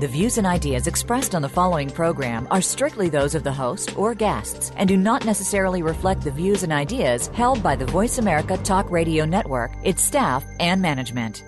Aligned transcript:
The 0.00 0.08
views 0.08 0.38
and 0.38 0.46
ideas 0.46 0.86
expressed 0.86 1.34
on 1.34 1.42
the 1.42 1.48
following 1.50 1.90
program 1.90 2.48
are 2.50 2.62
strictly 2.62 3.10
those 3.10 3.34
of 3.34 3.44
the 3.44 3.52
host 3.52 3.98
or 3.98 4.14
guests 4.14 4.72
and 4.78 4.88
do 4.88 4.96
not 4.96 5.26
necessarily 5.26 5.82
reflect 5.82 6.22
the 6.22 6.30
views 6.30 6.62
and 6.62 6.72
ideas 6.72 7.26
held 7.34 7.62
by 7.62 7.76
the 7.76 7.84
Voice 7.84 8.16
America 8.16 8.56
Talk 8.56 8.90
Radio 8.90 9.26
Network, 9.26 9.72
its 9.84 10.02
staff, 10.02 10.42
and 10.58 10.80
management. 10.80 11.44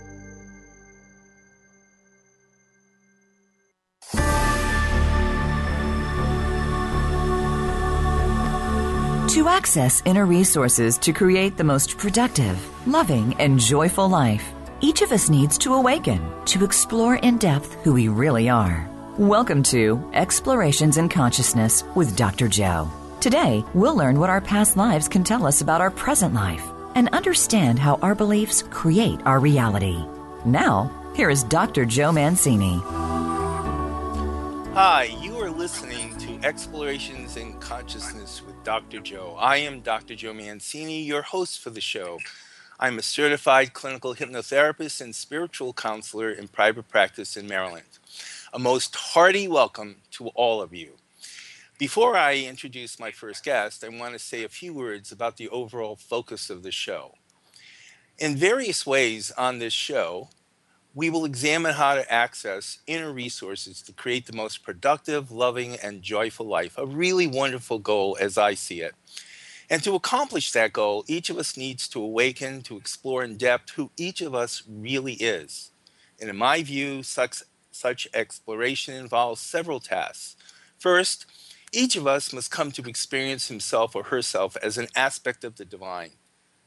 To 9.31 9.49
access 9.49 10.03
inner 10.05 10.27
resources 10.27 10.99
to 10.99 11.15
create 11.15 11.57
the 11.57 11.65
most 11.65 11.97
productive, 11.97 12.59
loving, 12.87 13.33
and 13.41 13.59
joyful 13.59 14.11
life, 14.11 14.53
each 14.83 15.01
of 15.01 15.13
us 15.13 15.31
needs 15.31 15.57
to 15.57 15.75
awaken 15.75 16.21
to 16.45 16.65
explore 16.65 17.15
in 17.17 17.39
depth 17.39 17.75
who 17.85 17.95
we 17.95 18.09
really 18.09 18.49
are. 18.49 18.91
Welcome 19.17 19.63
to 19.65 20.11
Explorations 20.13 20.97
in 20.99 21.09
Consciousness 21.09 21.85
with 21.95 22.17
Dr. 22.17 22.49
Joe. 22.49 22.91
Today, 23.21 23.65
we'll 23.75 23.97
learn 23.97 24.19
what 24.19 24.29
our 24.29 24.41
past 24.41 24.77
lives 24.77 25.07
can 25.07 25.23
tell 25.23 25.47
us 25.47 25.61
about 25.61 25.81
our 25.81 25.93
present 25.93 26.35
life 26.35 26.65
and 26.97 27.09
understand 27.11 27.79
how 27.79 27.95
our 28.03 28.17
beliefs 28.17 28.65
create 28.71 29.21
our 29.25 29.39
reality. 29.39 30.05
Now, 30.45 30.91
here 31.15 31.31
is 31.31 31.45
Dr. 31.45 31.85
Joe 31.85 32.11
Mancini. 32.11 32.81
Hi, 34.75 35.17
you 35.21 35.37
are 35.39 35.51
listening 35.51 36.17
to 36.19 36.45
Explorations 36.45 37.37
in 37.37 37.53
Consciousness 37.61 38.43
with 38.45 38.65
Dr. 38.65 38.99
Joe. 38.99 39.37
I 39.39 39.59
am 39.59 39.81
Dr. 39.81 40.17
Joe 40.17 40.35
Mancini, 40.35 41.03
your 41.03 41.23
host 41.23 41.61
for 41.61 41.71
the 41.71 41.81
show. 41.81 42.19
I'm 42.81 42.99
a 42.99 43.03
certified 43.03 43.75
clinical 43.75 44.15
hypnotherapist 44.15 45.01
and 45.01 45.15
spiritual 45.15 45.73
counselor 45.73 46.31
in 46.31 46.49
private 46.49 46.89
practice 46.89 47.37
in 47.37 47.47
Maryland. 47.47 47.87
A 48.53 48.59
most 48.59 48.97
hearty 48.97 49.47
welcome 49.47 49.97
to 50.13 50.29
all 50.29 50.61
of 50.61 50.75
you. 50.75 50.93
Before 51.79 52.17
I 52.17 52.37
introduce 52.37 52.99
my 52.99 53.11
first 53.11 53.45
guest, 53.45 53.85
I 53.85 53.89
want 53.89 54.15
to 54.15 54.19
say 54.19 54.43
a 54.43 54.49
few 54.49 54.75
words 54.75 55.13
about 55.13 55.37
the 55.37 55.49
overall 55.49 55.97
focus 55.97 56.51
of 56.51 56.63
the 56.63 56.73
show. 56.73 57.15
In 58.19 58.37
various 58.37 58.87
ways 58.87 59.31
on 59.33 59.59
this 59.59 59.73
show, 59.73 60.29
we 60.95 61.09
will 61.09 61.25
examine 61.25 61.75
how 61.75 61.95
to 61.95 62.13
access 62.13 62.79
inner 62.87 63.13
resources 63.13 63.81
to 63.83 63.93
create 63.93 64.27
the 64.27 64.37
most 64.37 64.63
productive, 64.63 65.31
loving, 65.31 65.77
and 65.77 66.03
joyful 66.03 66.47
life. 66.47 66.77
A 66.77 66.87
really 66.87 67.27
wonderful 67.27 67.79
goal 67.79 68.17
as 68.21 68.37
I 68.37 68.55
see 68.55 68.81
it. 68.81 68.95
And 69.73 69.83
to 69.85 69.95
accomplish 69.95 70.53
that 70.53 70.75
goal, 70.75 71.03
each 71.09 71.31
of 71.31 71.39
us 71.39 71.57
needs 71.57 71.89
to 71.89 72.03
awaken 72.03 72.61
to 72.65 72.77
explore 72.77 73.25
in 73.25 73.39
depth 73.39 73.71
who 73.71 73.91
each 73.97 74.21
of 74.21 74.35
us 74.35 74.63
really 74.69 75.15
is. 75.15 75.71
And 76.21 76.29
in 76.29 76.37
my 76.37 76.63
view, 76.63 77.03
such, 77.03 77.43
such 77.71 78.07
exploration 78.13 78.93
involves 78.93 79.41
several 79.41 79.81
tasks. 79.81 80.37
First, 80.79 81.25
each 81.73 81.97
of 81.97 82.07
us 82.07 82.35
must 82.35 82.51
come 82.51 82.71
to 82.73 82.83
experience 82.83 83.49
himself 83.49 83.97
or 83.97 84.03
herself 84.03 84.59
as 84.63 84.77
an 84.77 84.89
aspect 84.95 85.43
of 85.43 85.57
the 85.57 85.65
divine. 85.65 86.11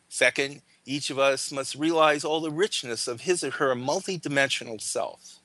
Second, 0.09 0.63
each 0.83 1.11
of 1.11 1.19
us 1.19 1.51
must 1.51 1.75
realize 1.75 2.25
all 2.25 2.41
the 2.41 2.49
richness 2.49 3.07
of 3.07 3.21
his 3.21 3.43
or 3.43 3.51
her 3.51 3.75
multidimensional 3.75 4.81
self. 4.81 5.41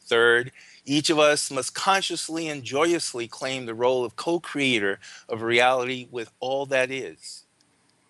Third, 0.00 0.52
each 0.84 1.08
of 1.10 1.18
us 1.18 1.50
must 1.50 1.74
consciously 1.74 2.48
and 2.48 2.62
joyously 2.62 3.26
claim 3.26 3.66
the 3.66 3.74
role 3.74 4.04
of 4.04 4.16
co 4.16 4.40
creator 4.40 5.00
of 5.28 5.42
reality 5.42 6.08
with 6.10 6.30
all 6.40 6.66
that 6.66 6.90
is. 6.90 7.44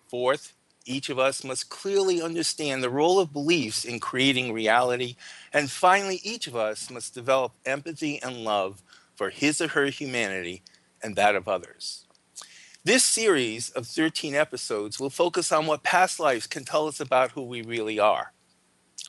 Fourth, 0.07 0.53
each 0.85 1.09
of 1.09 1.17
us 1.17 1.43
must 1.43 1.69
clearly 1.69 2.21
understand 2.21 2.83
the 2.83 2.89
role 2.89 3.19
of 3.19 3.33
beliefs 3.33 3.85
in 3.85 3.99
creating 3.99 4.53
reality. 4.53 5.15
And 5.51 5.71
finally, 5.71 6.19
each 6.23 6.47
of 6.47 6.55
us 6.55 6.91
must 6.91 7.15
develop 7.15 7.53
empathy 7.65 8.21
and 8.21 8.43
love 8.43 8.83
for 9.15 9.29
his 9.29 9.61
or 9.61 9.69
her 9.69 9.87
humanity 9.87 10.61
and 11.01 11.15
that 11.15 11.35
of 11.35 11.47
others. 11.47 12.05
This 12.83 13.03
series 13.03 13.71
of 13.71 13.87
13 13.87 14.35
episodes 14.35 14.99
will 14.99 15.09
focus 15.09 15.51
on 15.51 15.65
what 15.65 15.81
past 15.81 16.19
lives 16.19 16.45
can 16.45 16.65
tell 16.65 16.87
us 16.87 16.99
about 16.99 17.31
who 17.31 17.41
we 17.41 17.63
really 17.63 17.97
are. 17.97 18.31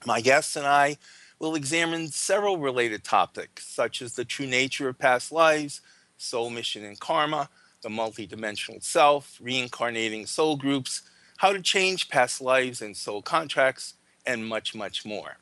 My 0.06 0.22
guests 0.22 0.56
and 0.56 0.66
I 0.66 0.96
will 1.38 1.54
examine 1.54 2.08
several 2.08 2.58
related 2.58 3.04
topics, 3.04 3.66
such 3.66 4.00
as 4.00 4.14
the 4.14 4.24
true 4.24 4.46
nature 4.46 4.88
of 4.88 4.98
past 4.98 5.32
lives, 5.32 5.80
soul 6.16 6.50
mission 6.50 6.84
and 6.84 6.98
karma, 6.98 7.48
the 7.82 7.88
multidimensional 7.88 8.82
self, 8.82 9.38
reincarnating 9.40 10.26
soul 10.26 10.56
groups, 10.56 11.02
how 11.38 11.52
to 11.52 11.60
change 11.60 12.08
past 12.08 12.40
lives 12.40 12.80
and 12.80 12.96
soul 12.96 13.22
contracts, 13.22 13.94
and 14.26 14.46
much, 14.46 14.74
much 14.74 15.04
more. 15.04 15.36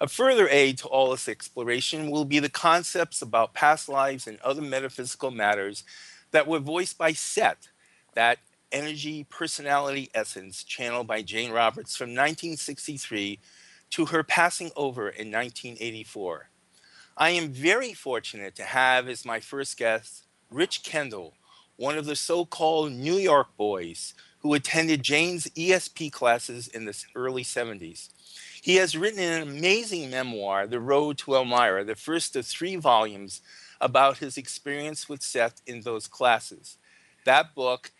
A 0.00 0.08
further 0.08 0.48
aid 0.48 0.78
to 0.78 0.88
all 0.88 1.12
this 1.12 1.28
exploration 1.28 2.10
will 2.10 2.24
be 2.24 2.40
the 2.40 2.48
concepts 2.48 3.22
about 3.22 3.54
past 3.54 3.88
lives 3.88 4.26
and 4.26 4.40
other 4.40 4.60
metaphysical 4.60 5.30
matters 5.30 5.84
that 6.32 6.48
were 6.48 6.58
voiced 6.58 6.98
by 6.98 7.12
Seth, 7.12 7.68
that 8.14 8.38
energy 8.72 9.24
personality 9.30 10.10
essence 10.14 10.64
channeled 10.64 11.06
by 11.06 11.22
Jane 11.22 11.52
Roberts 11.52 11.96
from 11.96 12.10
1963 12.10 13.38
to 13.92 14.06
her 14.06 14.22
passing 14.22 14.70
over 14.74 15.02
in 15.02 15.30
1984. 15.30 16.48
I 17.16 17.30
am 17.30 17.52
very 17.52 17.92
fortunate 17.92 18.56
to 18.56 18.64
have 18.64 19.06
as 19.06 19.24
my 19.24 19.38
first 19.38 19.76
guest 19.76 20.24
Rich 20.50 20.82
Kendall, 20.82 21.34
one 21.76 21.98
of 21.98 22.06
the 22.06 22.16
so 22.16 22.46
called 22.46 22.92
New 22.92 23.16
York 23.16 23.54
boys 23.56 24.14
who 24.40 24.54
attended 24.54 25.02
Jane's 25.02 25.46
ESP 25.48 26.10
classes 26.10 26.68
in 26.68 26.86
the 26.86 27.04
early 27.14 27.44
70s. 27.44 28.08
He 28.62 28.76
has 28.76 28.96
written 28.96 29.20
an 29.20 29.42
amazing 29.42 30.10
memoir, 30.10 30.66
The 30.66 30.80
Road 30.80 31.18
to 31.18 31.34
Elmira, 31.34 31.84
the 31.84 31.94
first 31.94 32.34
of 32.34 32.46
three 32.46 32.76
volumes 32.76 33.42
about 33.80 34.18
his 34.18 34.38
experience 34.38 35.08
with 35.08 35.22
Seth 35.22 35.60
in 35.66 35.82
those 35.82 36.06
classes. 36.06 36.78
That 37.24 37.54
book 37.54 37.92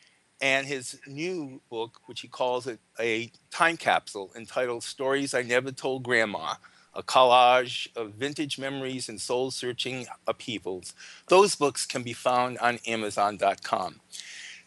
and 0.42 0.66
his 0.66 0.98
new 1.06 1.60
book, 1.70 2.00
which 2.06 2.20
he 2.20 2.28
calls 2.28 2.66
a, 2.66 2.76
a 3.00 3.30
time 3.50 3.76
capsule 3.76 4.32
entitled 4.36 4.82
Stories 4.82 5.32
I 5.32 5.42
Never 5.42 5.70
Told 5.70 6.02
Grandma, 6.02 6.54
a 6.94 7.02
collage 7.02 7.88
of 7.96 8.14
vintage 8.14 8.58
memories 8.58 9.08
and 9.08 9.20
soul 9.20 9.52
searching 9.52 10.06
upheavals. 10.26 10.94
Those 11.28 11.54
books 11.54 11.86
can 11.86 12.02
be 12.02 12.12
found 12.12 12.58
on 12.58 12.80
Amazon.com. 12.86 14.00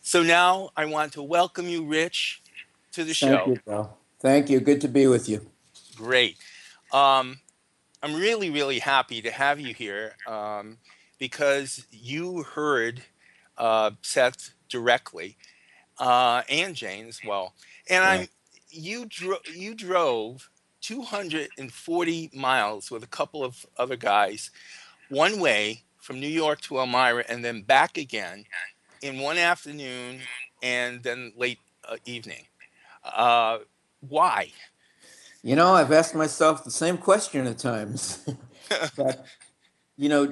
So 0.02 0.24
now 0.24 0.70
I 0.78 0.86
want 0.86 1.14
to 1.14 1.22
welcome 1.22 1.68
you, 1.68 1.86
Rich, 1.86 2.42
to 2.94 3.04
the 3.04 3.14
show. 3.14 3.28
Thank 3.28 3.48
you, 3.48 3.60
Joe. 3.68 3.90
Thank 4.22 4.50
you. 4.50 4.60
Good 4.62 4.82
to 4.82 4.88
be 4.88 5.08
with 5.08 5.28
you. 5.28 5.46
Great. 5.96 6.38
Um, 6.94 7.40
I'm 8.02 8.16
really, 8.16 8.50
really 8.50 8.80
happy 8.80 9.22
to 9.22 9.32
have 9.32 9.60
you 9.60 9.74
here. 9.74 10.16
Um, 10.26 10.78
because 11.18 11.86
you 11.92 12.44
heard 12.44 13.02
uh, 13.58 13.92
Seth 14.02 14.52
directly 14.70 15.38
uh, 16.00 16.42
and 16.50 16.76
Jane 16.76 17.08
as 17.08 17.20
well. 17.26 17.54
And 17.90 18.04
yeah. 18.04 18.10
I'm 18.10 18.28
you 18.70 19.06
drove 19.06 19.40
you 19.54 19.74
drove 19.74 20.50
240 20.82 22.32
miles 22.34 22.92
with 22.92 23.04
a 23.04 23.08
couple 23.08 23.44
of 23.44 23.66
other 23.78 23.96
guys 23.96 24.52
one 25.10 25.40
way 25.40 25.84
from 25.98 26.20
New 26.20 26.28
York 26.28 26.62
to 26.62 26.78
Elmira 26.78 27.24
and 27.28 27.44
then 27.44 27.62
back 27.64 27.98
again 27.98 28.46
in 29.02 29.20
one 29.20 29.38
afternoon 29.38 30.20
and 30.62 31.02
then 31.02 31.32
late 31.36 31.60
uh, 31.88 31.98
evening. 32.06 32.46
Uh, 33.04 33.60
why? 34.08 34.52
You 35.44 35.56
know, 35.56 35.74
I've 35.74 35.92
asked 35.92 36.16
myself 36.16 36.64
the 36.64 36.72
same 36.72 36.98
question 36.98 37.48
at 37.48 37.58
times. 37.58 38.28
but, 38.98 39.26
you 39.98 40.10
know, 40.10 40.32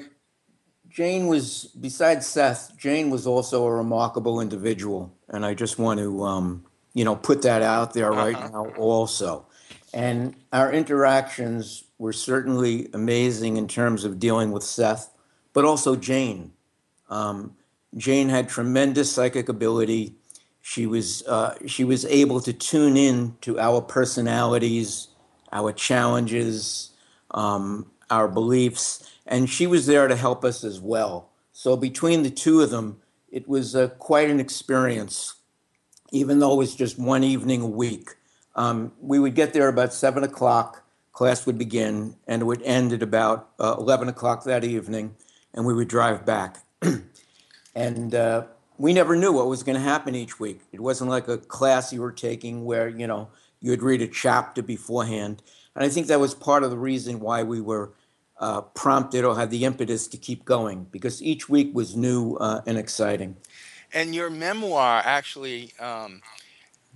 Jane 0.94 1.26
was, 1.26 1.66
besides 1.82 2.28
Seth, 2.28 2.78
Jane 2.78 3.10
was 3.10 3.26
also 3.26 3.66
a 3.66 3.72
remarkable 3.72 4.40
individual. 4.40 5.12
And 5.28 5.44
I 5.44 5.56
just 5.56 5.80
want 5.80 6.00
to, 6.00 6.24
um, 6.24 6.66
you 6.94 7.04
know, 7.04 7.16
put 7.16 7.42
that 7.42 7.64
out 7.64 7.96
there 7.96 8.12
right 8.12 8.36
uh-huh. 8.36 8.50
now 8.50 8.66
also. 8.76 9.48
And 9.92 10.36
our 10.52 10.72
interactions 10.72 11.86
were 11.98 12.14
certainly 12.14 12.90
amazing 12.94 13.58
in 13.58 13.68
terms 13.68 14.04
of 14.04 14.20
dealing 14.20 14.52
with 14.52 14.62
Seth, 14.62 15.12
but 15.52 15.66
also 15.66 15.96
Jane. 15.96 16.54
Um, 17.10 17.56
Jane 17.98 18.30
had 18.30 18.48
tremendous 18.48 19.12
psychic 19.12 19.50
ability. 19.50 20.16
She 20.62 20.86
was 20.86 21.24
uh, 21.28 21.56
she 21.66 21.84
was 21.84 22.06
able 22.06 22.40
to 22.42 22.54
tune 22.54 22.98
in 22.98 23.36
to 23.42 23.60
our 23.60 23.82
personalities, 23.82 25.10
our 25.52 25.72
challenges, 25.74 26.92
um, 27.32 27.92
our 28.10 28.28
beliefs, 28.28 29.13
and 29.26 29.50
she 29.50 29.68
was 29.68 29.86
there 29.86 30.08
to 30.08 30.16
help 30.16 30.44
us 30.44 30.64
as 30.64 30.80
well. 30.80 31.30
So 31.52 31.78
between 31.78 32.24
the 32.24 32.30
two 32.30 32.62
of 32.62 32.72
them, 32.72 33.02
it 33.32 33.48
was 33.48 33.76
uh, 33.76 33.90
quite 34.00 34.30
an 34.30 34.40
experience, 34.40 35.36
even 36.12 36.40
though 36.40 36.54
it 36.54 36.58
was 36.58 36.76
just 36.76 37.00
one 37.00 37.24
evening 37.24 37.62
a 37.62 37.68
week. 37.68 38.10
Um, 38.56 38.92
we 39.02 39.20
would 39.20 39.36
get 39.36 39.54
there 39.54 39.68
about 39.68 39.94
seven 39.94 40.24
o'clock. 40.24 40.84
Class 41.12 41.46
would 41.46 41.58
begin, 41.58 42.16
and 42.28 42.42
it 42.42 42.46
would 42.46 42.62
end 42.64 42.92
at 42.92 43.04
about 43.04 43.50
uh, 43.60 43.76
11 43.78 44.10
o'clock 44.10 44.44
that 44.46 44.64
evening, 44.64 45.16
and 45.54 45.66
we 45.66 45.74
would 45.74 45.88
drive 45.88 46.26
back. 46.26 46.58
and 47.76 48.16
uh, 48.16 48.46
we 48.78 48.94
never 48.94 49.16
knew 49.16 49.32
what 49.32 49.48
was 49.48 49.64
going 49.64 49.76
to 49.76 49.82
happen 49.82 50.16
each 50.16 50.40
week. 50.40 50.62
It 50.72 50.80
wasn't 50.80 51.10
like 51.10 51.28
a 51.28 51.38
class 51.38 51.94
you 51.94 52.02
were 52.02 52.12
taking 52.12 52.66
where, 52.66 52.88
you 52.88 53.06
know, 53.06 53.30
you 53.62 53.72
would 53.72 53.84
read 53.84 54.02
a 54.02 54.08
chapter 54.08 54.62
beforehand. 54.62 55.42
And 55.76 55.86
I 55.86 55.90
think 55.90 56.08
that 56.08 56.20
was 56.20 56.34
part 56.34 56.64
of 56.64 56.72
the 56.72 56.78
reason 56.78 57.20
why 57.20 57.44
we 57.44 57.62
were 57.62 57.94
uh, 58.44 58.62
prompted 58.62 59.24
or 59.24 59.38
had 59.38 59.50
the 59.50 59.64
impetus 59.64 60.06
to 60.10 60.18
keep 60.18 60.44
going, 60.44 60.86
because 60.92 61.24
each 61.24 61.48
week 61.48 61.74
was 61.74 61.96
new 61.96 62.36
uh, 62.36 62.62
and 62.66 62.78
exciting. 62.78 63.38
And 63.94 64.14
your 64.14 64.30
memoir 64.30 65.02
actually 65.06 65.72
um, 65.80 66.22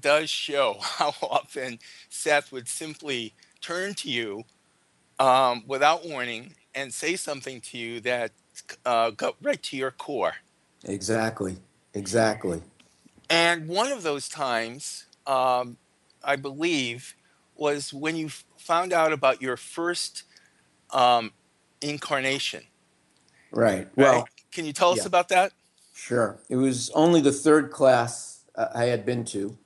does 0.02 0.30
show 0.30 0.76
how 0.82 1.14
often 1.22 1.80
Seth 2.10 2.52
would 2.52 2.68
simply 2.68 3.34
turn 3.62 3.94
to 3.96 4.10
you 4.10 4.44
um, 5.20 5.64
without 5.66 6.06
warning 6.06 6.54
and 6.76 6.94
say 6.94 7.16
something 7.16 7.62
to 7.62 7.78
you 7.78 8.02
that 8.02 8.32
uh, 8.86 9.12
got 9.12 9.36
right 9.42 9.64
to 9.64 9.78
your 9.78 9.92
core. 9.92 10.34
Exactly. 10.84 11.58
Exactly. 11.94 12.62
And 13.30 13.70
one 13.70 13.92
of 13.92 14.04
those 14.04 14.28
times, 14.28 15.06
um, 15.26 15.78
I 16.24 16.36
believe, 16.36 17.16
was 17.56 17.94
when 17.94 18.18
you 18.18 18.30
found 18.58 18.92
out 18.92 19.14
about 19.14 19.42
your 19.42 19.56
first 19.56 20.24
um, 20.92 21.32
incarnation. 21.82 22.64
Right. 23.52 23.78
right? 23.78 23.90
Well, 23.96 24.30
can 24.52 24.66
you 24.66 24.74
tell 24.74 24.92
us 24.92 25.00
yeah. 25.00 25.08
about 25.08 25.30
that? 25.30 25.52
Sure. 25.94 26.40
It 26.50 26.58
was 26.58 26.90
only 26.92 27.22
the 27.22 27.32
third 27.32 27.72
class 27.72 28.42
uh, 28.56 28.68
I 28.74 28.86
had 28.86 29.06
been 29.06 29.26
to. 29.26 29.58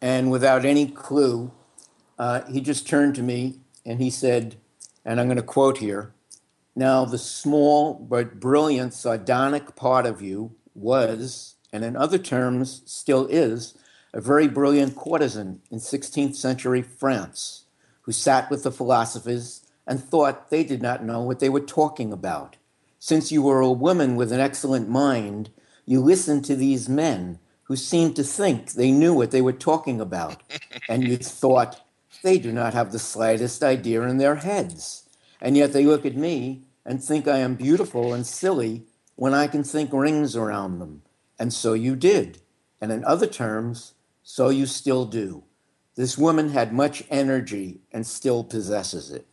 And 0.00 0.30
without 0.30 0.64
any 0.64 0.86
clue, 0.86 1.52
uh, 2.18 2.42
he 2.44 2.60
just 2.60 2.86
turned 2.86 3.14
to 3.16 3.22
me 3.22 3.60
and 3.84 4.00
he 4.00 4.10
said, 4.10 4.56
and 5.04 5.20
I'm 5.20 5.26
going 5.26 5.36
to 5.36 5.42
quote 5.42 5.78
here 5.78 6.12
Now, 6.74 7.04
the 7.04 7.18
small 7.18 7.94
but 7.94 8.40
brilliant 8.40 8.94
sardonic 8.94 9.76
part 9.76 10.06
of 10.06 10.20
you 10.20 10.54
was, 10.74 11.54
and 11.72 11.84
in 11.84 11.96
other 11.96 12.18
terms 12.18 12.82
still 12.86 13.26
is, 13.26 13.76
a 14.12 14.20
very 14.20 14.48
brilliant 14.48 14.96
courtesan 14.96 15.60
in 15.70 15.78
16th 15.78 16.36
century 16.36 16.82
France 16.82 17.64
who 18.02 18.12
sat 18.12 18.50
with 18.50 18.62
the 18.62 18.72
philosophers 18.72 19.65
and 19.86 20.02
thought 20.02 20.50
they 20.50 20.64
did 20.64 20.82
not 20.82 21.04
know 21.04 21.20
what 21.22 21.40
they 21.40 21.48
were 21.48 21.60
talking 21.60 22.12
about. 22.12 22.56
Since 22.98 23.30
you 23.30 23.42
were 23.42 23.60
a 23.60 23.70
woman 23.70 24.16
with 24.16 24.32
an 24.32 24.40
excellent 24.40 24.88
mind, 24.88 25.50
you 25.84 26.00
listened 26.00 26.44
to 26.46 26.56
these 26.56 26.88
men 26.88 27.38
who 27.64 27.76
seemed 27.76 28.16
to 28.16 28.24
think 28.24 28.72
they 28.72 28.90
knew 28.90 29.14
what 29.14 29.30
they 29.30 29.42
were 29.42 29.52
talking 29.52 30.00
about, 30.00 30.42
and 30.88 31.06
you 31.06 31.16
thought, 31.16 31.82
they 32.22 32.38
do 32.38 32.52
not 32.52 32.74
have 32.74 32.92
the 32.92 32.98
slightest 32.98 33.62
idea 33.62 34.02
in 34.02 34.16
their 34.18 34.36
heads. 34.36 35.08
And 35.40 35.56
yet 35.56 35.72
they 35.72 35.84
look 35.84 36.04
at 36.06 36.16
me 36.16 36.64
and 36.84 37.02
think 37.02 37.28
I 37.28 37.38
am 37.38 37.54
beautiful 37.54 38.14
and 38.14 38.26
silly 38.26 38.84
when 39.14 39.34
I 39.34 39.46
can 39.46 39.62
think 39.62 39.92
rings 39.92 40.34
around 40.36 40.78
them. 40.78 41.02
And 41.38 41.52
so 41.52 41.74
you 41.74 41.96
did. 41.96 42.40
And 42.80 42.90
in 42.90 43.04
other 43.04 43.26
terms, 43.26 43.94
so 44.22 44.48
you 44.48 44.66
still 44.66 45.04
do. 45.04 45.44
This 45.94 46.18
woman 46.18 46.50
had 46.50 46.72
much 46.72 47.04
energy 47.10 47.80
and 47.92 48.06
still 48.06 48.44
possesses 48.44 49.10
it. 49.10 49.26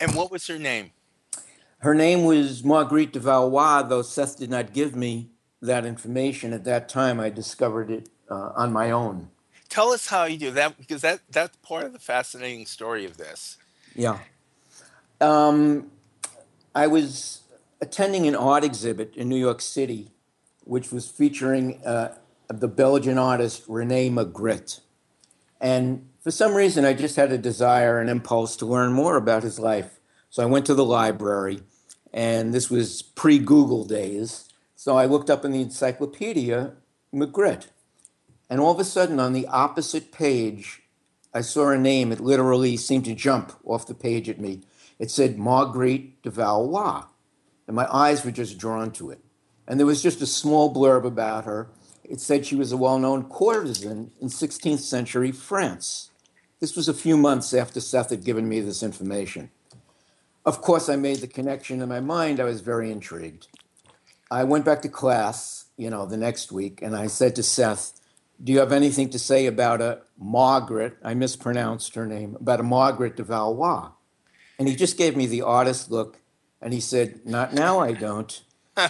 And 0.00 0.14
what 0.14 0.30
was 0.30 0.46
her 0.46 0.58
name? 0.58 0.92
Her 1.78 1.94
name 1.94 2.24
was 2.24 2.64
Marguerite 2.64 3.12
de 3.12 3.20
Valois, 3.20 3.82
though 3.82 4.02
Seth 4.02 4.38
did 4.38 4.50
not 4.50 4.72
give 4.72 4.96
me 4.96 5.30
that 5.62 5.84
information 5.84 6.52
at 6.52 6.64
that 6.64 6.88
time. 6.88 7.20
I 7.20 7.30
discovered 7.30 7.90
it 7.90 8.08
uh, 8.30 8.52
on 8.56 8.72
my 8.72 8.90
own. 8.90 9.30
Tell 9.68 9.90
us 9.90 10.08
how 10.08 10.24
you 10.24 10.36
do 10.36 10.50
that 10.50 10.78
because 10.78 11.02
that 11.02 11.20
that's 11.30 11.56
part 11.58 11.84
of 11.84 11.92
the 11.92 11.98
fascinating 11.98 12.66
story 12.66 13.04
of 13.04 13.16
this. 13.18 13.56
Yeah. 13.94 14.18
Um, 15.20 15.90
I 16.74 16.86
was 16.86 17.42
attending 17.80 18.26
an 18.26 18.34
art 18.34 18.64
exhibit 18.64 19.16
in 19.16 19.28
New 19.28 19.38
York 19.38 19.60
City, 19.60 20.10
which 20.64 20.90
was 20.90 21.08
featuring 21.08 21.80
uh, 21.84 22.14
the 22.48 22.68
Belgian 22.68 23.16
artist 23.16 23.64
Rene 23.68 24.10
Magritte. 24.10 24.80
And 25.60 26.09
for 26.22 26.30
some 26.30 26.54
reason, 26.54 26.84
I 26.84 26.92
just 26.92 27.16
had 27.16 27.32
a 27.32 27.38
desire, 27.38 27.98
an 27.98 28.08
impulse 28.08 28.56
to 28.56 28.66
learn 28.66 28.92
more 28.92 29.16
about 29.16 29.42
his 29.42 29.58
life. 29.58 30.00
So 30.28 30.42
I 30.42 30.46
went 30.46 30.66
to 30.66 30.74
the 30.74 30.84
library, 30.84 31.60
and 32.12 32.52
this 32.52 32.70
was 32.70 33.02
pre 33.02 33.38
Google 33.38 33.84
days. 33.84 34.48
So 34.76 34.96
I 34.96 35.06
looked 35.06 35.30
up 35.30 35.44
in 35.44 35.52
the 35.52 35.62
encyclopedia 35.62 36.72
Magritte. 37.14 37.68
And 38.48 38.60
all 38.60 38.72
of 38.72 38.80
a 38.80 38.84
sudden, 38.84 39.18
on 39.18 39.32
the 39.32 39.46
opposite 39.46 40.12
page, 40.12 40.82
I 41.32 41.40
saw 41.40 41.70
a 41.70 41.78
name. 41.78 42.12
It 42.12 42.20
literally 42.20 42.76
seemed 42.76 43.04
to 43.06 43.14
jump 43.14 43.52
off 43.64 43.86
the 43.86 43.94
page 43.94 44.28
at 44.28 44.40
me. 44.40 44.60
It 44.98 45.10
said 45.10 45.38
Marguerite 45.38 46.22
de 46.22 46.30
Valois. 46.30 47.04
And 47.66 47.76
my 47.76 47.86
eyes 47.92 48.24
were 48.24 48.30
just 48.30 48.58
drawn 48.58 48.90
to 48.92 49.10
it. 49.10 49.20
And 49.66 49.78
there 49.78 49.86
was 49.86 50.02
just 50.02 50.20
a 50.20 50.26
small 50.26 50.74
blurb 50.74 51.04
about 51.04 51.44
her. 51.44 51.68
It 52.04 52.20
said 52.20 52.44
she 52.44 52.56
was 52.56 52.72
a 52.72 52.76
well 52.76 52.98
known 52.98 53.24
courtesan 53.24 54.10
in 54.20 54.28
16th 54.28 54.80
century 54.80 55.30
France. 55.30 56.09
This 56.60 56.76
was 56.76 56.88
a 56.88 56.94
few 56.94 57.16
months 57.16 57.54
after 57.54 57.80
Seth 57.80 58.10
had 58.10 58.22
given 58.22 58.46
me 58.46 58.60
this 58.60 58.82
information. 58.82 59.50
Of 60.44 60.60
course, 60.60 60.90
I 60.90 60.96
made 60.96 61.18
the 61.18 61.26
connection 61.26 61.80
in 61.80 61.88
my 61.88 62.00
mind. 62.00 62.38
I 62.38 62.44
was 62.44 62.60
very 62.60 62.90
intrigued. 62.90 63.48
I 64.30 64.44
went 64.44 64.66
back 64.66 64.82
to 64.82 64.88
class, 64.90 65.64
you 65.78 65.88
know, 65.88 66.04
the 66.04 66.18
next 66.18 66.52
week, 66.52 66.82
and 66.82 66.94
I 66.94 67.06
said 67.06 67.34
to 67.36 67.42
Seth, 67.42 67.98
Do 68.42 68.52
you 68.52 68.58
have 68.58 68.72
anything 68.72 69.08
to 69.10 69.18
say 69.18 69.46
about 69.46 69.80
a 69.80 70.02
Margaret? 70.18 70.98
I 71.02 71.14
mispronounced 71.14 71.94
her 71.94 72.04
name, 72.06 72.36
about 72.38 72.60
a 72.60 72.62
Margaret 72.64 73.16
de 73.16 73.22
Valois. 73.22 73.92
And 74.58 74.68
he 74.68 74.76
just 74.76 74.98
gave 74.98 75.16
me 75.16 75.26
the 75.26 75.42
oddest 75.42 75.90
look, 75.90 76.18
and 76.60 76.74
he 76.74 76.80
said, 76.80 77.20
Not 77.24 77.54
now, 77.54 77.80
I 77.80 77.92
don't. 77.92 78.42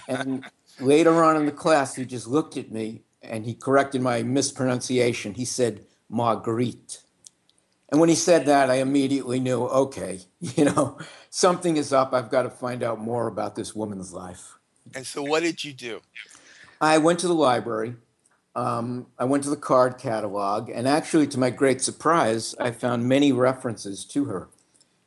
and 0.09 0.45
later 0.79 1.23
on 1.23 1.37
in 1.37 1.45
the 1.45 1.53
class, 1.53 1.95
he 1.95 2.03
just 2.03 2.27
looked 2.27 2.57
at 2.57 2.69
me 2.69 3.03
and 3.21 3.45
he 3.45 3.53
corrected 3.53 4.01
my 4.01 4.23
mispronunciation. 4.23 5.35
He 5.35 5.45
said, 5.45 5.85
Marguerite. 6.09 6.99
And 7.91 7.99
when 7.99 8.07
he 8.07 8.15
said 8.15 8.45
that, 8.45 8.69
I 8.69 8.75
immediately 8.75 9.39
knew, 9.39 9.63
okay, 9.63 10.21
you 10.39 10.65
know, 10.65 10.97
something 11.29 11.77
is 11.77 11.91
up. 11.91 12.13
I've 12.13 12.31
got 12.31 12.43
to 12.43 12.49
find 12.49 12.83
out 12.83 12.99
more 12.99 13.27
about 13.27 13.55
this 13.55 13.75
woman's 13.75 14.13
life. 14.13 14.57
And 14.95 15.05
so, 15.05 15.21
what 15.21 15.43
did 15.43 15.63
you 15.63 15.73
do? 15.73 16.01
I 16.79 16.97
went 16.97 17.19
to 17.19 17.27
the 17.27 17.35
library. 17.35 17.95
Um, 18.55 19.07
I 19.17 19.25
went 19.25 19.43
to 19.43 19.49
the 19.49 19.55
card 19.55 19.97
catalog, 19.97 20.69
and 20.69 20.85
actually, 20.87 21.27
to 21.27 21.39
my 21.39 21.51
great 21.51 21.81
surprise, 21.81 22.53
I 22.59 22.71
found 22.71 23.07
many 23.07 23.31
references 23.31 24.03
to 24.05 24.25
her. 24.25 24.49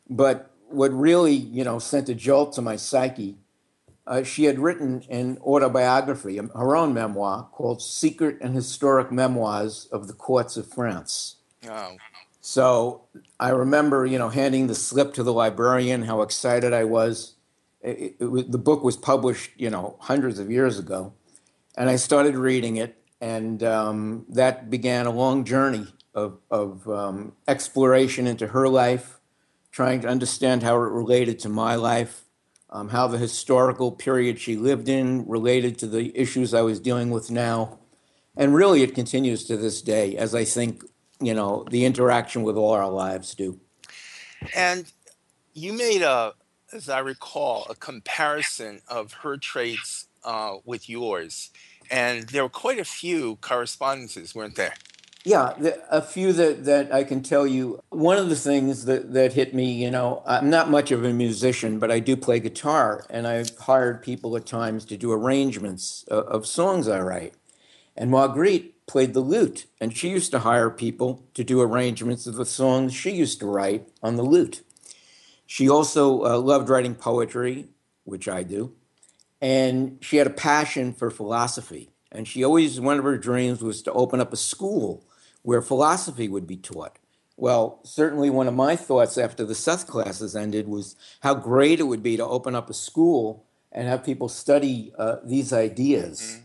But 0.09 0.51
what 0.69 0.93
really, 0.93 1.35
you 1.35 1.63
know, 1.63 1.79
sent 1.79 2.09
a 2.09 2.15
jolt 2.15 2.55
to 2.55 2.63
my 2.63 2.77
psyche, 2.77 3.37
uh, 4.07 4.23
she 4.23 4.45
had 4.45 4.59
written 4.59 5.05
an 5.11 5.39
autobiography, 5.43 6.37
her 6.37 6.77
own 6.77 6.95
memoir, 6.95 7.49
called 7.53 7.83
"Secret 7.83 8.39
and 8.41 8.55
Historic 8.55 9.13
Memoirs 9.13 9.89
of 9.93 10.07
the 10.07 10.15
Courts 10.15 10.57
of 10.57 10.67
France." 10.67 11.37
Oh. 11.69 11.97
So 12.47 13.07
I 13.41 13.49
remember, 13.49 14.05
you 14.05 14.19
know, 14.19 14.29
handing 14.29 14.67
the 14.67 14.75
slip 14.75 15.15
to 15.15 15.23
the 15.23 15.33
librarian, 15.33 16.03
how 16.03 16.21
excited 16.21 16.75
I 16.75 16.85
was. 16.85 17.37
It, 17.81 18.17
it, 18.21 18.27
it, 18.27 18.53
the 18.53 18.59
book 18.59 18.85
was 18.85 18.99
published, 18.99 19.53
you 19.57 19.71
know, 19.71 19.97
hundreds 19.99 20.39
of 20.39 20.51
years 20.51 20.79
ago. 20.79 21.15
And 21.75 21.89
I 21.89 21.97
started 21.97 22.37
reading 22.37 22.77
it, 22.77 23.03
and 23.19 23.63
um, 23.63 24.27
that 24.29 24.69
began 24.69 25.07
a 25.07 25.11
long 25.11 25.47
journey 25.47 25.87
of, 26.15 26.39
of 26.51 26.87
um, 26.87 27.33
exploration 27.49 28.27
into 28.27 28.49
her 28.49 28.69
life, 28.69 29.21
trying 29.73 30.03
to 30.03 30.09
understand 30.09 30.63
how 30.63 30.75
it 30.75 30.91
related 30.91 31.39
to 31.41 31.49
my 31.49 31.77
life, 31.77 32.25
um, 32.69 32.91
how 32.91 33.09
the 33.09 33.17
historical 33.17 33.91
period 33.91 34.39
she 34.39 34.55
lived 34.55 34.91
in 34.91 35.27
related 35.27 35.79
to 35.79 35.87
the 35.87 36.13
issues 36.15 36.53
I 36.53 36.61
was 36.61 36.79
dealing 36.79 37.11
with 37.11 37.31
now. 37.31 37.79
And 38.37 38.55
really, 38.55 38.83
it 38.83 38.95
continues 38.95 39.45
to 39.45 39.57
this 39.57 39.81
day, 39.81 40.15
as 40.19 40.35
I 40.35 40.45
think 40.45 40.85
you 41.21 41.35
know 41.35 41.65
the 41.71 41.85
interaction 41.85 42.43
with 42.43 42.57
all 42.57 42.73
our 42.73 42.91
lives 42.91 43.35
do. 43.35 43.59
And 44.55 44.91
you 45.55 45.73
made 45.73 46.03
a 46.03 46.35
as 46.73 46.89
i 46.89 46.99
recall 46.99 47.67
a 47.71 47.75
comparison 47.75 48.83
of 48.89 49.13
her 49.13 49.37
traits 49.37 50.07
uh, 50.25 50.57
with 50.65 50.89
yours 50.89 51.51
and 51.91 52.29
there 52.31 52.43
were 52.43 52.49
quite 52.49 52.79
a 52.79 52.85
few 52.85 53.37
correspondences 53.37 54.35
weren't 54.35 54.57
there? 54.57 54.75
Yeah 55.25 55.55
a 55.91 56.03
few 56.03 56.33
that, 56.35 56.65
that 56.65 56.93
i 56.93 57.05
can 57.05 57.23
tell 57.23 57.47
you. 57.47 57.81
One 57.91 58.19
of 58.19 58.29
the 58.29 58.37
things 58.37 58.85
that, 58.87 59.13
that 59.15 59.35
hit 59.35 59.55
me 59.55 59.73
you 59.73 59.91
know 59.91 60.23
i'm 60.27 60.51
not 60.51 60.71
much 60.71 60.91
of 60.91 61.05
a 61.05 61.13
musician 61.13 61.79
but 61.79 61.91
i 61.91 62.01
do 62.01 62.17
play 62.17 62.41
guitar 62.41 63.07
and 63.09 63.27
i've 63.27 63.57
hired 63.57 64.03
people 64.03 64.37
at 64.37 64.45
times 64.47 64.85
to 64.87 64.97
do 64.97 65.13
arrangements 65.13 66.05
of, 66.09 66.25
of 66.27 66.47
songs 66.47 66.89
i 66.89 67.01
write. 67.01 67.35
And 67.97 68.11
marguerite 68.11 68.74
played 68.87 69.15
the 69.15 69.21
lute, 69.21 69.67
and 69.81 69.97
she 69.97 70.11
used 70.11 70.31
to 70.33 70.41
hire 70.41 70.71
people 70.71 71.25
to 71.35 71.45
do 71.45 71.61
arrangements 71.61 72.27
of 72.27 72.37
the 72.37 72.47
songs 72.47 72.95
she 72.95 73.11
used 73.11 73.41
to 73.41 73.47
write 73.47 73.89
on 74.03 74.17
the 74.17 74.23
lute. 74.23 74.63
She 75.47 75.69
also 75.69 76.25
uh, 76.25 76.39
loved 76.39 76.69
writing 76.69 76.95
poetry, 76.95 77.69
which 78.05 78.29
I 78.29 78.43
do, 78.43 78.75
and 79.41 79.99
she 80.01 80.19
had 80.19 80.27
a 80.27 80.31
passion 80.31 80.93
for 80.93 81.11
philosophy. 81.11 81.91
And 82.11 82.29
she 82.29 82.45
always, 82.45 82.81
one 82.81 82.99
of 82.99 83.05
her 83.05 83.19
dreams 83.19 83.61
was 83.61 83.83
to 83.83 83.93
open 83.93 84.21
up 84.21 84.33
a 84.33 84.37
school 84.37 85.05
where 85.43 85.61
philosophy 85.61 86.29
would 86.29 86.47
be 86.47 86.57
taught. 86.57 86.99
Well, 87.37 87.81
certainly 87.83 88.31
one 88.31 88.47
of 88.47 88.55
my 88.55 88.77
thoughts 88.77 89.19
after 89.19 89.45
the 89.45 89.57
Seth 89.57 89.89
classes 89.89 90.37
ended 90.37 90.69
was 90.69 90.95
how 91.21 91.35
great 91.35 91.81
it 91.81 91.85
would 91.85 92.03
be 92.03 92.17
to 92.17 92.25
open 92.25 92.55
up 92.55 92.71
a 92.71 92.75
school 92.75 93.45
and 93.73 93.89
have 93.89 94.05
people 94.05 94.29
study 94.29 94.93
uh, 94.97 95.17
these 95.25 95.53
ideas. 95.53 96.21
Mm-hmm. 96.21 96.43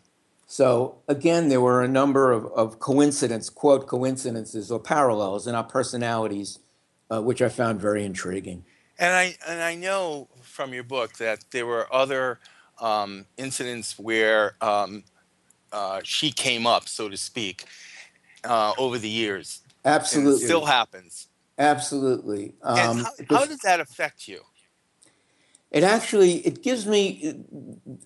So 0.51 0.95
again, 1.07 1.49
there 1.49 1.61
were 1.61 1.83
a 1.83 1.87
number 1.87 2.31
of, 2.31 2.47
of 2.47 2.79
coincidence, 2.79 3.51
quote, 3.51 3.85
coincidences 3.85 4.71
or 4.71 4.79
parallels 4.79 5.45
in 5.45 5.53
our 5.53 5.63
personalities, 5.63 6.57
uh, 7.11 7.21
which 7.21 7.39
I 7.39 7.49
found 7.49 7.79
very 7.79 8.03
intriguing. 8.03 8.65
And 8.97 9.13
I 9.13 9.37
and 9.47 9.61
I 9.61 9.75
know 9.75 10.27
from 10.41 10.73
your 10.73 10.83
book 10.83 11.17
that 11.19 11.45
there 11.51 11.67
were 11.67 11.87
other 11.93 12.39
um, 12.81 13.27
incidents 13.37 13.99
where 13.99 14.55
um, 14.59 15.03
uh, 15.71 16.01
she 16.03 16.31
came 16.31 16.65
up, 16.65 16.89
so 16.89 17.09
to 17.09 17.15
speak, 17.15 17.65
uh, 18.43 18.73
over 18.79 18.97
the 18.97 19.07
years. 19.07 19.61
Absolutely, 19.85 20.45
still 20.45 20.65
happens. 20.65 21.27
Absolutely. 21.59 22.55
Um, 22.63 23.03
how, 23.03 23.11
how 23.29 23.45
does 23.45 23.59
that 23.59 23.79
affect 23.79 24.27
you? 24.27 24.41
It 25.71 25.83
actually 25.83 26.37
it 26.47 26.63
gives 26.63 26.85
me 26.85 27.43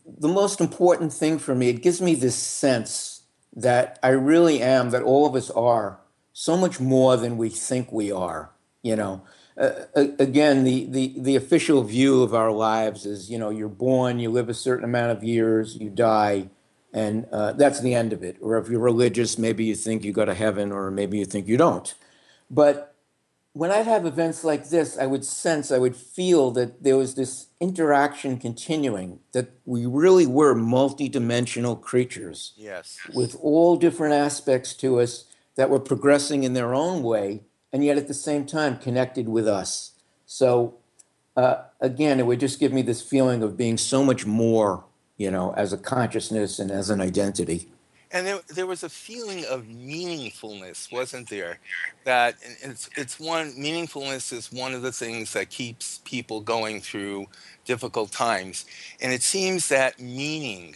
the 0.06 0.28
most 0.28 0.60
important 0.60 1.14
thing 1.14 1.40
for 1.40 1.56
me. 1.56 1.70
It 1.70 1.82
gives 1.82 2.02
me 2.02 2.16
this 2.16 2.36
sense 2.36 3.24
that 3.56 4.00
I 4.04 4.10
really 4.10 4.62
am, 4.62 4.90
that 4.90 5.04
all 5.04 5.26
of 5.26 5.36
us 5.36 5.50
are 5.52 6.00
so 6.34 6.58
much 6.58 6.80
more 6.80 7.16
than 7.16 7.38
we 7.38 7.50
think 7.50 7.92
we 7.92 8.12
are. 8.12 8.52
You 8.82 8.98
know, 8.98 9.22
uh, 9.58 9.86
again, 9.96 10.66
the, 10.66 10.86
the 10.86 11.14
the 11.18 11.36
official 11.38 11.84
view 11.84 12.22
of 12.22 12.34
our 12.34 12.52
lives 12.52 13.06
is, 13.06 13.30
you 13.30 13.38
know, 13.38 13.50
you're 13.50 13.70
born, 13.70 14.20
you 14.20 14.30
live 14.30 14.50
a 14.50 14.54
certain 14.54 14.84
amount 14.84 15.12
of 15.18 15.24
years, 15.24 15.78
you 15.78 15.90
die, 15.90 16.50
and 16.92 17.26
uh, 17.32 17.54
that's 17.54 17.80
the 17.80 17.94
end 17.94 18.12
of 18.12 18.24
it. 18.24 18.36
Or 18.42 18.58
if 18.58 18.68
you're 18.68 18.82
religious, 18.82 19.38
maybe 19.38 19.64
you 19.64 19.76
think 19.76 20.04
you 20.04 20.12
go 20.12 20.26
to 20.26 20.34
heaven, 20.34 20.72
or 20.72 20.92
maybe 20.92 21.18
you 21.18 21.26
think 21.26 21.48
you 21.48 21.56
don't. 21.56 21.94
But 22.52 22.93
when 23.54 23.70
I'd 23.70 23.86
have 23.86 24.06
events 24.06 24.44
like 24.44 24.70
this, 24.70 24.98
I 24.98 25.06
would 25.06 25.24
sense, 25.24 25.72
I 25.72 25.78
would 25.78 25.96
feel 25.96 26.50
that 26.52 26.84
there 26.84 26.98
was 26.98 27.14
this 27.14 27.48
interaction 27.60 28.38
continuing, 28.38 29.20
that 29.32 29.52
we 29.66 29.86
really 29.86 30.26
were 30.26 30.56
multidimensional 30.56 31.80
creatures. 31.80 32.54
Yes. 32.58 32.98
With 33.14 33.38
all 33.42 33.76
different 33.76 34.16
aspects 34.16 34.74
to 34.78 35.00
us 35.00 35.26
that 35.56 35.70
were 35.70 35.80
progressing 35.80 36.44
in 36.44 36.54
their 36.54 36.74
own 36.74 37.04
way, 37.04 37.42
and 37.72 37.86
yet 37.86 37.98
at 37.98 38.08
the 38.08 38.14
same 38.16 38.46
time 38.48 38.80
connected 38.80 39.30
with 39.30 39.48
us. 39.48 39.92
So, 40.26 40.76
uh, 41.38 41.64
again, 41.80 42.20
it 42.20 42.26
would 42.26 42.40
just 42.40 42.60
give 42.60 42.74
me 42.74 42.82
this 42.82 43.04
feeling 43.04 43.44
of 43.44 43.56
being 43.56 43.78
so 43.78 44.04
much 44.04 44.26
more, 44.26 44.84
you 45.16 45.30
know, 45.30 45.54
as 45.56 45.72
a 45.72 45.78
consciousness 45.78 46.58
and 46.58 46.72
as 46.72 46.90
an 46.90 47.02
identity 47.02 47.70
and 48.14 48.28
there, 48.28 48.40
there 48.48 48.68
was 48.68 48.84
a 48.84 48.90
feeling 48.90 49.44
of 49.46 49.64
meaningfulness 49.64 50.92
wasn't 50.92 51.30
there? 51.30 51.60
That 52.06 52.36
it's, 52.62 52.90
it's 52.96 53.20
one 53.20 53.54
meaningfulness 53.54 54.32
is 54.32 54.52
one 54.52 54.74
of 54.74 54.84
the 54.84 54.92
things 54.92 55.34
that 55.34 55.50
keeps 55.50 56.00
people 56.06 56.40
going 56.40 56.80
through 56.80 57.26
difficult 57.66 58.12
times. 58.12 58.66
And 59.02 59.12
it 59.12 59.24
seems 59.24 59.68
that 59.70 60.00
meaning 60.00 60.76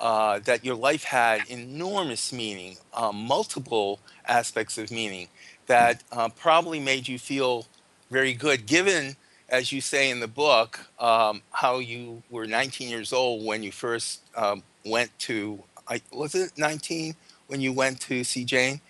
uh, 0.00 0.38
that 0.40 0.64
your 0.64 0.74
life 0.74 1.04
had 1.04 1.42
enormous 1.48 2.32
meaning 2.32 2.76
um, 2.94 3.16
multiple 3.16 4.00
aspects 4.26 4.78
of 4.78 4.90
meaning 4.90 5.28
that 5.66 6.02
uh, 6.10 6.28
probably 6.30 6.80
made 6.80 7.06
you 7.06 7.18
feel 7.18 7.66
very 8.10 8.32
good 8.32 8.66
given 8.66 9.14
as 9.50 9.72
you 9.72 9.80
say 9.80 10.10
in 10.10 10.20
the 10.20 10.28
book 10.28 10.80
um, 10.98 11.42
how 11.50 11.78
you 11.78 12.22
were 12.30 12.46
19 12.46 12.88
years 12.88 13.12
old 13.12 13.44
when 13.44 13.62
you 13.62 13.70
first 13.70 14.22
um, 14.36 14.62
went 14.84 15.16
to 15.18 15.62
I 15.90 16.00
was 16.12 16.34
it 16.34 16.52
19 16.56 17.14
when 17.48 17.60
you 17.60 17.72
went 17.72 18.00
to 18.02 18.22
see 18.24 18.44
Jane? 18.44 18.80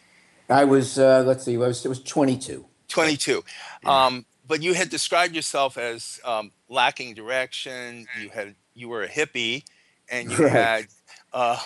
I 0.49 0.65
was. 0.65 0.99
Uh, 0.99 1.25
let's 1.27 1.45
see. 1.45 1.55
I 1.55 1.59
was. 1.59 1.85
It 1.85 1.89
was 1.89 2.03
22. 2.03 2.65
22. 2.89 3.43
Yeah. 3.83 4.07
Um, 4.07 4.27
but 4.47 4.63
you 4.63 4.75
had 4.75 4.91
described 4.91 5.35
yourself 5.35 5.79
as 5.79 6.21
um, 6.25 6.53
lacking 6.69 7.15
direction. 7.15 8.07
You 8.21 8.29
had. 8.29 8.55
You 8.75 8.89
were 8.89 9.03
a 9.03 9.09
hippie, 9.09 9.65
and 10.09 10.31
you 10.31 10.39
right. 10.45 10.53
had 10.53 10.87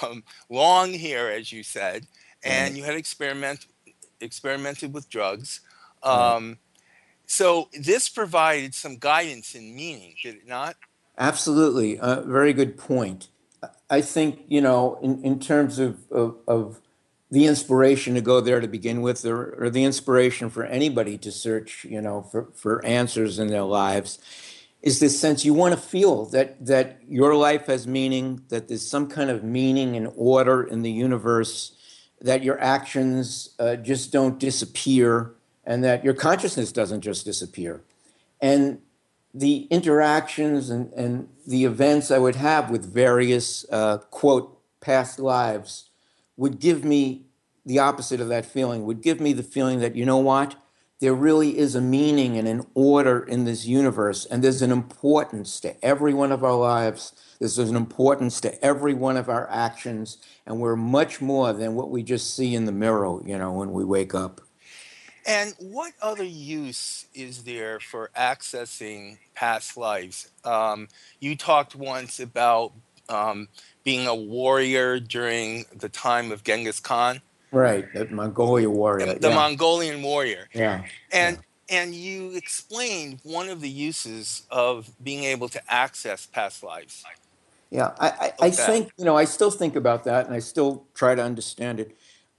um, 0.02 0.22
long 0.48 0.92
hair, 0.92 1.30
as 1.30 1.52
you 1.52 1.62
said, 1.62 2.06
and 2.44 2.70
right. 2.70 2.78
you 2.78 2.84
had 2.84 2.94
experiment 2.94 3.66
experimented 4.20 4.94
with 4.94 5.10
drugs. 5.10 5.60
Um, 6.02 6.58
so 7.26 7.68
this 7.78 8.08
provided 8.08 8.74
some 8.74 8.96
guidance 8.96 9.54
and 9.54 9.74
meaning, 9.74 10.14
did 10.22 10.36
it 10.36 10.46
not? 10.46 10.76
Absolutely. 11.16 11.98
Uh, 11.98 12.20
very 12.22 12.52
good 12.52 12.76
point. 12.76 13.28
I 13.94 14.00
think, 14.00 14.44
you 14.48 14.60
know, 14.60 14.98
in, 15.02 15.22
in 15.22 15.38
terms 15.38 15.78
of, 15.78 16.10
of, 16.10 16.36
of 16.48 16.80
the 17.30 17.46
inspiration 17.46 18.14
to 18.14 18.20
go 18.20 18.40
there 18.40 18.60
to 18.60 18.66
begin 18.66 19.02
with, 19.02 19.24
or, 19.24 19.54
or, 19.64 19.70
the 19.70 19.84
inspiration 19.84 20.50
for 20.50 20.64
anybody 20.64 21.16
to 21.18 21.30
search, 21.30 21.84
you 21.84 22.00
know, 22.00 22.22
for, 22.22 22.48
for 22.54 22.84
answers 22.84 23.38
in 23.38 23.46
their 23.46 23.62
lives, 23.62 24.18
is 24.82 24.98
this 24.98 25.18
sense 25.18 25.44
you 25.44 25.54
want 25.54 25.74
to 25.74 25.80
feel 25.80 26.26
that 26.26 26.66
that 26.66 26.98
your 27.08 27.36
life 27.36 27.66
has 27.66 27.86
meaning, 27.86 28.42
that 28.48 28.66
there's 28.66 28.86
some 28.86 29.06
kind 29.08 29.30
of 29.30 29.44
meaning 29.44 29.96
and 29.96 30.12
order 30.16 30.64
in 30.64 30.82
the 30.82 30.90
universe, 30.90 31.76
that 32.20 32.42
your 32.42 32.60
actions 32.60 33.54
uh, 33.60 33.76
just 33.76 34.12
don't 34.12 34.40
disappear, 34.40 35.34
and 35.64 35.84
that 35.84 36.04
your 36.04 36.14
consciousness 36.14 36.72
doesn't 36.72 37.00
just 37.00 37.24
disappear. 37.24 37.80
And 38.40 38.80
the 39.34 39.66
interactions 39.70 40.70
and, 40.70 40.92
and 40.92 41.28
the 41.46 41.64
events 41.64 42.10
I 42.10 42.18
would 42.18 42.36
have 42.36 42.70
with 42.70 42.84
various, 42.84 43.66
uh, 43.70 43.98
quote, 43.98 44.60
past 44.80 45.18
lives 45.18 45.90
would 46.36 46.60
give 46.60 46.84
me 46.84 47.26
the 47.66 47.78
opposite 47.78 48.20
of 48.20 48.28
that 48.28 48.46
feeling, 48.46 48.84
would 48.84 49.02
give 49.02 49.20
me 49.20 49.32
the 49.32 49.42
feeling 49.42 49.80
that, 49.80 49.96
you 49.96 50.04
know 50.04 50.18
what? 50.18 50.54
There 51.00 51.14
really 51.14 51.58
is 51.58 51.74
a 51.74 51.80
meaning 51.80 52.38
and 52.38 52.46
an 52.46 52.66
order 52.74 53.24
in 53.24 53.44
this 53.44 53.66
universe, 53.66 54.24
and 54.26 54.42
there's 54.42 54.62
an 54.62 54.70
importance 54.70 55.58
to 55.60 55.84
every 55.84 56.14
one 56.14 56.30
of 56.30 56.44
our 56.44 56.54
lives. 56.54 57.12
There's 57.40 57.58
an 57.58 57.74
importance 57.74 58.40
to 58.42 58.64
every 58.64 58.94
one 58.94 59.16
of 59.16 59.28
our 59.28 59.50
actions, 59.50 60.18
and 60.46 60.60
we're 60.60 60.76
much 60.76 61.20
more 61.20 61.52
than 61.52 61.74
what 61.74 61.90
we 61.90 62.02
just 62.02 62.34
see 62.34 62.54
in 62.54 62.64
the 62.64 62.72
mirror, 62.72 63.20
you 63.24 63.36
know, 63.36 63.52
when 63.52 63.72
we 63.72 63.84
wake 63.84 64.14
up. 64.14 64.40
And 65.26 65.54
what 65.58 65.92
other 66.02 66.24
use 66.24 67.06
is 67.14 67.44
there 67.44 67.80
for 67.80 68.10
accessing 68.16 69.18
past 69.34 69.76
lives? 69.76 70.30
Um, 70.44 70.88
you 71.18 71.34
talked 71.34 71.74
once 71.74 72.20
about 72.20 72.72
um, 73.08 73.48
being 73.84 74.06
a 74.06 74.14
warrior 74.14 75.00
during 75.00 75.64
the 75.74 75.88
time 75.88 76.30
of 76.30 76.44
Genghis 76.44 76.80
Khan. 76.80 77.22
Right, 77.52 77.86
the 77.94 78.06
Mongolian 78.06 78.72
warrior. 78.72 79.14
The, 79.14 79.28
yeah. 79.28 79.34
Mongolian 79.34 80.02
warrior. 80.02 80.48
Yeah. 80.52 80.84
And 81.12 81.38
yeah. 81.68 81.80
and 81.80 81.94
you 81.94 82.32
explained 82.34 83.20
one 83.22 83.48
of 83.48 83.60
the 83.60 83.68
uses 83.68 84.42
of 84.50 84.90
being 85.02 85.24
able 85.24 85.48
to 85.50 85.72
access 85.72 86.26
past 86.26 86.64
lives. 86.64 87.04
Yeah, 87.70 87.92
I, 87.98 88.08
I, 88.08 88.32
I 88.46 88.50
think 88.50 88.90
you 88.98 89.04
know 89.04 89.16
I 89.16 89.24
still 89.24 89.50
think 89.50 89.76
about 89.76 90.04
that, 90.04 90.26
and 90.26 90.34
I 90.34 90.40
still 90.40 90.84
try 90.94 91.14
to 91.14 91.22
understand 91.22 91.80
it. 91.80 91.96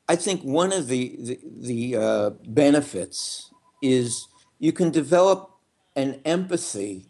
I 0.07 0.15
think 0.15 0.41
one 0.41 0.71
of 0.71 0.87
the 0.87 1.15
the, 1.19 1.39
the 1.43 1.95
uh, 1.95 2.29
benefits 2.47 3.51
is 3.81 4.27
you 4.59 4.71
can 4.71 4.91
develop 4.91 5.51
an 5.95 6.21
empathy 6.25 7.05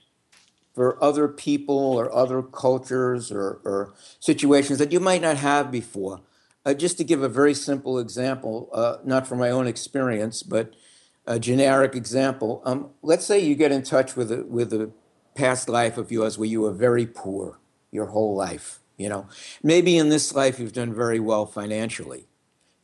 for 0.74 1.02
other 1.04 1.28
people 1.28 1.76
or 1.76 2.14
other 2.14 2.42
cultures 2.42 3.32
or, 3.32 3.62
or 3.64 3.94
situations 4.20 4.78
that 4.80 4.92
you 4.92 5.00
might 5.00 5.22
not 5.22 5.38
have 5.38 5.72
before. 5.72 6.22
Uh, 6.66 6.74
just 6.74 6.98
to 6.98 7.04
give 7.04 7.24
a 7.24 7.30
very 7.30 7.54
simple 7.54 7.98
example, 8.00 8.70
uh, 8.74 8.98
not 9.06 9.26
from 9.26 9.40
my 9.40 9.50
own 9.50 9.68
experience, 9.68 10.44
but 10.44 10.74
a 11.26 11.40
generic 11.40 11.96
example. 11.96 12.62
Um, 12.66 12.90
let's 13.02 13.26
say 13.26 13.40
you 13.40 13.56
get 13.56 13.72
in 13.72 13.84
touch 13.84 14.16
with 14.16 14.32
a, 14.32 14.44
with 14.44 14.74
a 14.74 14.92
past 15.34 15.70
life 15.70 15.98
of 15.98 16.12
yours 16.12 16.38
where 16.38 16.50
you 16.50 16.62
were 16.62 16.74
very 16.74 17.06
poor 17.06 17.60
your 17.92 18.08
whole 18.08 18.36
life. 18.36 18.80
You 18.98 19.10
know, 19.10 19.28
maybe 19.62 19.98
in 19.98 20.10
this 20.10 20.34
life 20.34 20.60
you've 20.60 20.74
done 20.74 20.94
very 20.94 21.20
well 21.20 21.46
financially 21.46 22.28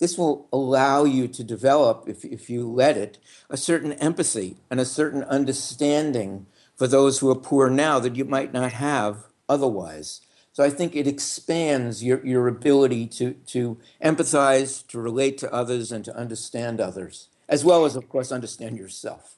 this 0.02 0.18
will 0.18 0.48
allow 0.52 1.04
you 1.04 1.28
to 1.28 1.44
develop, 1.44 2.06
if, 2.08 2.26
if 2.26 2.50
you 2.50 2.68
let 2.68 2.98
it, 2.98 3.20
a 3.52 3.56
certain 3.56 3.94
empathy 3.94 4.58
and 4.72 4.80
a 4.80 4.86
certain 4.86 5.24
understanding 5.26 6.48
for 6.76 6.88
those 6.88 7.20
who 7.20 7.30
are 7.30 7.36
poor 7.36 7.70
now 7.70 8.00
that 8.00 8.16
you 8.16 8.26
might 8.26 8.52
not 8.52 8.72
have 8.72 9.28
otherwise. 9.48 10.22
So 10.54 10.64
I 10.64 10.72
think 10.72 10.96
it 10.96 11.06
expands 11.06 12.04
your, 12.04 12.26
your 12.26 12.48
ability 12.48 13.06
to, 13.10 13.34
to 13.34 13.78
empathize, 14.04 14.88
to 14.88 15.00
relate 15.00 15.38
to 15.38 15.54
others, 15.54 15.92
and 15.92 16.04
to 16.06 16.18
understand 16.18 16.82
others, 16.82 17.28
as 17.48 17.64
well 17.64 17.86
as, 17.86 17.96
of 17.96 18.10
course, 18.10 18.32
understand 18.32 18.80
yourself. 18.80 19.36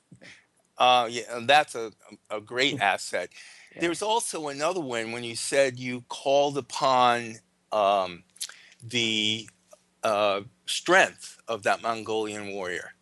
Uh, 0.78 1.10
yeah, 1.12 1.42
that's 1.42 1.76
a, 1.76 1.92
a 2.30 2.40
great 2.40 2.80
asset. 2.82 3.32
Yeah. 3.76 3.82
There's 3.82 4.02
also 4.02 4.48
another 4.48 4.80
one 4.80 5.12
when 5.12 5.26
you 5.26 5.36
said 5.36 5.78
you 5.78 6.06
called 6.08 6.58
upon 6.58 7.36
um, 7.74 8.24
the 8.82 9.50
uh, 10.04 10.42
strength 10.66 11.40
of 11.48 11.64
that 11.64 11.82
Mongolian 11.82 12.54
warrior. 12.54 12.94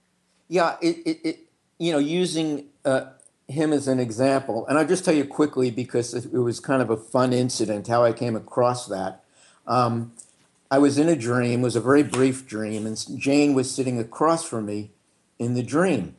Yeah, 0.48 0.78
it, 0.82 0.98
it, 1.06 1.20
it 1.24 1.40
you 1.78 1.92
know, 1.92 1.98
using 1.98 2.66
uh, 2.86 3.06
him 3.48 3.74
as 3.74 3.88
an 3.88 4.00
example, 4.00 4.68
and 4.68 4.78
I'll 4.78 4.88
just 4.88 5.06
tell 5.06 5.14
you 5.14 5.26
quickly 5.26 5.72
because 5.72 6.14
it, 6.14 6.32
was 6.34 6.60
kind 6.60 6.82
of 6.82 6.90
a 6.90 6.98
fun 6.98 7.34
incident 7.34 7.88
how 7.88 8.04
I 8.04 8.14
came 8.14 8.36
across 8.36 8.88
that. 8.88 9.24
Um, 9.68 10.14
I 10.70 10.78
was 10.78 10.98
in 10.98 11.10
a 11.10 11.16
dream, 11.16 11.62
it 11.62 11.64
was 11.64 11.76
a 11.76 11.82
very 11.82 12.04
brief 12.04 12.48
dream, 12.48 12.86
and 12.86 12.98
Jane 13.20 13.54
was 13.54 13.74
sitting 13.74 14.00
across 14.00 14.48
from 14.48 14.66
me 14.68 14.92
in 15.38 15.54
the 15.54 15.64
dream 15.64 16.16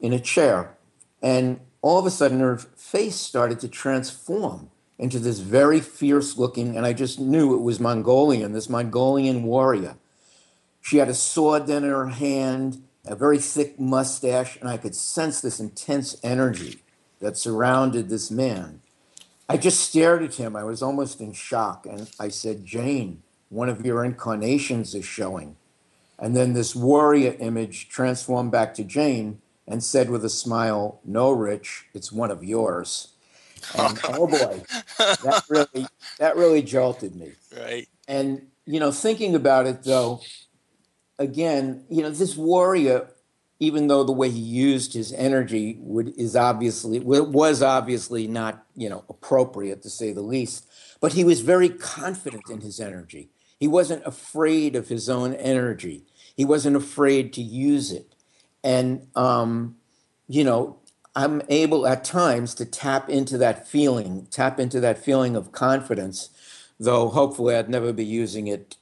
in 0.00 0.12
a 0.12 0.20
chair. 0.20 0.76
And 1.22 1.60
all 1.82 1.98
of 1.98 2.06
a 2.06 2.10
sudden, 2.10 2.40
her 2.40 2.58
face 2.58 3.16
started 3.16 3.60
to 3.60 3.68
transform 3.68 4.70
into 4.98 5.18
this 5.18 5.38
very 5.38 5.80
fierce 5.80 6.36
looking, 6.36 6.76
and 6.76 6.84
I 6.84 6.92
just 6.92 7.18
knew 7.18 7.54
it 7.54 7.62
was 7.62 7.80
Mongolian, 7.80 8.52
this 8.52 8.68
Mongolian 8.68 9.44
warrior. 9.44 9.96
She 10.88 10.96
had 10.96 11.10
a 11.10 11.14
sword 11.14 11.66
then 11.66 11.84
in 11.84 11.90
her 11.90 12.08
hand, 12.08 12.82
a 13.04 13.14
very 13.14 13.36
thick 13.36 13.78
mustache, 13.78 14.56
and 14.56 14.70
I 14.70 14.78
could 14.78 14.94
sense 14.94 15.38
this 15.38 15.60
intense 15.60 16.16
energy 16.22 16.80
that 17.20 17.36
surrounded 17.36 18.08
this 18.08 18.30
man. 18.30 18.80
I 19.50 19.58
just 19.58 19.80
stared 19.80 20.22
at 20.22 20.36
him. 20.36 20.56
I 20.56 20.64
was 20.64 20.82
almost 20.82 21.20
in 21.20 21.34
shock. 21.34 21.84
And 21.84 22.10
I 22.18 22.28
said, 22.28 22.64
Jane, 22.64 23.22
one 23.50 23.68
of 23.68 23.84
your 23.84 24.02
incarnations 24.02 24.94
is 24.94 25.04
showing. 25.04 25.56
And 26.18 26.34
then 26.34 26.54
this 26.54 26.74
warrior 26.74 27.36
image 27.38 27.90
transformed 27.90 28.50
back 28.50 28.72
to 28.76 28.82
Jane 28.82 29.42
and 29.66 29.84
said 29.84 30.08
with 30.08 30.24
a 30.24 30.30
smile, 30.30 31.00
No, 31.04 31.30
Rich, 31.32 31.84
it's 31.92 32.10
one 32.10 32.30
of 32.30 32.42
yours. 32.42 33.08
And 33.76 34.00
oh 34.04 34.26
boy, 34.26 34.62
that 34.96 35.44
really 35.50 35.86
that 36.18 36.36
really 36.36 36.62
jolted 36.62 37.14
me. 37.14 37.32
Right. 37.54 37.86
And 38.08 38.46
you 38.64 38.80
know, 38.80 38.90
thinking 38.90 39.34
about 39.34 39.66
it 39.66 39.82
though, 39.82 40.22
again, 41.18 41.84
you 41.88 42.02
know, 42.02 42.10
this 42.10 42.36
warrior, 42.36 43.08
even 43.60 43.88
though 43.88 44.04
the 44.04 44.12
way 44.12 44.30
he 44.30 44.38
used 44.38 44.94
his 44.94 45.12
energy 45.12 45.78
would 45.80 46.08
is 46.16 46.36
obviously 46.36 47.00
was 47.00 47.62
obviously 47.62 48.26
not 48.26 48.64
you 48.76 48.88
know 48.88 49.04
appropriate 49.08 49.82
to 49.82 49.90
say 49.90 50.12
the 50.12 50.22
least, 50.22 50.66
but 51.00 51.12
he 51.12 51.24
was 51.24 51.40
very 51.40 51.68
confident 51.68 52.48
in 52.48 52.60
his 52.60 52.80
energy. 52.80 53.30
He 53.58 53.66
wasn't 53.66 54.06
afraid 54.06 54.76
of 54.76 54.88
his 54.88 55.08
own 55.08 55.34
energy. 55.34 56.04
He 56.36 56.44
wasn't 56.44 56.76
afraid 56.76 57.32
to 57.32 57.42
use 57.42 57.90
it, 57.90 58.14
and 58.62 59.08
um, 59.16 59.76
you 60.28 60.44
know, 60.44 60.78
I'm 61.16 61.42
able 61.48 61.86
at 61.86 62.04
times 62.04 62.54
to 62.56 62.64
tap 62.64 63.10
into 63.10 63.36
that 63.38 63.66
feeling, 63.66 64.28
tap 64.30 64.60
into 64.60 64.78
that 64.80 65.02
feeling 65.02 65.34
of 65.34 65.50
confidence, 65.50 66.30
though 66.78 67.08
hopefully 67.08 67.56
I'd 67.56 67.68
never 67.68 67.92
be 67.92 68.04
using 68.04 68.46
it 68.46 68.76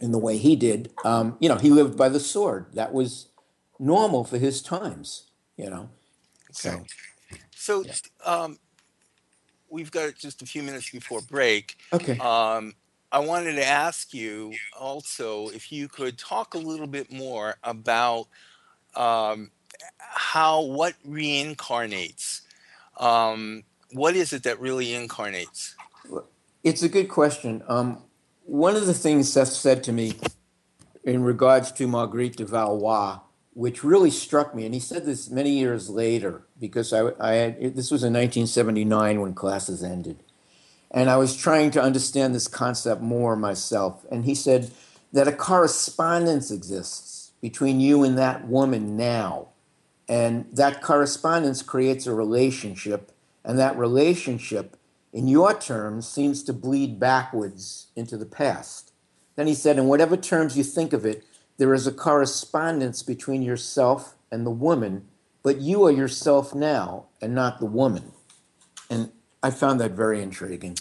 in 0.00 0.12
the 0.12 0.18
way 0.18 0.36
he 0.36 0.56
did. 0.56 0.92
Um, 1.04 1.36
you 1.40 1.48
know, 1.48 1.56
he 1.56 1.70
lived 1.70 1.96
by 1.96 2.08
the 2.08 2.20
sword. 2.20 2.66
That 2.74 2.92
was 2.92 3.28
normal 3.78 4.24
for 4.24 4.38
his 4.38 4.62
times, 4.62 5.30
you 5.56 5.70
know. 5.70 5.90
Okay. 6.50 6.52
So, 6.52 6.84
so 7.54 7.84
yeah. 7.84 7.92
um, 8.24 8.58
we've 9.68 9.90
got 9.90 10.14
just 10.16 10.42
a 10.42 10.46
few 10.46 10.62
minutes 10.62 10.90
before 10.90 11.20
break. 11.20 11.76
Okay. 11.92 12.18
Um, 12.18 12.74
I 13.10 13.20
wanted 13.20 13.54
to 13.54 13.64
ask 13.64 14.12
you 14.12 14.52
also 14.78 15.48
if 15.48 15.72
you 15.72 15.88
could 15.88 16.18
talk 16.18 16.54
a 16.54 16.58
little 16.58 16.86
bit 16.86 17.10
more 17.10 17.56
about 17.64 18.26
um, 18.94 19.50
how 19.98 20.62
what 20.62 20.94
reincarnates. 21.06 22.42
Um, 22.98 23.62
what 23.92 24.14
is 24.16 24.32
it 24.32 24.42
that 24.42 24.60
really 24.60 24.94
incarnates? 24.94 25.74
It's 26.64 26.82
a 26.82 26.88
good 26.88 27.08
question. 27.08 27.62
Um, 27.68 28.02
one 28.48 28.76
of 28.76 28.86
the 28.86 28.94
things 28.94 29.32
Seth 29.32 29.48
said 29.48 29.84
to 29.84 29.92
me 29.92 30.14
in 31.04 31.22
regards 31.22 31.70
to 31.72 31.86
Marguerite 31.86 32.36
de 32.36 32.44
Valois, 32.44 33.20
which 33.54 33.84
really 33.84 34.10
struck 34.10 34.54
me, 34.54 34.64
and 34.64 34.74
he 34.74 34.80
said 34.80 35.04
this 35.04 35.30
many 35.30 35.50
years 35.50 35.90
later 35.90 36.42
because 36.58 36.92
I, 36.92 37.10
I 37.20 37.32
had, 37.34 37.60
this 37.76 37.90
was 37.90 38.02
in 38.02 38.12
1979 38.12 39.20
when 39.20 39.34
classes 39.34 39.82
ended, 39.82 40.22
and 40.90 41.10
I 41.10 41.16
was 41.16 41.36
trying 41.36 41.70
to 41.72 41.82
understand 41.82 42.34
this 42.34 42.48
concept 42.48 43.02
more 43.02 43.36
myself. 43.36 44.06
And 44.10 44.24
he 44.24 44.34
said 44.34 44.70
that 45.12 45.28
a 45.28 45.32
correspondence 45.32 46.50
exists 46.50 47.32
between 47.40 47.80
you 47.80 48.04
and 48.04 48.16
that 48.18 48.46
woman 48.46 48.96
now 48.96 49.48
and 50.08 50.46
that 50.52 50.80
correspondence 50.80 51.62
creates 51.62 52.06
a 52.06 52.14
relationship, 52.14 53.12
and 53.44 53.58
that 53.58 53.76
relationship, 53.76 54.76
in 55.12 55.28
your 55.28 55.58
terms, 55.58 56.06
seems 56.06 56.42
to 56.44 56.52
bleed 56.52 57.00
backwards 57.00 57.88
into 57.96 58.16
the 58.16 58.26
past. 58.26 58.92
Then 59.36 59.46
he 59.46 59.54
said, 59.54 59.78
in 59.78 59.86
whatever 59.86 60.16
terms 60.16 60.56
you 60.56 60.64
think 60.64 60.92
of 60.92 61.06
it, 61.06 61.24
there 61.56 61.74
is 61.74 61.86
a 61.86 61.92
correspondence 61.92 63.02
between 63.02 63.42
yourself 63.42 64.14
and 64.30 64.44
the 64.44 64.50
woman, 64.50 65.06
but 65.42 65.60
you 65.60 65.84
are 65.86 65.90
yourself 65.90 66.54
now 66.54 67.06
and 67.20 67.34
not 67.34 67.58
the 67.58 67.66
woman. 67.66 68.12
And 68.90 69.10
I 69.42 69.50
found 69.50 69.80
that 69.80 69.92
very 69.92 70.22
intriguing. 70.22 70.76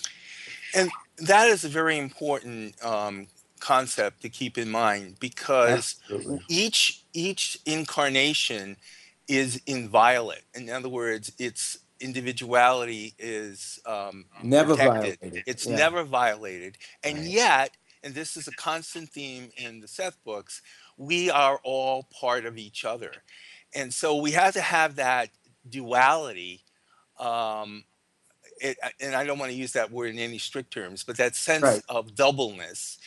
And 0.75 0.89
that 1.19 1.47
is 1.47 1.63
a 1.63 1.69
very 1.69 1.97
important 1.97 2.83
um, 2.83 3.27
concept 3.59 4.21
to 4.21 4.29
keep 4.29 4.57
in 4.57 4.69
mind 4.69 5.17
because 5.19 5.95
Absolutely. 6.09 6.41
each 6.49 7.03
each 7.13 7.59
incarnation 7.65 8.77
is 9.27 9.61
inviolate. 9.65 10.43
In 10.53 10.69
other 10.69 10.89
words, 10.89 11.31
its 11.37 11.79
individuality 11.99 13.13
is 13.17 13.79
um, 13.85 14.25
never 14.43 14.75
protected. 14.75 15.19
violated. 15.19 15.43
It's 15.45 15.65
yeah. 15.65 15.75
never 15.75 16.03
violated, 16.03 16.77
and 17.03 17.17
right. 17.17 17.27
yet, 17.27 17.71
and 18.03 18.13
this 18.13 18.37
is 18.37 18.47
a 18.47 18.51
constant 18.53 19.09
theme 19.09 19.49
in 19.57 19.79
the 19.79 19.87
Seth 19.87 20.23
books, 20.23 20.61
we 20.97 21.29
are 21.29 21.59
all 21.63 22.07
part 22.11 22.45
of 22.45 22.57
each 22.57 22.85
other, 22.85 23.11
and 23.73 23.93
so 23.93 24.15
we 24.17 24.31
have 24.31 24.53
to 24.53 24.61
have 24.61 24.95
that 24.95 25.29
duality. 25.69 26.61
Um, 27.19 27.83
it, 28.59 28.77
and 28.99 29.15
I 29.15 29.23
don't 29.23 29.37
want 29.37 29.51
to 29.51 29.57
use 29.57 29.73
that 29.73 29.91
word 29.91 30.09
in 30.11 30.19
any 30.19 30.37
strict 30.37 30.71
terms, 30.71 31.03
but 31.03 31.17
that 31.17 31.35
sense 31.35 31.63
right. 31.63 31.81
of 31.89 32.15
doubleness 32.15 32.97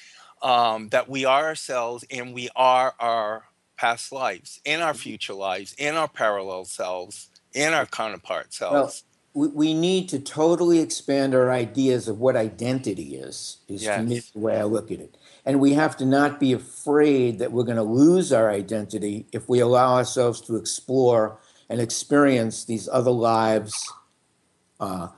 um, 0.42 0.88
that 0.90 1.08
we 1.08 1.24
are 1.24 1.44
ourselves 1.44 2.04
and 2.10 2.34
we 2.34 2.48
are 2.56 2.94
our 2.98 3.44
past 3.76 4.12
lives, 4.12 4.60
in 4.64 4.80
our 4.80 4.94
future 4.94 5.32
lives, 5.32 5.74
in 5.78 5.96
our 5.96 6.08
parallel 6.08 6.64
selves, 6.64 7.29
in 7.54 7.72
our 7.72 7.86
counterpart 7.86 8.52
selves. 8.52 9.04
Well, 9.34 9.48
we, 9.48 9.48
we 9.48 9.74
need 9.74 10.08
to 10.10 10.18
totally 10.18 10.80
expand 10.80 11.34
our 11.34 11.50
ideas 11.50 12.08
of 12.08 12.18
what 12.18 12.36
identity 12.36 13.16
is, 13.16 13.58
is 13.68 13.84
yes. 13.84 13.98
to 13.98 14.02
me 14.02 14.20
the 14.20 14.38
way 14.38 14.58
I 14.58 14.64
look 14.64 14.90
at 14.90 15.00
it. 15.00 15.16
And 15.44 15.60
we 15.60 15.74
have 15.74 15.96
to 15.98 16.04
not 16.04 16.40
be 16.40 16.52
afraid 16.52 17.38
that 17.38 17.52
we're 17.52 17.64
going 17.64 17.76
to 17.76 17.82
lose 17.82 18.32
our 18.32 18.50
identity 18.50 19.26
if 19.32 19.48
we 19.48 19.60
allow 19.60 19.94
ourselves 19.94 20.40
to 20.42 20.56
explore 20.56 21.38
and 21.68 21.80
experience 21.80 22.64
these 22.64 22.88
other 22.88 23.12
lives, 23.12 23.72
uh, 24.80 25.08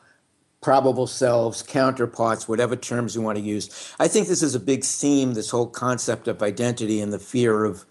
probable 0.61 1.07
selves, 1.07 1.63
counterparts, 1.63 2.47
whatever 2.47 2.77
terms 2.77 3.17
you 3.17 3.23
want 3.23 3.37
to 3.37 3.45
use. 3.45 3.95
I 3.99 4.07
think 4.09 4.29
this 4.29 4.43
is 4.43 4.55
a 4.55 4.61
big 4.61 4.85
theme, 4.85 5.35
this 5.35 5.51
whole 5.51 5.67
concept 5.67 6.29
of 6.29 6.43
identity 6.43 7.01
and 7.01 7.13
the 7.13 7.19
fear 7.19 7.65
of 7.65 7.85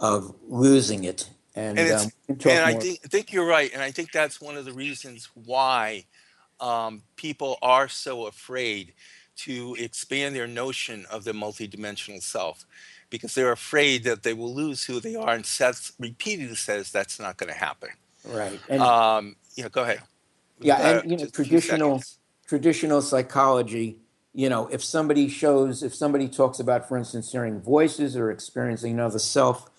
of 0.00 0.32
losing 0.46 1.04
it. 1.04 1.28
And, 1.58 1.78
and, 1.78 1.92
um, 1.92 2.10
and 2.28 2.64
I 2.64 2.74
think, 2.74 3.00
think, 3.02 3.32
you're 3.32 3.46
right. 3.46 3.70
And 3.72 3.82
I 3.82 3.90
think 3.90 4.12
that's 4.12 4.40
one 4.40 4.56
of 4.56 4.64
the 4.64 4.72
reasons 4.72 5.28
why 5.34 6.04
um, 6.60 7.02
people 7.16 7.58
are 7.62 7.88
so 7.88 8.26
afraid 8.26 8.92
to 9.38 9.76
expand 9.78 10.34
their 10.34 10.46
notion 10.46 11.06
of 11.10 11.24
the 11.24 11.32
multidimensional 11.32 12.22
self 12.22 12.64
because 13.10 13.34
they're 13.34 13.52
afraid 13.52 14.04
that 14.04 14.22
they 14.22 14.34
will 14.34 14.54
lose 14.54 14.84
who 14.84 15.00
they 15.00 15.16
are. 15.16 15.34
And 15.34 15.46
Seth 15.46 15.92
repeatedly 15.98 16.54
says 16.54 16.92
that's 16.92 17.18
not 17.18 17.36
going 17.36 17.52
to 17.52 17.58
happen. 17.58 17.90
Right. 18.24 18.60
And, 18.68 18.82
um, 18.82 19.36
yeah, 19.54 19.68
go 19.68 19.82
ahead. 19.82 20.02
Yeah, 20.60 20.74
uh, 20.74 21.00
and 21.00 21.10
you 21.10 21.16
know, 21.16 21.26
traditional 21.26 22.02
traditional 22.46 23.02
psychology. 23.02 23.98
You 24.34 24.48
know, 24.48 24.68
if 24.68 24.84
somebody 24.84 25.28
shows, 25.28 25.82
if 25.82 25.94
somebody 25.94 26.28
talks 26.28 26.60
about, 26.60 26.88
for 26.88 26.96
instance, 26.96 27.32
hearing 27.32 27.60
voices 27.60 28.16
or 28.16 28.30
experiencing 28.30 28.92
another 28.92 29.18
self, 29.18 29.70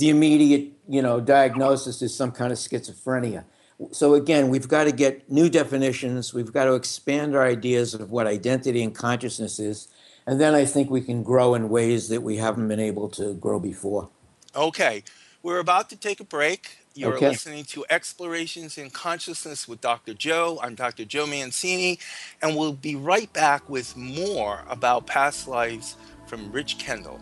the 0.00 0.08
immediate, 0.08 0.72
you 0.88 1.02
know, 1.02 1.20
diagnosis 1.20 2.00
is 2.00 2.16
some 2.16 2.32
kind 2.32 2.50
of 2.50 2.58
schizophrenia. 2.58 3.44
So 3.92 4.14
again, 4.14 4.48
we've 4.48 4.66
got 4.66 4.84
to 4.84 4.92
get 4.92 5.30
new 5.30 5.50
definitions. 5.50 6.32
We've 6.32 6.52
got 6.52 6.64
to 6.64 6.74
expand 6.74 7.36
our 7.36 7.46
ideas 7.46 7.92
of 7.92 8.10
what 8.10 8.26
identity 8.26 8.82
and 8.82 8.94
consciousness 8.94 9.58
is, 9.58 9.88
and 10.26 10.40
then 10.40 10.54
I 10.54 10.64
think 10.64 10.90
we 10.90 11.02
can 11.02 11.22
grow 11.22 11.54
in 11.54 11.68
ways 11.68 12.08
that 12.08 12.22
we 12.22 12.38
haven't 12.38 12.66
been 12.66 12.80
able 12.80 13.08
to 13.10 13.34
grow 13.34 13.60
before. 13.60 14.08
Okay, 14.56 15.04
we're 15.42 15.58
about 15.58 15.90
to 15.90 15.96
take 15.96 16.20
a 16.20 16.24
break. 16.24 16.78
You're 16.94 17.16
okay. 17.16 17.28
listening 17.28 17.64
to 17.64 17.84
Explorations 17.90 18.78
in 18.78 18.90
Consciousness 18.90 19.68
with 19.68 19.82
Dr. 19.82 20.14
Joe. 20.14 20.58
I'm 20.62 20.74
Dr. 20.74 21.04
Joe 21.04 21.26
Mancini, 21.26 21.98
and 22.42 22.56
we'll 22.56 22.72
be 22.72 22.96
right 22.96 23.30
back 23.34 23.68
with 23.68 23.96
more 23.96 24.64
about 24.68 25.06
past 25.06 25.46
lives 25.46 25.96
from 26.26 26.50
Rich 26.52 26.78
Kendall. 26.78 27.20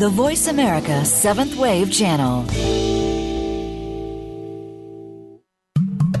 The 0.00 0.08
Voice 0.08 0.46
America 0.48 1.04
Seventh 1.04 1.56
Wave 1.56 1.92
Channel. 1.92 2.44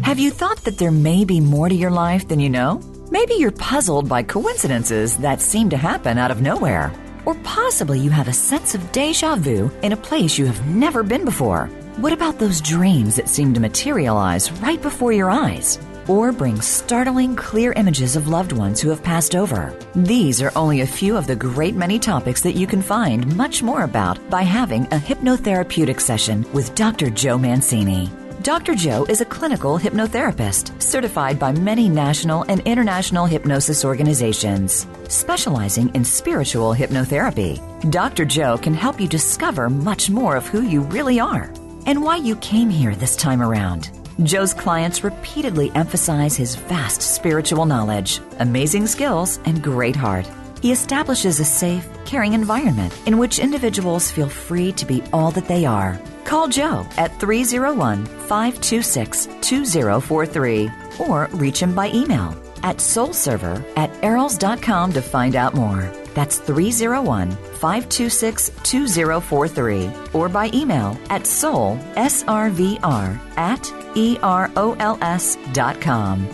Have 0.02 0.18
you 0.18 0.30
thought 0.30 0.58
that 0.64 0.76
there 0.76 0.90
may 0.90 1.24
be 1.24 1.40
more 1.40 1.66
to 1.66 1.74
your 1.74 1.90
life 1.90 2.28
than 2.28 2.40
you 2.40 2.50
know? 2.50 2.82
Maybe 3.10 3.36
you're 3.36 3.52
puzzled 3.52 4.06
by 4.06 4.22
coincidences 4.22 5.16
that 5.16 5.40
seem 5.40 5.70
to 5.70 5.78
happen 5.78 6.18
out 6.18 6.30
of 6.30 6.42
nowhere. 6.42 6.92
Or 7.24 7.34
possibly 7.36 7.98
you 7.98 8.10
have 8.10 8.28
a 8.28 8.34
sense 8.34 8.74
of 8.74 8.92
deja 8.92 9.36
vu 9.36 9.70
in 9.82 9.92
a 9.92 9.96
place 9.96 10.36
you 10.36 10.44
have 10.44 10.66
never 10.66 11.02
been 11.02 11.24
before. 11.24 11.70
What 11.96 12.12
about 12.12 12.38
those 12.38 12.60
dreams 12.60 13.16
that 13.16 13.30
seem 13.30 13.54
to 13.54 13.60
materialize 13.60 14.52
right 14.60 14.82
before 14.82 15.14
your 15.14 15.30
eyes? 15.30 15.78
Or 16.10 16.32
bring 16.32 16.60
startling, 16.60 17.36
clear 17.36 17.72
images 17.74 18.16
of 18.16 18.26
loved 18.26 18.50
ones 18.50 18.80
who 18.80 18.88
have 18.88 19.02
passed 19.02 19.36
over. 19.36 19.72
These 19.94 20.42
are 20.42 20.50
only 20.56 20.80
a 20.80 20.86
few 20.86 21.16
of 21.16 21.28
the 21.28 21.36
great 21.36 21.76
many 21.76 22.00
topics 22.00 22.40
that 22.42 22.56
you 22.56 22.66
can 22.66 22.82
find 22.82 23.36
much 23.36 23.62
more 23.62 23.84
about 23.84 24.18
by 24.28 24.42
having 24.42 24.86
a 24.86 24.98
hypnotherapeutic 24.98 26.00
session 26.00 26.44
with 26.52 26.74
Dr. 26.74 27.10
Joe 27.10 27.38
Mancini. 27.38 28.10
Dr. 28.42 28.74
Joe 28.74 29.04
is 29.08 29.20
a 29.20 29.24
clinical 29.26 29.78
hypnotherapist 29.78 30.82
certified 30.82 31.38
by 31.38 31.52
many 31.52 31.88
national 31.88 32.42
and 32.48 32.60
international 32.62 33.26
hypnosis 33.26 33.84
organizations. 33.84 34.88
Specializing 35.08 35.94
in 35.94 36.04
spiritual 36.04 36.74
hypnotherapy, 36.74 37.60
Dr. 37.90 38.24
Joe 38.24 38.58
can 38.58 38.74
help 38.74 39.00
you 39.00 39.06
discover 39.06 39.70
much 39.70 40.10
more 40.10 40.34
of 40.34 40.48
who 40.48 40.62
you 40.62 40.80
really 40.80 41.20
are 41.20 41.52
and 41.86 42.02
why 42.02 42.16
you 42.16 42.34
came 42.36 42.68
here 42.68 42.96
this 42.96 43.14
time 43.14 43.42
around. 43.42 43.99
Joe's 44.22 44.52
clients 44.52 45.02
repeatedly 45.02 45.72
emphasize 45.74 46.36
his 46.36 46.54
vast 46.54 47.00
spiritual 47.00 47.64
knowledge, 47.64 48.20
amazing 48.38 48.86
skills, 48.86 49.38
and 49.46 49.62
great 49.62 49.96
heart. 49.96 50.28
He 50.60 50.72
establishes 50.72 51.40
a 51.40 51.44
safe, 51.44 51.88
caring 52.04 52.34
environment 52.34 52.94
in 53.06 53.16
which 53.16 53.38
individuals 53.38 54.10
feel 54.10 54.28
free 54.28 54.72
to 54.72 54.84
be 54.84 55.02
all 55.12 55.30
that 55.30 55.48
they 55.48 55.64
are. 55.64 55.98
Call 56.24 56.48
Joe 56.48 56.86
at 56.98 57.18
301 57.18 58.04
526 58.04 59.26
2043 59.40 60.70
or 60.98 61.28
reach 61.32 61.60
him 61.62 61.74
by 61.74 61.88
email 61.88 62.36
at 62.62 62.76
soulserver 62.76 63.64
at 63.76 63.90
erols.com 64.02 64.92
to 64.92 65.00
find 65.00 65.34
out 65.34 65.54
more. 65.54 65.99
That's 66.14 66.38
301 66.38 67.30
526 67.30 68.50
2043 68.62 69.90
or 70.12 70.28
by 70.28 70.50
email 70.52 70.98
at 71.08 71.26
soul, 71.26 71.78
S-R-V-R, 71.96 73.20
at 73.36 73.72
E-R-O-L-S 73.94 75.36
dot 75.52 75.80
com. 75.80 76.26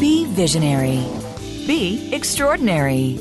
Be 0.00 0.24
visionary. 0.26 1.04
Be 1.66 2.10
extraordinary. 2.12 3.18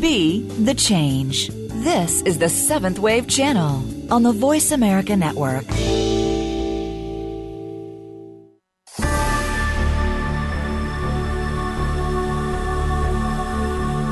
Be 0.00 0.42
the 0.64 0.74
change. 0.74 1.48
This 1.48 2.22
is 2.22 2.38
the 2.38 2.48
Seventh 2.48 2.98
Wave 2.98 3.26
Channel 3.28 3.82
on 4.12 4.22
the 4.22 4.32
Voice 4.32 4.72
America 4.72 5.16
Network. 5.16 5.64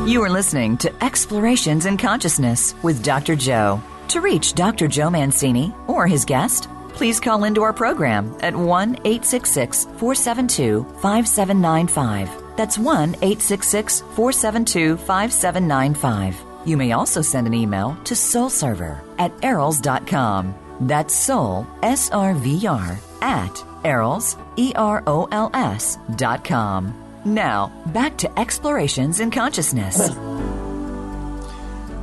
You 0.07 0.23
are 0.23 0.31
listening 0.31 0.77
to 0.79 1.05
Explorations 1.05 1.85
in 1.85 1.97
Consciousness 1.97 2.77
with 2.85 3.03
Dr. 3.03 3.35
Joe. 3.35 3.83
To 4.07 4.21
reach 4.21 4.55
Dr. 4.55 4.87
Joe 4.87 5.11
Mancini 5.11 5.75
or 5.89 6.07
his 6.07 6.25
guest, 6.25 6.69
please 6.91 7.19
call 7.19 7.43
into 7.43 7.65
our 7.65 7.73
program 7.73 8.33
at 8.39 8.55
1 8.55 8.99
866 9.05 9.87
472 9.99 10.85
5795. 11.01 12.57
That's 12.57 12.79
1 12.79 13.17
866 13.17 14.03
472 14.15 14.97
5795. 14.97 16.37
You 16.65 16.77
may 16.77 16.93
also 16.93 17.21
send 17.21 17.49
an 17.49 17.55
email 17.55 17.99
to 18.05 18.15
soulserver 18.15 19.01
at 19.19 19.37
erols.com. 19.39 20.55
That's 20.83 21.17
soul, 21.17 21.67
S 21.83 22.11
R 22.11 22.33
V 22.35 22.65
R, 22.65 22.97
at 23.23 23.55
erols, 23.83 24.41
E 24.55 24.73
R 24.77 25.03
O 25.09 25.27
L 25.33 25.51
S 25.53 25.99
dot 26.15 26.45
com. 26.45 27.06
Now, 27.27 27.73
back 27.87 28.17
to 28.19 28.39
Explorations 28.39 29.19
in 29.19 29.33
Consciousness. 29.33 29.99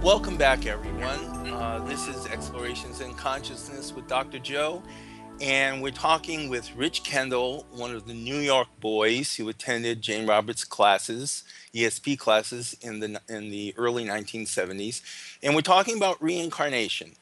Welcome 0.03 0.35
back, 0.35 0.65
everyone. 0.65 1.47
Uh, 1.47 1.81
this 1.87 2.09
is 2.09 2.25
Explorations 2.27 2.99
in 2.99 3.13
Consciousness 3.13 3.93
with 3.93 4.05
Dr. 4.09 4.37
Joe, 4.39 4.83
and 5.39 5.81
we're 5.81 5.91
talking 5.91 6.49
with 6.49 6.75
Rich 6.75 7.05
Kendall, 7.05 7.65
one 7.71 7.95
of 7.95 8.05
the 8.05 8.13
New 8.13 8.35
York 8.35 8.67
boys 8.81 9.33
who 9.37 9.47
attended 9.47 10.01
Jane 10.01 10.27
Roberts 10.27 10.65
classes, 10.65 11.45
ESP 11.73 12.19
classes 12.19 12.75
in 12.81 12.99
the 12.99 13.21
in 13.29 13.49
the 13.49 13.73
early 13.77 14.03
1970s, 14.03 15.01
and 15.41 15.55
we're 15.55 15.61
talking 15.61 15.95
about 15.95 16.21
reincarnation. 16.21 17.13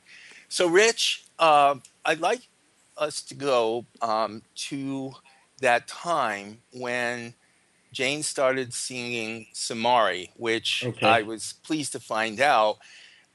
So, 0.50 0.68
Rich, 0.68 1.26
uh, 1.38 1.76
I'd 2.04 2.20
like 2.20 2.48
us 2.98 3.22
to 3.22 3.36
go 3.36 3.86
um, 4.02 4.42
to 4.56 5.12
that 5.60 5.88
time 5.88 6.64
when 6.74 7.36
Jane 7.92 8.24
started 8.24 8.74
singing 8.74 9.48
Sumari, 9.54 10.30
which 10.38 10.84
Okay. 10.88 11.08
I 11.08 11.22
was 11.24 11.54
pleased 11.64 11.92
to 11.94 12.00
find 12.00 12.40
out 12.40 12.78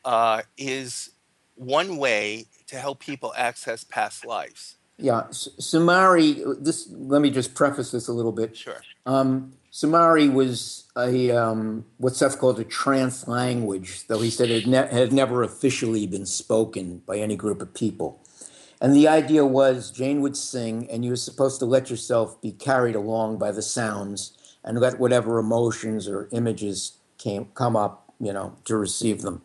uh, 0.04 0.42
is 0.56 1.10
one 1.56 1.96
way 1.98 2.46
to 2.68 2.76
help 2.76 3.00
people 3.00 3.32
access 3.36 3.84
past 3.84 4.24
lives. 4.24 4.76
Yeah, 4.98 5.24
S- 5.28 5.48
Sumari. 5.60 6.42
This. 6.62 6.88
Let 6.90 7.20
me 7.20 7.30
just 7.30 7.54
preface 7.54 7.90
this 7.90 8.08
a 8.08 8.12
little 8.12 8.32
bit. 8.32 8.56
Sure. 8.56 8.80
Um, 9.04 9.52
Sumari 9.72 10.32
was 10.32 10.84
a 10.96 11.30
um, 11.32 11.84
what 11.98 12.16
Seth 12.16 12.38
called 12.38 12.58
a 12.58 12.64
trance 12.64 13.28
language, 13.28 14.06
though 14.06 14.20
he 14.20 14.30
said 14.30 14.50
it 14.50 14.66
ne- 14.66 14.88
had 14.88 15.12
never 15.12 15.42
officially 15.42 16.06
been 16.06 16.24
spoken 16.24 17.02
by 17.06 17.18
any 17.18 17.36
group 17.36 17.60
of 17.60 17.74
people. 17.74 18.20
And 18.80 18.94
the 18.94 19.08
idea 19.08 19.44
was 19.44 19.90
Jane 19.90 20.20
would 20.22 20.36
sing, 20.36 20.88
and 20.90 21.04
you 21.04 21.10
were 21.10 21.16
supposed 21.16 21.58
to 21.60 21.66
let 21.66 21.90
yourself 21.90 22.40
be 22.40 22.52
carried 22.52 22.94
along 22.94 23.38
by 23.38 23.50
the 23.52 23.62
sounds 23.62 24.32
and 24.66 24.80
let 24.80 24.98
whatever 24.98 25.38
emotions 25.38 26.08
or 26.08 26.28
images 26.32 26.98
came 27.16 27.46
come 27.54 27.76
up, 27.76 28.12
you 28.20 28.32
know, 28.32 28.56
to 28.64 28.76
receive 28.76 29.22
them. 29.22 29.40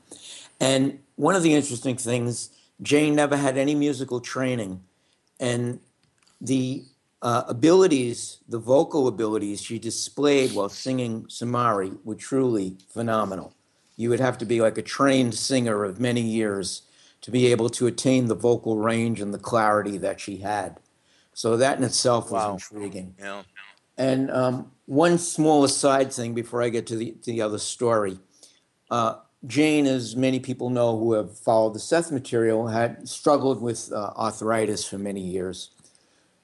And 0.60 1.00
one 1.16 1.36
of 1.36 1.44
the 1.44 1.54
interesting 1.54 1.96
things, 1.96 2.50
Jane 2.82 3.16
never 3.16 3.38
had 3.38 3.58
any 3.58 3.76
musical 3.76 4.20
training, 4.20 4.84
and 5.40 5.80
the 6.42 6.84
uh, 7.22 7.44
abilities, 7.48 8.40
the 8.50 8.58
vocal 8.58 9.08
abilities 9.08 9.62
she 9.62 9.78
displayed 9.78 10.54
while 10.54 10.70
singing 10.70 11.24
Sumari 11.26 11.98
were 12.04 12.16
truly 12.16 12.78
phenomenal. 12.90 13.54
You 13.96 14.10
would 14.10 14.20
have 14.20 14.40
to 14.40 14.46
be 14.46 14.60
like 14.60 14.80
a 14.80 14.82
trained 14.82 15.36
singer 15.36 15.84
of 15.84 16.00
many 16.00 16.22
years 16.22 16.82
to 17.22 17.30
be 17.30 17.46
able 17.52 17.70
to 17.70 17.86
attain 17.86 18.26
the 18.26 18.36
vocal 18.36 18.78
range 18.78 19.22
and 19.22 19.32
the 19.32 19.38
clarity 19.38 20.00
that 20.00 20.20
she 20.20 20.38
had. 20.38 20.80
So 21.34 21.56
that 21.58 21.78
in 21.78 21.84
itself 21.84 22.32
was 22.32 22.42
Wow. 22.44 22.54
intriguing. 22.54 23.16
Yeah. 23.20 23.44
And 23.98 24.32
um, 24.32 24.72
one 24.86 25.18
small 25.18 25.64
aside 25.64 26.12
thing 26.12 26.34
before 26.34 26.62
I 26.62 26.70
get 26.70 26.88
to 26.88 26.96
the, 26.96 27.12
to 27.12 27.32
the 27.32 27.42
other 27.42 27.58
story. 27.58 28.20
Uh, 28.90 29.16
Jane, 29.48 29.88
as 29.88 30.16
many 30.16 30.40
people 30.40 30.70
know 30.70 30.98
who 30.98 31.14
have 31.14 31.38
followed 31.38 31.74
the 31.74 31.80
Seth 31.80 32.12
material, 32.12 32.68
had 32.68 33.08
struggled 33.08 33.62
with 33.62 33.92
uh, 33.92 34.12
arthritis 34.16 34.86
for 34.86 34.98
many 34.98 35.22
years. 35.22 35.72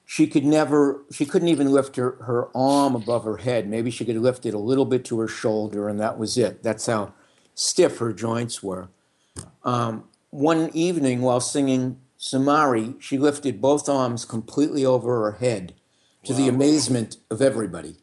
She 0.04 0.26
could 0.26 0.44
never, 0.44 1.02
she 1.12 1.26
couldn't 1.26 1.48
even 1.48 1.70
lift 1.70 1.96
her, 1.96 2.12
her 2.22 2.48
arm 2.56 2.94
above 2.94 3.24
her 3.24 3.36
head. 3.36 3.68
Maybe 3.68 3.90
she 3.90 4.04
could 4.04 4.16
lift 4.16 4.46
it 4.46 4.54
a 4.54 4.58
little 4.58 4.86
bit 4.86 5.04
to 5.06 5.20
her 5.20 5.28
shoulder, 5.28 5.88
and 5.88 6.00
that 6.00 6.18
was 6.18 6.38
it. 6.38 6.62
That's 6.62 6.86
how 6.86 7.12
stiff 7.54 7.98
her 7.98 8.12
joints 8.12 8.62
were. 8.62 8.88
Um, 9.62 10.04
one 10.30 10.70
evening 10.72 11.20
while 11.20 11.40
singing 11.40 12.00
Sumari, 12.18 13.00
she 13.00 13.18
lifted 13.18 13.60
both 13.60 13.88
arms 13.88 14.24
completely 14.24 14.84
over 14.84 15.30
her 15.30 15.38
head 15.38 15.74
to 16.28 16.34
the 16.34 16.46
amazement 16.48 17.16
of 17.30 17.40
everybody. 17.40 17.96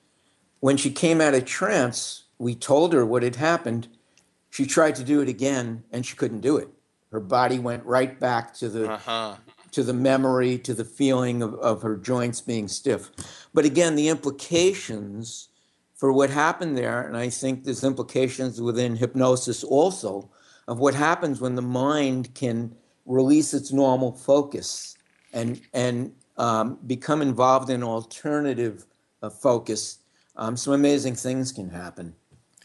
When 0.60 0.78
she 0.78 0.90
came 0.90 1.22
out 1.22 1.36
of 1.36 1.46
trance, 1.46 2.24
we 2.40 2.56
told 2.56 2.92
her 2.92 3.06
what 3.06 3.22
had 3.22 3.36
happened. 3.36 3.88
She 4.50 4.66
tried 4.66 4.96
to 4.96 5.04
do 5.04 5.22
it 5.22 5.30
again 5.30 5.84
and 5.92 6.04
she 6.04 6.16
couldn't 6.16 6.42
do 6.42 6.58
it. 6.58 6.68
Her 7.12 7.20
body 7.20 7.60
went 7.60 7.86
right 7.86 8.20
back 8.20 8.56
to 8.56 8.68
the 8.68 8.94
Uh 8.94 8.98
huh. 8.98 9.36
to 9.74 9.84
the 9.84 9.94
memory, 9.94 10.58
to 10.58 10.74
the 10.74 10.84
feeling 10.86 11.44
of, 11.44 11.54
of 11.56 11.84
her 11.84 11.96
joints 11.98 12.42
being 12.42 12.68
stiff. 12.68 13.12
But 13.54 13.64
again, 13.64 13.96
the 13.96 14.10
implications 14.10 15.50
for 15.94 16.12
what 16.12 16.32
happened 16.32 16.76
there, 16.76 17.02
and 17.08 17.16
I 17.16 17.30
think 17.30 17.64
there's 17.64 17.84
implications 17.84 18.60
within 18.60 18.96
hypnosis 18.96 19.64
also 19.64 20.32
of 20.68 20.80
what 20.80 20.96
happens 20.96 21.40
when 21.42 21.54
the 21.54 21.62
mind 21.62 22.34
can 22.34 22.76
release 23.06 23.54
its 23.54 23.72
normal 23.72 24.14
focus 24.14 24.98
and 25.32 25.62
and 25.74 26.12
um, 26.38 26.78
become 26.86 27.22
involved 27.22 27.70
in 27.70 27.84
alternative 27.84 28.86
uh, 29.22 29.30
focus. 29.30 30.00
Um, 30.36 30.58
some 30.58 30.74
amazing 30.74 31.16
things 31.16 31.52
can 31.52 31.70
happen. 31.70 32.16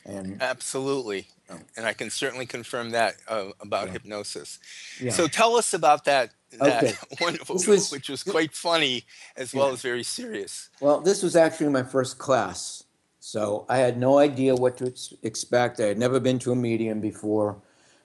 And 0.04 0.40
Absolutely. 0.42 1.28
And 1.76 1.84
I 1.84 1.92
can 1.92 2.10
certainly 2.10 2.46
confirm 2.46 2.90
that 2.90 3.16
uh, 3.28 3.46
about 3.60 3.86
Yeah. 3.88 3.92
hypnosis. 3.94 4.58
yeah. 5.00 5.10
So 5.10 5.26
tell 5.26 5.56
us 5.56 5.74
about 5.74 6.04
that. 6.04 6.30
That 6.58 6.84
Okay. 6.84 6.94
wonderful, 7.20 7.56
was- 7.66 7.90
which 7.90 8.08
was 8.08 8.22
quite 8.22 8.54
funny 8.54 9.04
as 9.36 9.52
well 9.54 9.68
Yeah. 9.68 9.72
as 9.74 9.82
very 9.82 10.02
serious. 10.04 10.68
Well, 10.80 11.00
this 11.00 11.22
was 11.22 11.36
actually 11.36 11.68
my 11.70 11.82
first 11.82 12.18
class. 12.18 12.84
So 13.20 13.66
I 13.68 13.78
had 13.78 13.98
no 13.98 14.18
idea 14.18 14.54
what 14.54 14.78
to 14.78 14.86
ex- 14.86 15.12
expect. 15.22 15.78
I 15.80 15.86
had 15.86 15.98
never 15.98 16.18
been 16.20 16.38
to 16.40 16.52
a 16.52 16.56
medium 16.56 17.00
before. 17.00 17.60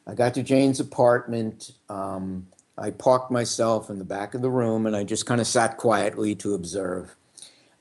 I 0.05 0.13
got 0.13 0.33
to 0.35 0.43
Jane's 0.43 0.79
apartment. 0.79 1.71
Um, 1.89 2.47
I 2.77 2.91
parked 2.91 3.31
myself 3.31 3.89
in 3.89 3.99
the 3.99 4.05
back 4.05 4.33
of 4.33 4.41
the 4.41 4.49
room 4.49 4.85
and 4.85 4.95
I 4.95 5.03
just 5.03 5.25
kind 5.25 5.39
of 5.39 5.47
sat 5.47 5.77
quietly 5.77 6.35
to 6.35 6.53
observe. 6.53 7.15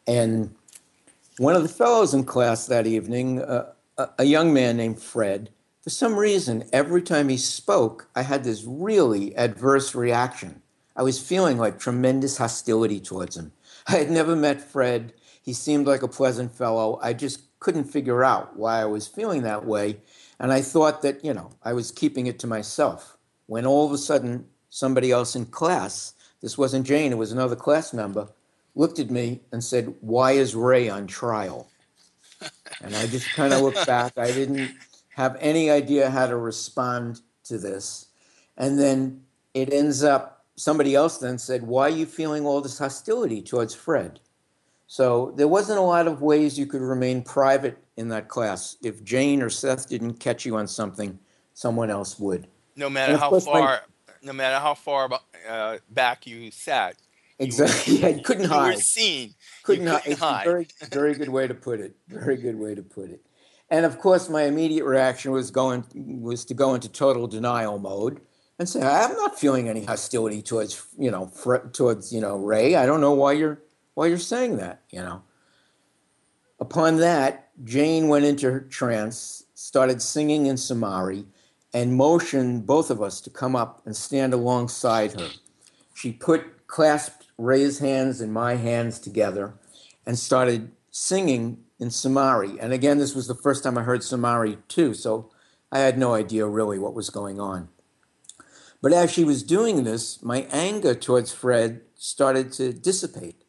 And 0.07 0.55
one 1.39 1.57
of 1.57 1.63
the 1.63 1.69
fellows 1.69 2.15
in 2.15 2.25
class 2.25 2.67
that 2.67 2.87
evening, 2.87 3.43
uh, 3.43 3.73
a, 3.99 4.09
a 4.19 4.25
young 4.25 4.53
man 4.53 4.77
named 4.77 5.01
Fred, 5.01 5.51
for 5.83 5.91
some 5.91 6.17
reason, 6.17 6.65
every 6.73 7.03
time 7.03 7.29
he 7.29 7.37
spoke, 7.37 8.09
I 8.15 8.23
had 8.23 8.45
this 8.45 8.65
really 8.65 9.37
adverse 9.37 9.95
reaction. 9.95 10.63
I 10.97 11.03
was 11.03 11.21
feeling 11.21 11.59
like 11.59 11.79
tremendous 11.79 12.39
hostility 12.39 13.01
towards 13.01 13.37
him. 13.37 13.53
I 13.89 13.97
had 13.97 14.11
never 14.11 14.37
met 14.37 14.63
Fred. 14.63 15.13
He 15.43 15.53
seemed 15.53 15.87
like 15.87 16.03
a 16.03 16.09
pleasant 16.09 16.53
fellow. 16.53 16.99
I 17.03 17.13
just 17.13 17.43
couldn't 17.61 17.85
figure 17.85 18.25
out 18.25 18.57
why 18.57 18.81
I 18.81 18.87
was 18.87 19.07
feeling 19.07 19.43
that 19.43 19.67
way. 19.67 19.99
And 20.39 20.53
I 20.53 20.63
thought 20.63 21.03
that, 21.03 21.25
you 21.25 21.35
know, 21.35 21.51
I 21.63 21.73
was 21.73 21.91
keeping 21.91 22.27
it 22.27 22.39
to 22.41 22.47
myself. 22.47 23.19
When 23.47 23.67
all 23.67 23.85
of 23.85 23.93
a 23.93 23.99
sudden, 23.99 24.47
somebody 24.75 25.13
else 25.13 25.37
in 25.37 25.47
class, 25.47 26.15
this 26.41 26.59
wasn't 26.59 26.85
Jane, 26.85 27.13
it 27.13 27.19
was 27.19 27.31
another 27.31 27.55
class 27.55 27.93
member, 27.93 28.27
looked 28.75 28.99
at 28.99 29.09
me 29.09 29.41
and 29.53 29.63
said, 29.63 29.95
Why 30.01 30.33
is 30.33 30.57
Ray 30.57 30.89
on 30.89 31.07
trial? 31.07 31.69
And 32.83 32.95
I 32.97 33.07
just 33.07 33.33
kind 33.35 33.53
of 33.53 33.61
looked 33.61 33.87
back. 33.87 34.19
I 34.19 34.33
didn't 34.33 34.75
have 35.11 35.37
any 35.39 35.71
idea 35.71 36.11
how 36.11 36.27
to 36.27 36.37
respond 36.37 37.21
to 37.45 37.57
this. 37.57 38.07
And 38.57 38.77
then 38.79 39.23
it 39.55 39.73
ends 39.73 40.03
up, 40.03 40.45
somebody 40.57 40.97
else 40.97 41.19
then 41.19 41.39
said, 41.39 41.63
Why 41.63 41.83
are 41.83 41.97
you 41.97 42.05
feeling 42.05 42.45
all 42.45 42.61
this 42.61 42.79
hostility 42.79 43.43
towards 43.43 43.77
Fred? 43.77 44.19
So 44.89 45.33
there 45.37 45.49
wasn't 45.49 45.79
a 45.79 45.83
lot 45.83 46.09
of 46.09 46.21
ways 46.21 46.59
you 46.59 46.67
could 46.67 46.83
remain 46.83 47.23
private 47.23 47.79
in 47.97 48.09
that 48.09 48.27
class. 48.27 48.77
If 48.83 49.05
Jane 49.05 49.41
or 49.41 49.51
Seth 49.51 49.89
didn't 49.89 50.15
catch 50.15 50.45
you 50.45 50.57
on 50.57 50.67
something, 50.67 51.17
someone 51.53 51.91
else 51.91 52.19
would. 52.19 52.49
No 52.75 52.91
matter 52.91 53.17
how 53.17 53.39
far, 53.39 53.61
my, 53.61 53.79
no 54.25 54.33
matter 54.33 54.59
how 54.59 54.75
far 54.75 55.09
uh, 55.49 55.79
back 55.91 56.27
you 56.27 56.51
sat. 56.51 56.97
Exactly. 57.39 57.95
You, 57.95 58.03
were, 58.03 58.09
yeah, 58.09 58.17
you 58.17 58.23
couldn't 58.23 58.43
you 58.45 58.49
hide. 58.49 58.75
Were 58.75 58.81
seen. 58.81 59.35
Couldn't, 59.63 59.87
you 59.87 59.99
couldn't 59.99 60.19
hide. 60.19 60.45
Very, 60.45 60.67
very 60.91 61.15
good 61.15 61.29
way 61.29 61.47
to 61.47 61.55
put 61.55 61.81
it. 61.81 61.95
Very 62.09 62.37
good 62.37 62.59
way 62.59 62.75
to 62.75 62.83
put 62.83 63.11
it. 63.11 63.21
And 63.71 63.85
of 63.85 63.99
course, 63.99 64.29
my 64.29 64.43
immediate 64.43 64.85
reaction 64.85 65.33
was 65.33 65.51
going 65.51 65.85
was 66.23 66.45
to 66.47 66.55
go 66.55 66.75
into 66.75 66.89
total 66.89 67.27
denial 67.27 67.79
mode 67.79 68.21
and 68.59 68.69
say, 68.69 68.83
"I'm 68.83 69.17
not 69.17 69.39
feeling 69.39 69.69
any 69.69 69.85
hostility 69.85 70.43
towards 70.43 70.87
you 70.99 71.11
know 71.11 71.33
towards 71.73 72.13
you 72.13 72.21
know 72.21 72.37
Ray. 72.37 72.77
I 72.77 72.87
don't 72.87 73.01
know 73.01 73.13
why 73.13 73.33
you're 73.33 73.63
why 73.95 74.07
you're 74.07 74.19
saying 74.19 74.59
that." 74.59 74.83
You 74.91 75.01
know. 75.01 75.23
Upon 76.61 76.99
that, 76.99 77.51
Jane 77.65 78.09
went 78.09 78.25
into 78.25 78.51
her 78.51 78.61
trance, 78.61 79.45
started 79.55 80.01
singing 80.01 80.47
in 80.47 80.57
Sumari, 80.57 81.27
and 81.75 81.97
motioned 81.97 82.67
both 82.67 82.89
of 82.89 83.03
us 83.03 83.21
to 83.21 83.29
come 83.29 83.57
up 83.57 83.83
and 83.85 83.97
stand 83.97 84.33
alongside 84.33 85.21
her. 85.21 85.29
She 85.93 86.13
put 86.13 86.69
clasped 86.69 87.27
Ray's 87.37 87.81
hands 87.81 88.21
and 88.21 88.33
my 88.33 88.55
hands 88.55 89.01
together 89.01 89.55
and 90.07 90.19
started 90.19 90.71
singing 90.91 91.65
in 91.81 91.89
Sumari. 91.89 92.57
And 92.61 92.73
again, 92.73 92.99
this 92.99 93.15
was 93.15 93.27
the 93.27 93.35
first 93.35 93.65
time 93.65 93.77
I 93.77 93.83
heard 93.83 94.01
Sumari 94.01 94.59
too, 94.69 94.95
so 94.95 95.31
I 95.73 95.81
had 95.81 95.99
no 95.99 96.15
idea 96.15 96.47
really 96.47 96.79
what 96.79 96.95
was 96.95 97.11
going 97.11 97.41
on. 97.41 97.69
But 98.81 98.93
as 98.93 99.11
she 99.11 99.25
was 99.25 99.43
doing 99.43 99.83
this, 99.83 100.23
my 100.23 100.47
anger 100.53 100.95
towards 100.95 101.33
Fred 101.33 101.81
started 101.97 102.53
to 102.53 102.73
dissipate. 102.73 103.43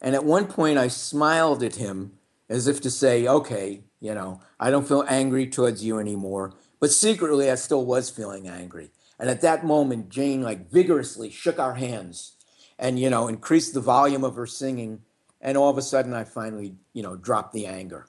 And 0.00 0.14
at 0.14 0.24
one 0.24 0.46
point, 0.46 0.78
I 0.78 0.88
smiled 0.88 1.62
at 1.62 1.74
him 1.74 2.12
as 2.48 2.66
if 2.66 2.80
to 2.82 2.90
say, 2.90 3.26
okay, 3.26 3.82
you 4.00 4.14
know, 4.14 4.40
I 4.60 4.70
don't 4.70 4.86
feel 4.86 5.04
angry 5.08 5.46
towards 5.48 5.84
you 5.84 5.98
anymore. 5.98 6.54
But 6.80 6.90
secretly, 6.90 7.50
I 7.50 7.54
still 7.54 7.84
was 7.84 8.10
feeling 8.10 8.48
angry. 8.48 8.90
And 9.18 9.30
at 9.30 9.40
that 9.40 9.64
moment, 9.64 10.10
Jane 10.10 10.42
like 10.42 10.70
vigorously 10.70 11.30
shook 11.30 11.58
our 11.58 11.74
hands 11.74 12.32
and, 12.78 12.98
you 12.98 13.08
know, 13.08 13.28
increased 13.28 13.72
the 13.72 13.80
volume 13.80 14.24
of 14.24 14.36
her 14.36 14.46
singing 14.46 15.00
and 15.40 15.56
all 15.56 15.70
of 15.70 15.78
a 15.78 15.82
sudden, 15.82 16.14
I 16.14 16.24
finally, 16.24 16.74
you 16.92 17.02
know, 17.02 17.16
dropped 17.16 17.52
the 17.52 17.66
anger. 17.66 18.08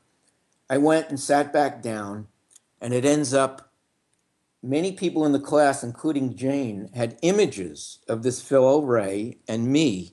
I 0.70 0.78
went 0.78 1.10
and 1.10 1.20
sat 1.20 1.54
back 1.54 1.82
down, 1.82 2.28
and 2.82 2.94
it 2.94 3.06
ends 3.06 3.34
up 3.34 3.72
many 4.64 4.92
people 4.92 5.26
in 5.26 5.34
the 5.34 5.40
class, 5.40 5.84
including 5.84 6.36
Jane, 6.36 6.90
had 6.94 7.20
images 7.22 8.00
of 8.08 8.24
this 8.24 8.42
fellow 8.42 8.82
Ray 8.82 9.38
and 9.48 9.68
me 9.68 10.12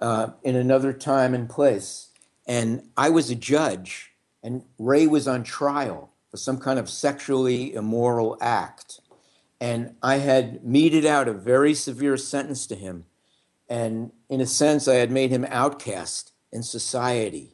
uh, 0.00 0.28
in 0.42 0.54
another 0.54 0.92
time 0.92 1.34
and 1.34 1.48
place. 1.48 2.08
And 2.46 2.90
I 2.96 3.10
was 3.10 3.30
a 3.30 3.34
judge, 3.34 4.12
and 4.42 4.62
Ray 4.78 5.06
was 5.06 5.26
on 5.26 5.44
trial 5.44 6.12
for 6.30 6.36
some 6.36 6.58
kind 6.58 6.78
of 6.78 6.88
sexually 6.88 7.74
immoral 7.74 8.36
act. 8.40 9.00
And 9.60 9.94
I 10.02 10.16
had 10.16 10.64
meted 10.64 11.06
out 11.06 11.28
a 11.28 11.32
very 11.32 11.74
severe 11.74 12.16
sentence 12.16 12.66
to 12.66 12.74
him. 12.74 13.06
And 13.68 14.12
in 14.28 14.40
a 14.40 14.46
sense, 14.46 14.86
I 14.86 14.94
had 14.94 15.10
made 15.10 15.30
him 15.30 15.46
outcast 15.48 16.32
in 16.52 16.62
society. 16.62 17.52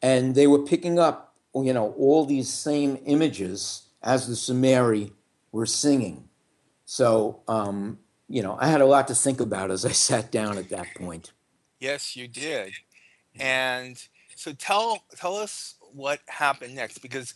And 0.00 0.34
they 0.34 0.46
were 0.46 0.62
picking 0.62 0.98
up, 0.98 1.34
you 1.54 1.72
know, 1.72 1.94
all 1.98 2.24
these 2.24 2.48
same 2.48 2.98
images 3.04 3.82
as 4.02 4.26
the 4.26 4.34
Sumari 4.34 5.12
were 5.50 5.66
singing. 5.66 6.28
So, 6.84 7.40
um, 7.48 7.98
you 8.28 8.42
know, 8.42 8.56
I 8.60 8.68
had 8.68 8.80
a 8.80 8.86
lot 8.86 9.08
to 9.08 9.14
think 9.14 9.40
about 9.40 9.70
as 9.70 9.84
I 9.84 9.92
sat 9.92 10.30
down 10.30 10.58
at 10.58 10.68
that 10.70 10.86
point. 10.96 11.32
Yes, 11.80 12.16
you 12.16 12.28
did. 12.28 12.72
And 13.38 14.00
so 14.36 14.52
tell 14.52 15.04
tell 15.16 15.36
us 15.36 15.74
what 15.92 16.20
happened 16.26 16.74
next 16.74 16.98
because 16.98 17.34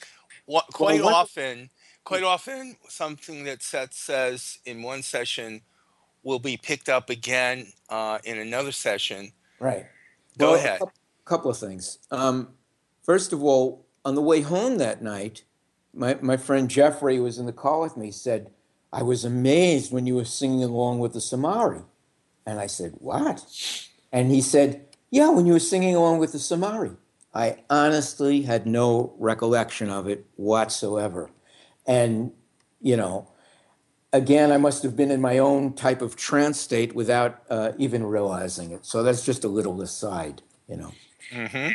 what, 0.48 0.66
quite 0.72 1.00
well, 1.00 1.12
what, 1.12 1.14
often 1.14 1.68
quite 2.04 2.22
often 2.22 2.74
something 2.88 3.44
that 3.44 3.62
Seth 3.62 3.92
says 3.92 4.60
in 4.64 4.82
one 4.82 5.02
session 5.02 5.60
will 6.22 6.38
be 6.38 6.56
picked 6.56 6.88
up 6.88 7.10
again 7.10 7.66
uh, 7.90 8.18
in 8.24 8.38
another 8.38 8.72
session. 8.72 9.32
Right. 9.60 9.84
Go 10.38 10.52
well, 10.52 10.54
ahead. 10.54 10.80
A 10.80 10.88
couple 11.26 11.50
of 11.50 11.58
things. 11.58 11.98
Um, 12.10 12.48
first 13.02 13.34
of 13.34 13.42
all, 13.42 13.84
on 14.06 14.14
the 14.14 14.22
way 14.22 14.40
home 14.40 14.78
that 14.78 15.02
night, 15.02 15.44
my, 15.92 16.16
my 16.22 16.38
friend 16.38 16.70
Jeffrey 16.70 17.20
was 17.20 17.38
in 17.38 17.44
the 17.44 17.52
car 17.52 17.80
with 17.80 17.98
me, 17.98 18.10
said, 18.10 18.50
I 18.90 19.02
was 19.02 19.26
amazed 19.26 19.92
when 19.92 20.06
you 20.06 20.14
were 20.14 20.24
singing 20.24 20.64
along 20.64 21.00
with 21.00 21.12
the 21.12 21.18
Sumari. 21.18 21.84
And 22.46 22.58
I 22.58 22.68
said, 22.68 22.92
What? 23.00 23.44
And 24.10 24.30
he 24.30 24.40
said, 24.40 24.86
Yeah, 25.10 25.28
when 25.28 25.44
you 25.44 25.52
were 25.52 25.58
singing 25.58 25.94
along 25.94 26.20
with 26.20 26.32
the 26.32 26.38
Sumari. 26.38 26.96
I 27.38 27.58
honestly 27.70 28.42
had 28.42 28.66
no 28.66 29.14
recollection 29.16 29.90
of 29.90 30.08
it 30.08 30.26
whatsoever. 30.34 31.30
And, 31.86 32.32
you 32.80 32.96
know, 32.96 33.30
again, 34.12 34.50
I 34.50 34.56
must 34.56 34.82
have 34.82 34.96
been 34.96 35.12
in 35.12 35.20
my 35.20 35.38
own 35.38 35.74
type 35.74 36.02
of 36.02 36.16
trance 36.16 36.58
state 36.58 36.96
without 36.96 37.42
uh, 37.48 37.72
even 37.78 38.04
realizing 38.04 38.72
it. 38.72 38.84
So 38.84 39.04
that's 39.04 39.24
just 39.24 39.44
a 39.44 39.48
little 39.48 39.80
aside, 39.80 40.42
you 40.68 40.78
know. 40.78 40.92
Mm-hmm. 41.32 41.68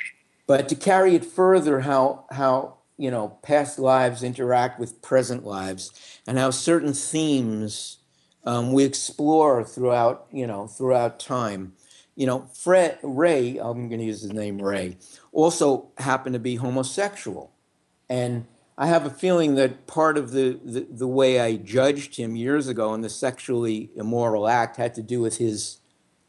But 0.48 0.68
to 0.68 0.76
carry 0.76 1.16
it 1.16 1.24
further, 1.24 1.80
how 1.80 2.26
how 2.32 2.80
you 2.98 3.10
know 3.10 3.38
past 3.42 3.80
lives 3.80 4.22
interact 4.22 4.82
with 4.82 5.02
present 5.02 5.46
lives, 5.46 6.20
and 6.28 6.38
how 6.38 6.50
certain 6.50 6.92
themes 6.92 8.00
um, 8.44 8.74
we 8.74 8.84
explore 8.84 9.64
throughout 9.64 10.28
you 10.30 10.46
know 10.46 10.68
throughout 10.68 11.22
time. 11.22 11.74
You 12.16 12.28
know, 12.28 12.48
Fred 12.54 13.00
Ray, 13.02 13.58
I'm 13.58 13.90
going 13.90 14.00
to 14.00 14.06
use 14.06 14.22
his 14.22 14.34
name 14.34 14.62
Ray, 14.62 14.98
also 15.32 15.90
happened 15.98 16.34
to 16.34 16.40
be 16.40 16.56
homosexual, 16.56 17.52
and 18.10 18.46
I 18.78 18.88
have 18.88 19.06
a 19.06 19.10
feeling 19.10 19.56
that 19.56 19.88
part 19.88 20.18
of 20.18 20.32
the, 20.32 20.60
the, 20.64 20.88
the, 20.90 21.08
way 21.08 21.40
I 21.40 21.58
judged 21.58 22.16
him 22.16 22.36
years 22.36 22.68
ago 22.68 22.94
in 22.94 23.02
the 23.02 23.10
sexually 23.10 23.92
immoral 23.96 24.48
act 24.48 24.78
had 24.78 24.96
to 24.96 25.04
do 25.04 25.22
with 25.22 25.38
his 25.38 25.78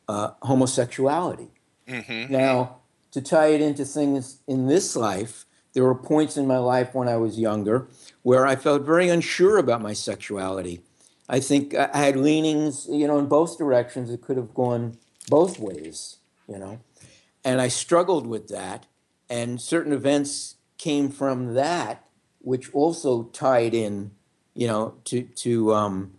uh, 0.09 0.33
homosexuality. 0.43 1.49
Mm-hmm. 1.89 2.33
Now, 2.33 2.81
to 3.13 3.23
tie 3.23 3.49
it 3.49 3.63
into 3.63 3.85
things 3.85 4.41
in 4.47 4.67
this 4.67 4.95
life, 4.95 5.47
there 5.73 5.85
were 5.85 5.95
points 5.95 6.37
in 6.37 6.47
my 6.47 6.59
life 6.59 6.95
when 6.95 7.09
I 7.09 7.17
was 7.17 7.39
younger 7.39 7.89
where 8.23 8.47
I 8.47 8.57
felt 8.57 8.83
very 8.83 9.09
unsure 9.09 9.57
about 9.59 9.83
my 9.83 9.93
sexuality. 9.93 10.81
I 11.29 11.41
think 11.41 11.75
I 11.75 11.97
had 11.97 12.17
leanings, 12.17 12.87
you 12.91 13.07
know, 13.07 13.19
in 13.19 13.27
both 13.27 13.57
directions. 13.57 14.11
It 14.11 14.21
could 14.21 14.37
have 14.37 14.53
gone 14.53 14.99
both 15.29 15.59
ways, 15.59 16.17
you 16.49 16.59
know. 16.59 16.81
And 17.45 17.61
I 17.61 17.69
struggled 17.69 18.27
with 18.27 18.49
that. 18.49 18.87
And 19.29 19.61
certain 19.61 19.93
events 19.93 20.57
came 20.79 21.11
from 21.11 21.55
that 21.55 22.05
which 22.45 22.73
also 22.75 23.25
tied 23.25 23.75
in, 23.75 24.11
you 24.55 24.67
know, 24.67 24.95
to 25.05 25.23
to 25.23 25.75
um, 25.75 26.13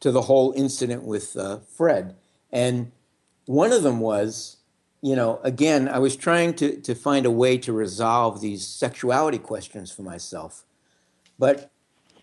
to 0.00 0.10
the 0.10 0.22
whole 0.22 0.52
incident 0.52 1.02
with 1.02 1.36
uh, 1.36 1.58
Fred. 1.76 2.14
And 2.50 2.92
one 3.46 3.72
of 3.72 3.82
them 3.82 4.00
was, 4.00 4.58
you 5.02 5.16
know, 5.16 5.40
again, 5.42 5.88
I 5.88 5.98
was 5.98 6.16
trying 6.16 6.54
to 6.54 6.80
to 6.80 6.94
find 6.94 7.26
a 7.26 7.30
way 7.30 7.58
to 7.58 7.72
resolve 7.72 8.40
these 8.40 8.64
sexuality 8.64 9.38
questions 9.38 9.90
for 9.90 10.02
myself, 10.02 10.64
but 11.38 11.70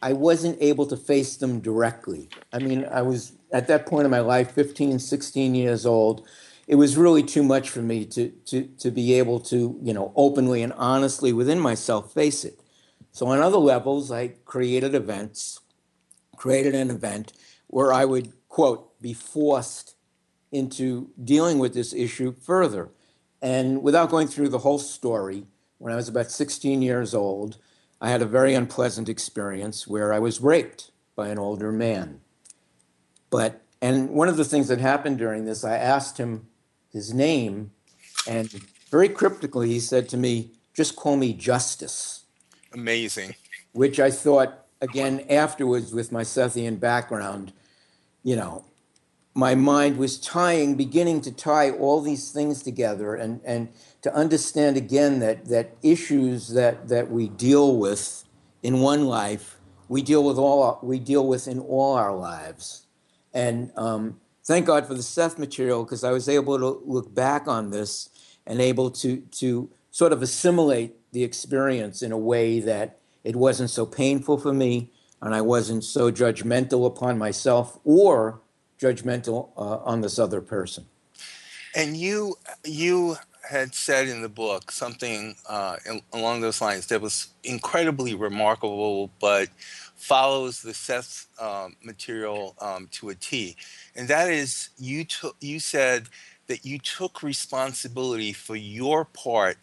I 0.04 0.12
wasn't 0.12 0.58
able 0.60 0.86
to 0.88 0.98
face 0.98 1.38
them 1.38 1.62
directly. 1.62 2.28
I 2.52 2.60
mean, 2.60 2.86
I 2.92 3.02
was 3.02 3.32
at 3.54 3.68
that 3.68 3.86
point 3.86 4.04
in 4.04 4.12
my 4.12 4.20
life, 4.20 4.52
15, 4.52 5.00
16 5.00 5.56
years 5.56 5.86
old. 5.86 6.28
It 6.68 6.76
was 6.76 6.98
really 6.98 7.24
too 7.24 7.42
much 7.42 7.70
for 7.70 7.82
me 7.82 8.04
to, 8.08 8.28
to, 8.48 8.64
to 8.80 8.92
be 8.92 9.14
able 9.14 9.40
to, 9.40 9.80
you 9.82 9.94
know, 9.94 10.12
openly 10.18 10.62
and 10.62 10.74
honestly 10.74 11.32
within 11.32 11.58
myself 11.58 12.14
face 12.14 12.44
it. 12.44 12.60
So 13.14 13.28
on 13.28 13.40
other 13.40 13.58
levels, 13.58 14.12
I 14.12 14.34
created 14.44 14.94
events, 14.94 15.62
created 16.36 16.76
an 16.76 16.90
event 16.90 17.32
where 17.68 17.94
I 17.94 18.04
would, 18.04 18.34
quote, 18.50 19.02
be 19.02 19.14
forced 19.14 19.96
into 20.52 21.12
dealing 21.24 21.60
with 21.60 21.74
this 21.74 21.94
issue 21.94 22.34
further. 22.34 22.90
And 23.42 23.82
without 23.82 24.10
going 24.10 24.28
through 24.28 24.50
the 24.50 24.60
whole 24.60 24.80
story, 24.80 25.46
when 25.78 25.94
I 25.94 25.96
was 25.96 26.10
about 26.10 26.30
16 26.30 26.82
years 26.82 27.14
old, 27.14 27.58
I 28.04 28.10
had 28.10 28.22
a 28.22 28.26
very 28.26 28.54
unpleasant 28.54 29.08
experience 29.08 29.88
where 29.88 30.12
I 30.12 30.20
was 30.20 30.42
raped 30.42 30.92
by 31.16 31.30
an 31.30 31.40
older 31.40 31.72
man. 31.72 32.20
But, 33.30 33.62
and 33.82 34.10
one 34.10 34.28
of 34.28 34.36
the 34.36 34.44
things 34.44 34.68
that 34.68 34.82
happened 34.82 35.18
during 35.20 35.46
this, 35.46 35.64
I 35.64 35.78
asked 35.78 36.18
him 36.18 36.48
his 36.92 37.14
name, 37.14 37.72
and 38.28 38.50
very 38.92 39.08
cryptically, 39.08 39.70
he 39.70 39.80
said 39.80 40.10
to 40.10 40.18
me, 40.18 40.52
just 40.74 40.98
call 40.98 41.16
me 41.16 41.32
Justice. 41.32 42.26
Amazing. 42.74 43.36
Which 43.72 44.02
I 44.02 44.12
thought, 44.12 44.66
again, 44.82 45.26
afterwards 45.30 45.94
with 45.94 46.12
my 46.12 46.24
Sethian 46.24 46.82
background, 46.82 47.54
you 48.22 48.36
know, 48.36 48.66
my 49.36 49.56
mind 49.56 49.98
was 49.98 50.20
tying, 50.20 50.76
beginning 50.76 51.22
to 51.22 51.32
tie 51.32 51.72
all 51.72 52.02
these 52.02 52.32
things 52.32 52.62
together 52.62 53.16
and, 53.16 53.42
and 53.44 53.70
to 54.04 54.14
understand 54.14 54.78
again 54.78 55.20
that, 55.20 55.46
that 55.46 55.76
issues 55.82 56.50
that, 56.50 56.88
that 56.90 57.10
we 57.10 57.30
deal 57.30 57.78
with 57.78 58.24
in 58.62 58.80
one 58.80 59.06
life, 59.06 59.58
we 59.90 60.02
deal 60.02 60.24
with 60.24 60.38
all 60.38 60.80
we 60.82 61.00
deal 61.00 61.28
with 61.28 61.48
in 61.48 61.60
all 61.60 61.96
our 61.96 62.16
lives. 62.16 62.86
And 63.34 63.72
um, 63.76 64.20
thank 64.44 64.66
God 64.66 64.86
for 64.86 64.94
the 64.94 65.04
Seth 65.04 65.40
material 65.40 65.84
because 65.84 66.04
I 66.04 66.12
was 66.12 66.30
able 66.30 66.58
to 66.60 66.82
look 66.86 67.14
back 67.14 67.48
on 67.48 67.72
this 67.72 68.10
and 68.46 68.62
able 68.62 68.92
to, 68.92 69.18
to 69.18 69.70
sort 69.92 70.14
of 70.14 70.22
assimilate 70.22 70.96
the 71.12 71.24
experience 71.24 72.02
in 72.02 72.12
a 72.12 72.18
way 72.18 72.60
that 72.60 73.00
it 73.24 73.36
wasn't 73.36 73.70
so 73.70 73.86
painful 73.86 74.38
for 74.38 74.54
me 74.54 74.92
and 75.22 75.34
I 75.34 75.42
wasn't 75.42 75.84
so 75.84 76.12
judgmental 76.12 76.86
upon 76.86 77.18
myself 77.18 77.80
or 77.84 78.42
judgmental 78.84 79.50
uh, 79.58 79.78
on 79.92 80.02
this 80.02 80.20
other 80.20 80.42
person. 80.42 80.86
And 81.76 81.98
you 81.98 82.36
you 82.64 83.18
had 83.50 83.74
said 83.74 84.08
in 84.08 84.22
the 84.22 84.30
book 84.30 84.72
something 84.72 85.36
uh, 85.50 85.76
along 86.14 86.42
those 86.42 86.62
lines 86.62 86.88
that 86.88 87.02
was 87.02 87.28
incredibly 87.44 88.16
remarkable, 88.16 89.10
but 89.20 89.50
follows 89.96 90.62
the 90.62 90.74
Seth 90.74 91.28
um, 91.40 91.76
material 91.84 92.56
um, 92.62 92.88
to 92.92 93.10
a 93.10 93.16
T, 93.16 93.56
and 93.96 94.08
that 94.08 94.30
is 94.30 94.70
you 94.78 95.04
took 95.04 95.36
you 95.42 95.60
said 95.60 96.10
that 96.48 96.66
you 96.66 96.78
took 96.78 97.24
responsibility 97.24 98.34
for 98.34 98.56
your 98.56 99.06
part 99.06 99.58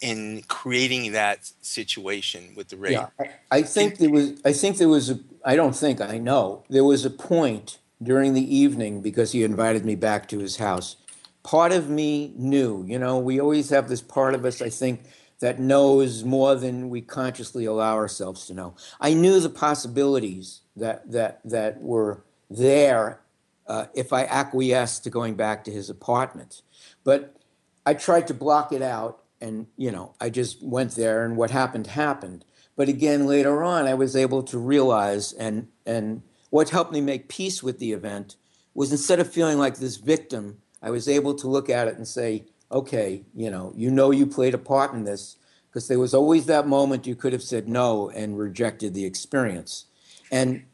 in 0.00 0.42
creating 0.48 1.12
that 1.12 1.50
situation 1.62 2.52
with 2.54 2.68
the 2.68 2.76
rape. 2.76 2.92
Yeah, 2.92 3.06
I, 3.18 3.58
I 3.58 3.62
think 3.62 3.98
there 3.98 4.10
was. 4.10 4.40
I 4.44 4.52
think 4.52 4.78
there 4.78 4.88
was 4.88 5.10
a. 5.10 5.18
I 5.44 5.56
don't 5.56 5.74
think 5.74 6.00
I 6.00 6.18
know. 6.18 6.64
There 6.68 6.84
was 6.84 7.04
a 7.04 7.10
point 7.10 7.78
during 8.02 8.34
the 8.34 8.56
evening 8.56 9.00
because 9.00 9.32
he 9.32 9.42
invited 9.42 9.84
me 9.84 9.94
back 9.94 10.28
to 10.28 10.38
his 10.38 10.56
house. 10.56 10.96
Part 11.42 11.72
of 11.72 11.88
me 11.88 12.32
knew, 12.36 12.84
you 12.86 12.98
know, 12.98 13.18
we 13.18 13.40
always 13.40 13.70
have 13.70 13.88
this 13.88 14.02
part 14.02 14.34
of 14.34 14.44
us, 14.44 14.60
I 14.60 14.68
think, 14.68 15.04
that 15.40 15.60
knows 15.60 16.24
more 16.24 16.54
than 16.54 16.88
we 16.88 17.00
consciously 17.00 17.64
allow 17.64 17.94
ourselves 17.94 18.46
to 18.46 18.54
know. 18.54 18.74
I 19.00 19.14
knew 19.14 19.38
the 19.40 19.50
possibilities 19.50 20.62
that 20.76 21.10
that 21.12 21.40
that 21.44 21.80
were 21.80 22.24
there 22.50 23.20
uh, 23.66 23.86
if 23.94 24.12
I 24.12 24.24
acquiesced 24.24 25.04
to 25.04 25.10
going 25.10 25.34
back 25.34 25.64
to 25.64 25.70
his 25.70 25.90
apartment, 25.90 26.62
but 27.04 27.36
I 27.84 27.94
tried 27.94 28.26
to 28.28 28.34
block 28.34 28.72
it 28.72 28.82
out, 28.82 29.22
and 29.40 29.66
you 29.76 29.90
know, 29.90 30.14
I 30.20 30.30
just 30.30 30.62
went 30.62 30.92
there, 30.92 31.24
and 31.24 31.36
what 31.36 31.50
happened 31.50 31.88
happened. 31.88 32.44
But 32.76 32.88
again, 32.88 33.26
later 33.26 33.62
on, 33.62 33.86
I 33.86 33.94
was 33.94 34.16
able 34.16 34.42
to 34.44 34.58
realize 34.58 35.32
and 35.32 35.68
and 35.84 36.22
what 36.50 36.70
helped 36.70 36.92
me 36.92 37.00
make 37.00 37.28
peace 37.28 37.62
with 37.62 37.78
the 37.78 37.92
event 37.92 38.36
was 38.74 38.92
instead 38.92 39.20
of 39.20 39.32
feeling 39.32 39.58
like 39.58 39.76
this 39.76 39.96
victim, 39.96 40.58
I 40.82 40.90
was 40.90 41.08
able 41.08 41.34
to 41.34 41.48
look 41.48 41.70
at 41.70 41.88
it 41.88 41.96
and 41.96 42.06
say, 42.06 42.44
okay, 42.70 43.24
you 43.34 43.50
know, 43.50 43.72
you 43.74 43.90
know 43.90 44.10
you 44.10 44.26
played 44.26 44.54
a 44.54 44.58
part 44.58 44.92
in 44.92 45.04
this 45.04 45.36
because 45.68 45.88
there 45.88 45.98
was 45.98 46.14
always 46.14 46.46
that 46.46 46.66
moment 46.66 47.06
you 47.06 47.14
could 47.14 47.32
have 47.32 47.42
said 47.42 47.68
no 47.68 48.10
and 48.10 48.38
rejected 48.38 48.94
the 48.94 49.04
experience. 49.04 49.86
And 50.30 50.64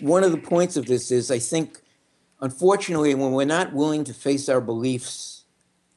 one 0.00 0.24
of 0.24 0.32
the 0.32 0.38
points 0.38 0.76
of 0.76 0.86
this 0.86 1.10
is 1.10 1.30
I 1.30 1.38
think, 1.38 1.80
unfortunately, 2.40 3.14
when 3.14 3.32
we're 3.32 3.44
not 3.44 3.72
willing 3.72 4.04
to 4.04 4.14
face 4.14 4.48
our 4.48 4.60
beliefs 4.60 5.44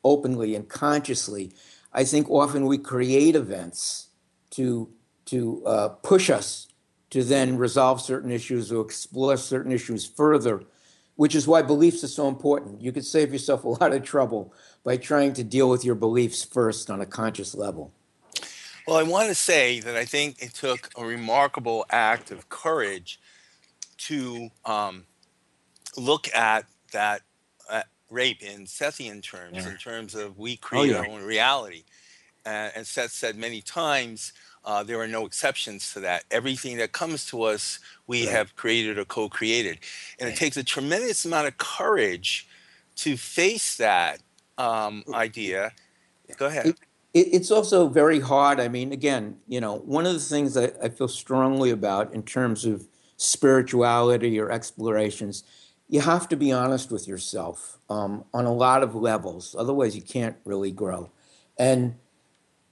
openly 0.04 0.56
and 0.56 0.68
consciously, 0.70 1.52
I 1.94 2.04
think 2.04 2.30
often 2.30 2.66
we 2.66 2.78
create 2.78 3.36
events 3.36 4.08
to 4.52 4.90
to 5.26 5.66
uh, 5.66 5.90
push 5.90 6.30
us 6.30 6.68
to 7.16 7.24
then 7.24 7.58
resolve 7.58 8.02
certain 8.02 8.30
issues 8.30 8.74
or 8.74 8.84
explore 8.84 9.38
certain 9.38 9.72
issues 9.72 10.06
further, 10.06 10.62
which 11.16 11.34
is 11.34 11.48
why 11.48 11.62
beliefs 11.62 12.04
are 12.04 12.10
so 12.10 12.28
important. 12.28 12.82
You 12.82 12.92
could 12.92 13.06
save 13.06 13.32
yourself 13.32 13.64
a 13.64 13.70
lot 13.70 13.94
of 13.94 14.04
trouble 14.04 14.54
by 14.84 14.98
trying 14.98 15.32
to 15.36 15.44
deal 15.46 15.70
with 15.70 15.86
your 15.86 15.96
beliefs 15.96 16.44
first 16.44 16.90
on 16.90 17.00
a 17.00 17.06
conscious 17.06 17.56
level. 17.56 17.94
Well, 18.86 18.98
I 18.98 19.04
want 19.04 19.30
to 19.30 19.34
say 19.34 19.80
that 19.80 19.96
I 19.96 20.04
think 20.04 20.42
it 20.44 20.54
took 20.54 20.90
a 20.98 21.06
remarkable 21.06 21.86
act 21.90 22.32
of 22.32 22.50
courage 22.50 23.22
to 24.00 24.50
um, 24.66 25.06
look 25.96 26.28
at 26.36 26.66
that 26.92 27.22
uh, 27.70 27.84
rape 28.10 28.44
in 28.44 28.66
Sethian 28.66 29.24
terms, 29.24 29.56
yeah. 29.56 29.70
in 29.70 29.78
terms 29.78 30.16
of 30.16 30.38
we 30.38 30.60
oh, 30.62 30.68
create 30.68 30.94
oh, 30.94 30.96
yeah. 30.96 30.98
our 30.98 31.08
own 31.08 31.24
reality. 31.24 31.86
Uh, 32.46 32.72
and 32.76 32.86
Seth 32.86 33.12
said 33.12 33.38
many 33.38 33.62
times, 33.62 34.34
uh, 34.66 34.84
there 34.84 35.00
are 35.00 35.08
no 35.08 35.26
exceptions 35.26 35.94
to 35.94 36.00
that. 36.02 36.24
Everything 36.32 36.78
that 36.78 36.92
comes 36.92 37.26
to 37.28 37.44
us, 37.44 37.80
we 38.08 38.26
right. 38.26 38.36
have 38.36 38.56
created 38.56 38.98
or 38.98 39.06
co 39.06 39.30
created. 39.30 39.80
And 40.20 40.28
it 40.28 40.36
takes 40.36 40.58
a 40.58 40.64
tremendous 40.64 41.24
amount 41.24 41.48
of 41.48 41.58
courage 41.58 42.48
to 42.98 43.16
face 43.16 43.78
that 43.78 44.22
um, 44.58 45.04
idea. 45.14 45.72
Go 46.38 46.48
ahead. 46.48 46.68
It, 46.68 46.76
it, 47.14 47.28
it's 47.34 47.52
also 47.52 47.88
very 47.88 48.20
hard. 48.20 48.60
I 48.60 48.68
mean, 48.68 48.92
again, 48.92 49.38
you 49.48 49.62
know, 49.62 49.78
one 49.78 50.06
of 50.08 50.14
the 50.14 50.20
things 50.20 50.56
that 50.56 50.76
I 50.82 50.90
feel 50.90 51.08
strongly 51.08 51.70
about 51.70 52.14
in 52.14 52.24
terms 52.24 52.66
of 52.66 52.88
spirituality 53.18 54.40
or 54.40 54.52
explorations, 54.52 55.44
you 55.88 56.02
have 56.02 56.28
to 56.30 56.36
be 56.36 56.52
honest 56.52 56.92
with 56.92 57.08
yourself 57.08 57.78
um, 57.90 58.26
on 58.34 58.46
a 58.46 58.54
lot 58.54 58.82
of 58.82 58.96
levels. 58.96 59.56
Otherwise, 59.58 59.96
you 59.96 60.02
can't 60.02 60.38
really 60.44 60.72
grow. 60.72 61.12
And 61.58 61.96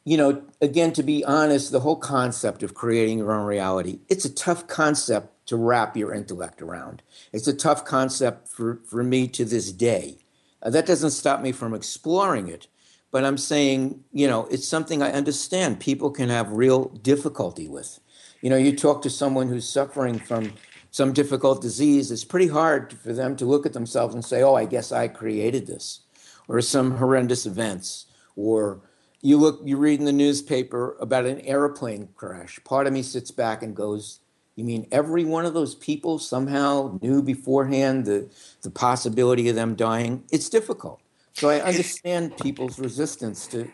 you 0.05 0.17
know, 0.17 0.43
again, 0.61 0.91
to 0.93 1.03
be 1.03 1.23
honest, 1.23 1.71
the 1.71 1.79
whole 1.79 1.95
concept 1.95 2.63
of 2.63 2.73
creating 2.73 3.19
your 3.19 3.31
own 3.31 3.45
reality, 3.45 3.99
it's 4.09 4.25
a 4.25 4.33
tough 4.33 4.67
concept 4.67 5.47
to 5.47 5.55
wrap 5.55 5.95
your 5.95 6.13
intellect 6.13 6.61
around. 6.61 7.01
It's 7.31 7.47
a 7.47 7.55
tough 7.55 7.85
concept 7.85 8.47
for, 8.47 8.81
for 8.85 9.03
me 9.03 9.27
to 9.29 9.45
this 9.45 9.71
day. 9.71 10.17
Uh, 10.61 10.69
that 10.71 10.85
doesn't 10.85 11.11
stop 11.11 11.41
me 11.41 11.51
from 11.51 11.73
exploring 11.73 12.47
it, 12.47 12.67
but 13.11 13.23
I'm 13.23 13.37
saying, 13.37 14.03
you 14.11 14.27
know, 14.27 14.47
it's 14.47 14.67
something 14.67 15.01
I 15.01 15.11
understand 15.11 15.79
people 15.79 16.11
can 16.11 16.29
have 16.29 16.51
real 16.51 16.85
difficulty 16.85 17.67
with. 17.67 17.99
You 18.41 18.49
know, 18.49 18.57
you 18.57 18.75
talk 18.75 19.01
to 19.03 19.09
someone 19.09 19.47
who's 19.47 19.67
suffering 19.67 20.19
from 20.19 20.53
some 20.91 21.11
difficult 21.11 21.61
disease, 21.61 22.11
it's 22.11 22.23
pretty 22.23 22.47
hard 22.47 22.93
for 22.93 23.13
them 23.13 23.35
to 23.37 23.45
look 23.45 23.65
at 23.65 23.73
themselves 23.73 24.13
and 24.13 24.23
say, 24.23 24.43
oh, 24.43 24.53
I 24.53 24.65
guess 24.65 24.91
I 24.91 25.07
created 25.07 25.65
this, 25.65 26.01
or 26.47 26.61
some 26.61 26.97
horrendous 26.97 27.47
events, 27.47 28.05
or 28.35 28.81
you 29.23 29.37
look 29.37 29.61
you 29.63 29.77
read 29.77 29.99
in 29.99 30.05
the 30.05 30.11
newspaper 30.11 30.95
about 30.99 31.25
an 31.25 31.39
airplane 31.41 32.09
crash 32.15 32.59
part 32.63 32.85
of 32.85 32.93
me 32.93 33.01
sits 33.01 33.31
back 33.31 33.63
and 33.63 33.75
goes 33.75 34.19
you 34.55 34.63
mean 34.63 34.85
every 34.91 35.23
one 35.23 35.45
of 35.45 35.55
those 35.55 35.73
people 35.73 36.19
somehow 36.19 36.99
knew 37.01 37.23
beforehand 37.23 38.05
the 38.05 38.29
the 38.61 38.69
possibility 38.69 39.49
of 39.49 39.55
them 39.55 39.73
dying 39.73 40.23
it's 40.31 40.49
difficult 40.49 41.01
so 41.33 41.49
i 41.49 41.59
understand 41.61 42.37
people's 42.37 42.77
resistance 42.77 43.47
to 43.47 43.67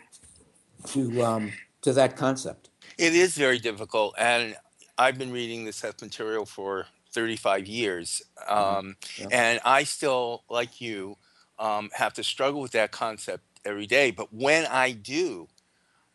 to 0.86 1.22
um, 1.22 1.52
to 1.82 1.92
that 1.92 2.16
concept 2.16 2.70
it 2.96 3.14
is 3.14 3.36
very 3.36 3.58
difficult 3.58 4.14
and 4.16 4.56
i've 4.96 5.18
been 5.18 5.32
reading 5.32 5.64
this 5.64 5.76
seth 5.76 6.00
material 6.00 6.46
for 6.46 6.86
35 7.12 7.66
years 7.66 8.22
mm-hmm. 8.48 8.78
um, 8.78 8.96
yeah. 9.18 9.26
and 9.32 9.60
i 9.64 9.82
still 9.82 10.44
like 10.48 10.80
you 10.80 11.16
um, 11.58 11.90
have 11.92 12.14
to 12.14 12.24
struggle 12.24 12.62
with 12.62 12.70
that 12.70 12.90
concept 12.90 13.44
every 13.64 13.86
day. 13.86 14.10
But 14.10 14.32
when 14.32 14.66
I 14.66 14.92
do 14.92 15.48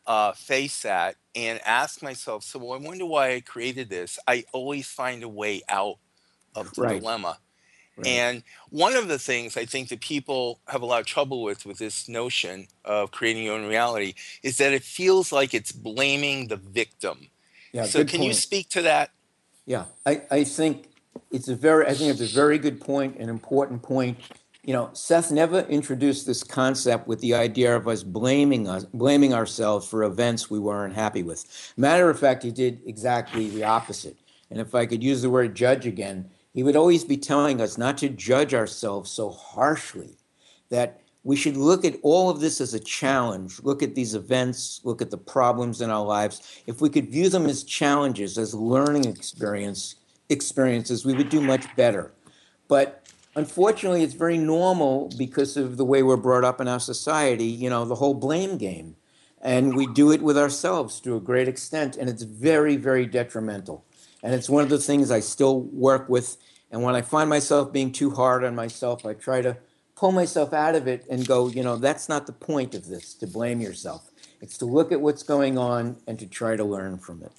uh, 0.08 0.34
face 0.34 0.82
that 0.84 1.16
and 1.36 1.60
ask 1.66 2.02
myself, 2.02 2.44
so 2.44 2.60
well, 2.60 2.74
I 2.74 2.78
wonder 2.78 3.06
why 3.06 3.34
I 3.34 3.42
created 3.42 3.90
this, 3.90 4.20
I 4.28 4.46
always 4.54 4.88
find 4.88 5.24
a 5.24 5.30
way 5.30 5.62
out 5.70 5.98
of 6.56 6.74
the 6.74 6.82
right. 6.84 7.00
dilemma. 7.00 7.38
Right. 7.98 8.08
And 8.08 8.44
one 8.70 8.94
of 8.94 9.08
the 9.08 9.18
things 9.18 9.56
I 9.56 9.66
think 9.66 9.88
that 9.90 10.02
people 10.02 10.60
have 10.68 10.82
a 10.82 10.86
lot 10.86 11.00
of 11.00 11.06
trouble 11.06 11.42
with 11.44 11.66
with 11.66 11.78
this 11.78 12.10
notion 12.10 12.68
of 12.84 13.12
creating 13.12 13.44
your 13.44 13.56
own 13.56 13.68
reality 13.68 14.16
is 14.44 14.58
that 14.58 14.74
it 14.74 14.84
feels 14.84 15.32
like 15.32 15.54
it's 15.54 15.72
blaming 15.72 16.50
the 16.50 16.58
victim. 16.58 17.30
Yeah, 17.72 17.86
so 17.86 18.00
can 18.04 18.20
point. 18.20 18.24
you 18.24 18.34
speak 18.34 18.70
to 18.70 18.82
that? 18.82 19.12
Yeah, 19.66 19.86
I, 20.06 20.22
I 20.30 20.44
think 20.44 20.90
it's 21.32 21.48
a 21.48 21.56
very 21.56 21.88
I 21.88 21.94
think 21.94 22.12
it's 22.12 22.22
a 22.22 22.36
very 22.36 22.58
good 22.58 22.82
point, 22.82 23.18
an 23.18 23.30
important 23.30 23.82
point 23.82 24.18
you 24.66 24.74
know, 24.74 24.90
Seth 24.94 25.32
never 25.32 25.60
introduced 25.62 26.26
this 26.26 26.44
concept 26.44 27.08
with 27.08 27.20
the 27.20 27.36
idea 27.36 27.76
of 27.76 27.88
us 27.88 28.02
blaming 28.02 28.68
us, 28.68 28.84
blaming 28.86 29.32
ourselves 29.32 29.88
for 29.88 30.04
events 30.04 30.50
we 30.50 30.58
weren't 30.58 30.96
happy 30.96 31.22
with. 31.22 31.74
Matter 31.78 32.10
of 32.10 32.20
fact, 32.20 32.42
he 32.42 32.50
did 32.50 32.82
exactly 32.84 33.50
the 33.50 33.64
opposite. 33.64 34.18
And 34.50 34.60
if 34.60 34.74
I 34.74 34.88
could 34.88 35.04
use 35.04 35.22
the 35.22 35.30
word 35.30 35.56
judge 35.56 35.86
again, 35.86 36.32
he 36.52 36.64
would 36.64 36.76
always 36.76 37.04
be 37.04 37.18
telling 37.18 37.62
us 37.62 37.78
not 37.78 38.00
to 38.00 38.10
judge 38.10 38.56
ourselves 38.56 39.12
so 39.12 39.30
harshly. 39.30 40.18
That 40.70 41.00
we 41.24 41.36
should 41.36 41.58
look 41.58 41.86
at 41.86 42.00
all 42.02 42.32
of 42.32 42.40
this 42.40 42.60
as 42.60 42.74
a 42.74 42.80
challenge. 42.80 43.62
Look 43.62 43.84
at 43.84 43.94
these 43.94 44.16
events, 44.16 44.82
look 44.84 45.00
at 45.00 45.12
the 45.12 45.18
problems 45.18 45.82
in 45.82 45.92
our 45.92 46.04
lives. 46.04 46.64
If 46.66 46.82
we 46.82 46.90
could 46.90 47.12
view 47.12 47.30
them 47.30 47.46
as 47.46 47.64
challenges, 47.64 48.40
as 48.40 48.56
learning 48.56 49.06
experience 49.06 49.96
experiences, 50.30 51.06
we 51.06 51.14
would 51.14 51.30
do 51.30 51.40
much 51.40 51.68
better. 51.76 52.12
But 52.68 53.05
unfortunately, 53.36 54.04
it's 54.04 54.14
very 54.14 54.38
normal 54.38 55.12
because 55.18 55.58
of 55.58 55.78
the 55.78 55.86
way 55.86 56.02
we're 56.04 56.18
brought 56.18 56.44
up 56.44 56.62
in 56.62 56.68
our 56.68 56.80
society, 56.80 57.46
you 57.46 57.70
know, 57.70 57.86
the 57.86 57.96
whole 57.96 58.14
blame 58.14 58.58
game. 58.58 58.96
And 59.42 59.76
we 59.76 59.86
do 59.88 60.12
it 60.12 60.22
with 60.22 60.38
ourselves 60.38 61.00
to 61.02 61.16
a 61.16 61.20
great 61.20 61.48
extent, 61.48 61.98
and 61.98 62.10
it's 62.10 62.24
very, 62.24 62.78
very 62.78 63.06
detrimental. 63.06 63.86
And 64.24 64.34
it's 64.34 64.50
one 64.50 64.64
of 64.64 64.70
the 64.70 64.80
things 64.80 65.12
I 65.12 65.20
still 65.20 65.62
work 65.62 66.10
with. 66.10 66.38
And 66.72 66.82
when 66.82 66.96
I 66.96 67.02
find 67.02 67.30
myself 67.30 67.72
being 67.72 67.92
too 67.92 68.10
hard 68.10 68.44
on 68.44 68.56
myself, 68.56 69.06
I 69.06 69.14
try 69.14 69.42
to 69.42 69.58
pull 69.96 70.12
myself 70.12 70.52
out 70.52 70.74
of 70.74 70.88
it 70.88 71.06
and 71.10 71.28
go, 71.28 71.48
you 71.48 71.64
know, 71.64 71.76
that's 71.76 72.10
not 72.10 72.26
the 72.26 72.34
point 72.34 72.74
of 72.74 72.88
this 72.88 73.14
to 73.16 73.28
blame 73.28 73.62
yourself. 73.62 74.10
It's 74.42 74.58
to 74.58 74.66
look 74.66 74.92
at 74.92 75.00
what's 75.00 75.24
going 75.24 75.58
on 75.58 75.98
and 76.08 76.18
to 76.20 76.26
try 76.26 76.56
to 76.56 76.64
learn 76.64 76.98
from 76.98 77.22
it. 77.22 77.32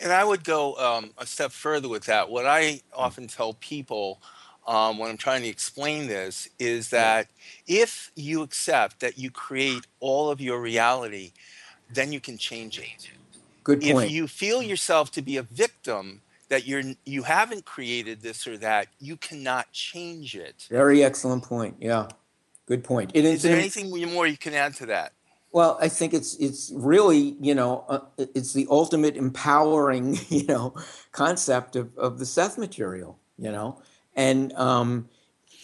And 0.00 0.12
I 0.12 0.24
would 0.24 0.42
go 0.42 0.74
um, 0.76 1.10
a 1.18 1.26
step 1.26 1.52
further 1.52 1.88
with 1.88 2.04
that. 2.04 2.30
What 2.30 2.46
I 2.46 2.80
often 2.94 3.28
tell 3.28 3.54
people 3.54 4.22
um, 4.66 4.98
when 4.98 5.10
I'm 5.10 5.16
trying 5.16 5.42
to 5.42 5.48
explain 5.48 6.06
this 6.06 6.48
is 6.58 6.90
that 6.90 7.28
if 7.66 8.10
you 8.16 8.42
accept 8.42 9.00
that 9.00 9.18
you 9.18 9.30
create 9.30 9.86
all 10.00 10.30
of 10.30 10.40
your 10.40 10.60
reality, 10.60 11.32
then 11.92 12.12
you 12.12 12.20
can 12.20 12.36
change 12.36 12.78
it. 12.78 13.10
Good 13.62 13.80
point. 13.80 14.04
If 14.04 14.10
you 14.10 14.26
feel 14.26 14.62
yourself 14.62 15.10
to 15.12 15.22
be 15.22 15.36
a 15.36 15.42
victim, 15.42 16.22
that 16.48 16.66
you're 16.66 16.82
you 17.04 17.22
haven't 17.24 17.64
created 17.64 18.22
this 18.22 18.46
or 18.46 18.56
that, 18.58 18.88
you 19.00 19.16
cannot 19.16 19.72
change 19.72 20.36
it. 20.36 20.66
Very 20.70 21.02
excellent 21.02 21.42
point. 21.42 21.76
Yeah, 21.80 22.08
good 22.66 22.84
point. 22.84 23.10
It 23.14 23.24
is, 23.24 23.36
is 23.36 23.42
there 23.42 23.56
anything 23.56 23.90
more 24.12 24.26
you 24.26 24.36
can 24.36 24.54
add 24.54 24.74
to 24.76 24.86
that? 24.86 25.12
Well, 25.52 25.78
I 25.80 25.88
think 25.88 26.14
it's 26.14 26.36
it's 26.36 26.72
really 26.74 27.36
you 27.40 27.54
know 27.54 27.84
uh, 27.88 28.00
it's 28.18 28.52
the 28.52 28.66
ultimate 28.70 29.16
empowering 29.16 30.18
you 30.28 30.46
know 30.46 30.74
concept 31.12 31.76
of 31.76 31.96
of 31.96 32.18
the 32.18 32.26
Seth 32.26 32.58
material. 32.58 33.18
You 33.38 33.52
know, 33.52 33.82
and 34.16 34.52
um, 34.54 35.08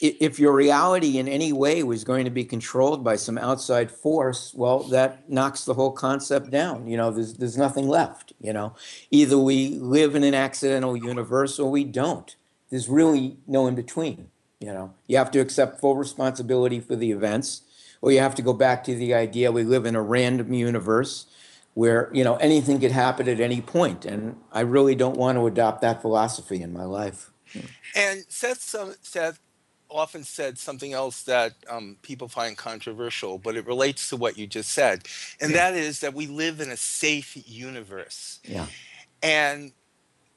if 0.03 0.40
your 0.40 0.53
reality 0.53 1.18
in 1.18 1.28
any 1.28 1.53
way 1.53 1.82
was 1.84 2.03
going 2.03 2.24
to 2.24 2.30
be 2.30 2.44
controlled 2.44 3.05
by 3.05 3.14
some 3.14 3.38
outside 3.38 3.90
force, 3.90 4.53
well, 4.53 4.80
that 4.84 5.30
knocks 5.30 5.64
the 5.64 5.74
whole 5.74 5.92
concept 5.92 6.50
down. 6.50 6.88
You 6.88 6.96
know, 6.96 7.12
there's 7.12 7.34
there's 7.34 7.57
nothing 7.57 7.88
left. 7.88 8.32
You 8.40 8.53
know, 8.53 8.74
either 9.11 9.38
we 9.38 9.78
live 9.78 10.16
in 10.16 10.24
an 10.24 10.34
accidental 10.34 10.96
universe 10.96 11.59
or 11.59 11.70
we 11.70 11.84
don't. 11.84 12.34
There's 12.70 12.88
really 12.88 13.38
no 13.46 13.66
in 13.68 13.76
between. 13.76 14.28
You 14.59 14.72
know, 14.72 14.94
you 15.07 15.16
have 15.16 15.30
to 15.32 15.40
accept 15.40 15.80
full 15.80 15.96
responsibility 15.96 16.80
for 16.80 16.96
the 16.96 17.12
events, 17.12 17.62
or 18.00 18.12
you 18.12 18.18
have 18.18 18.34
to 18.36 18.42
go 18.42 18.53
back 18.53 18.84
to 18.84 18.94
the 18.94 19.14
idea 19.14 19.53
we 19.53 19.64
live 19.64 19.86
in 19.86 19.96
a 19.96 20.03
random 20.03 20.53
universe 20.53 21.26
where 21.74 22.11
you 22.12 22.24
know 22.24 22.36
anything 22.36 22.80
could 22.80 22.92
happen 22.92 23.28
at 23.28 23.40
any 23.40 23.61
point. 23.61 24.05
And 24.05 24.36
I 24.50 24.61
really 24.61 24.96
don't 24.96 25.16
want 25.16 25.38
to 25.38 25.46
adopt 25.46 25.80
that 25.82 26.03
philosophy 26.03 26.61
in 26.61 26.72
my 26.72 26.84
life. 26.84 27.31
And 27.94 28.24
Seth, 28.28 28.74
Seth 29.03 29.38
often 29.92 30.24
said 30.24 30.59
something 30.59 30.92
else 30.92 31.22
that 31.24 31.55
um, 31.68 31.96
people 32.03 32.28
find 32.28 32.57
controversial, 32.57 33.38
but 33.38 33.57
it 33.57 33.66
relates 33.66 34.09
to 34.09 34.16
what 34.16 34.38
you 34.38 34.46
just 34.46 34.70
said, 34.70 35.07
and 35.40 35.53
yeah. 35.53 35.70
that 35.70 35.74
is 35.78 36.00
that 36.00 36.14
we 36.14 36.26
live 36.26 36.61
in 36.61 36.70
a 36.70 36.76
safe 36.76 37.36
universe. 37.46 38.40
Yeah. 38.44 38.66
And 39.22 39.72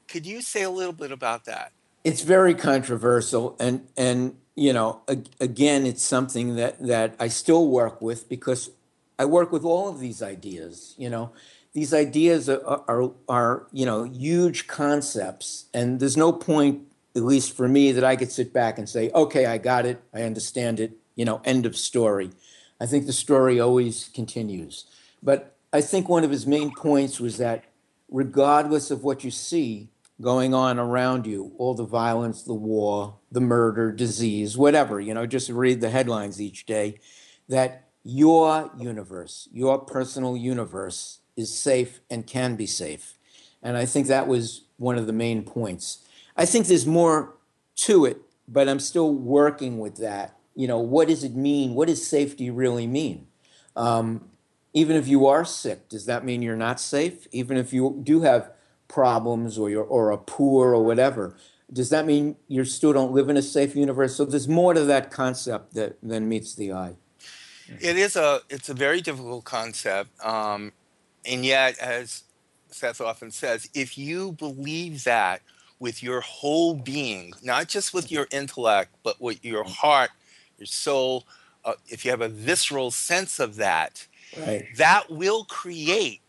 could 0.08 0.26
you 0.26 0.40
say 0.42 0.62
a 0.62 0.70
little 0.70 0.92
bit 0.92 1.10
about 1.10 1.44
that? 1.46 1.72
It's 2.04 2.22
very 2.22 2.54
controversial, 2.54 3.56
and 3.58 3.86
and 3.96 4.36
you 4.54 4.72
know, 4.72 5.00
again, 5.40 5.86
it's 5.86 6.02
something 6.02 6.56
that 6.56 6.80
that 6.86 7.16
I 7.18 7.28
still 7.28 7.68
work 7.68 8.00
with 8.00 8.28
because 8.28 8.70
I 9.18 9.24
work 9.24 9.50
with 9.50 9.64
all 9.64 9.88
of 9.88 9.98
these 9.98 10.22
ideas. 10.22 10.94
You 10.96 11.10
know, 11.10 11.32
these 11.72 11.92
ideas 11.92 12.48
are, 12.48 12.82
are, 12.88 13.10
are 13.28 13.66
you 13.72 13.84
know 13.86 14.04
huge 14.04 14.66
concepts, 14.66 15.66
and 15.74 15.98
there's 15.98 16.16
no 16.16 16.32
point 16.32 16.82
at 17.16 17.22
least 17.22 17.56
for 17.56 17.66
me, 17.66 17.92
that 17.92 18.04
I 18.04 18.14
could 18.14 18.30
sit 18.30 18.52
back 18.52 18.78
and 18.78 18.88
say, 18.88 19.10
okay, 19.14 19.46
I 19.46 19.58
got 19.58 19.86
it, 19.86 20.02
I 20.14 20.22
understand 20.22 20.78
it, 20.78 20.92
you 21.14 21.24
know, 21.24 21.40
end 21.44 21.64
of 21.64 21.76
story. 21.76 22.30
I 22.78 22.86
think 22.86 23.06
the 23.06 23.12
story 23.12 23.58
always 23.58 24.10
continues. 24.14 24.84
But 25.22 25.56
I 25.72 25.80
think 25.80 26.08
one 26.08 26.24
of 26.24 26.30
his 26.30 26.46
main 26.46 26.74
points 26.74 27.18
was 27.18 27.38
that 27.38 27.64
regardless 28.10 28.90
of 28.90 29.02
what 29.02 29.24
you 29.24 29.30
see 29.30 29.88
going 30.20 30.54
on 30.54 30.78
around 30.78 31.26
you, 31.26 31.52
all 31.58 31.74
the 31.74 31.84
violence, 31.84 32.42
the 32.42 32.54
war, 32.54 33.16
the 33.32 33.40
murder, 33.40 33.92
disease, 33.92 34.56
whatever, 34.56 35.00
you 35.00 35.12
know, 35.14 35.26
just 35.26 35.48
read 35.48 35.80
the 35.80 35.90
headlines 35.90 36.40
each 36.40 36.66
day, 36.66 36.98
that 37.48 37.88
your 38.02 38.70
universe, 38.78 39.48
your 39.52 39.78
personal 39.78 40.36
universe 40.36 41.20
is 41.36 41.56
safe 41.56 42.00
and 42.10 42.26
can 42.26 42.56
be 42.56 42.66
safe. 42.66 43.18
And 43.62 43.76
I 43.76 43.84
think 43.84 44.06
that 44.06 44.28
was 44.28 44.64
one 44.76 44.96
of 44.96 45.06
the 45.06 45.12
main 45.12 45.42
points. 45.42 46.05
I 46.36 46.44
think 46.44 46.66
there's 46.66 46.86
more 46.86 47.34
to 47.76 48.04
it, 48.04 48.20
but 48.46 48.68
I'm 48.68 48.80
still 48.80 49.12
working 49.12 49.78
with 49.78 49.96
that. 49.96 50.36
You 50.54 50.68
know, 50.68 50.78
what 50.78 51.08
does 51.08 51.24
it 51.24 51.34
mean? 51.34 51.74
What 51.74 51.88
does 51.88 52.06
safety 52.06 52.50
really 52.50 52.86
mean? 52.86 53.26
Um, 53.74 54.28
even 54.72 54.96
if 54.96 55.08
you 55.08 55.26
are 55.26 55.44
sick, 55.44 55.88
does 55.88 56.06
that 56.06 56.24
mean 56.24 56.42
you're 56.42 56.56
not 56.56 56.80
safe? 56.80 57.26
Even 57.32 57.56
if 57.56 57.72
you 57.72 58.00
do 58.02 58.22
have 58.22 58.50
problems 58.88 59.58
or 59.58 59.70
you're 59.70 59.84
or 59.84 60.10
a 60.10 60.18
poor 60.18 60.74
or 60.74 60.84
whatever, 60.84 61.36
does 61.72 61.90
that 61.90 62.06
mean 62.06 62.36
you 62.48 62.64
still 62.64 62.92
don't 62.92 63.12
live 63.12 63.28
in 63.28 63.36
a 63.36 63.42
safe 63.42 63.74
universe? 63.74 64.14
So 64.14 64.24
there's 64.24 64.48
more 64.48 64.74
to 64.74 64.84
that 64.84 65.10
concept 65.10 65.74
that 65.74 65.96
than 66.02 66.28
meets 66.28 66.54
the 66.54 66.72
eye. 66.72 66.96
It 67.80 67.96
is 67.96 68.16
a 68.16 68.40
it's 68.48 68.68
a 68.68 68.74
very 68.74 69.00
difficult 69.00 69.44
concept, 69.44 70.10
um, 70.24 70.72
and 71.24 71.44
yet, 71.44 71.76
as 71.78 72.22
Seth 72.70 73.00
often 73.00 73.32
says, 73.32 73.68
if 73.74 73.98
you 73.98 74.32
believe 74.32 75.04
that 75.04 75.42
with 75.78 76.02
your 76.02 76.20
whole 76.20 76.74
being, 76.74 77.32
not 77.42 77.68
just 77.68 77.92
with 77.92 78.10
your 78.10 78.26
intellect, 78.30 78.94
but 79.02 79.20
with 79.20 79.44
your 79.44 79.64
mm. 79.64 79.70
heart, 79.70 80.10
your 80.58 80.66
soul. 80.66 81.26
Uh, 81.64 81.74
if 81.88 82.04
you 82.04 82.10
have 82.10 82.20
a 82.20 82.28
visceral 82.28 82.90
sense 82.90 83.40
of 83.40 83.56
that, 83.56 84.06
right. 84.38 84.66
that 84.76 85.10
will 85.10 85.44
create 85.44 86.20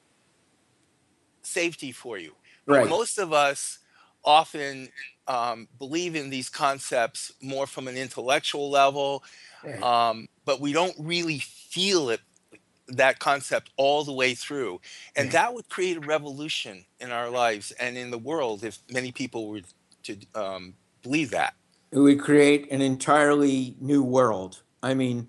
safety 1.41 1.91
for 1.91 2.18
you. 2.18 2.34
Right. 2.66 2.89
Most 2.89 3.18
of 3.18 3.32
us 3.32 3.80
often 4.26 4.89
um, 5.28 5.68
believe 5.80 6.16
in 6.16 6.30
these 6.30 6.50
concepts 6.50 7.32
more 7.41 7.68
from 7.68 7.88
an 7.88 7.95
intellectual 7.95 8.70
level, 8.70 9.24
um, 9.82 10.28
but 10.43 10.60
we 10.60 10.74
don't 10.74 10.95
really 11.00 11.39
feel 11.39 12.10
it 12.10 12.22
that 12.88 13.20
concept 13.20 13.70
all 13.78 14.04
the 14.04 14.14
way 14.14 14.34
through. 14.34 14.80
And 15.16 15.32
that 15.32 15.54
would 15.54 15.70
create 15.70 15.98
a 15.98 16.02
revolution 16.02 16.86
in 17.00 17.12
our 17.12 17.30
lives 17.30 17.72
and 17.72 17.98
in 17.98 18.12
the 18.12 18.18
world 18.18 18.64
if 18.64 18.80
many 18.92 19.12
people 19.12 19.50
were 19.50 19.62
to 20.04 20.18
um, 20.36 20.74
believe 21.04 21.32
that. 21.32 21.54
It 21.92 22.00
would 22.00 22.20
create 22.20 22.72
an 22.72 22.82
entirely 22.82 23.76
new 23.80 24.04
world. 24.04 24.62
I 24.84 24.94
mean, 24.94 25.28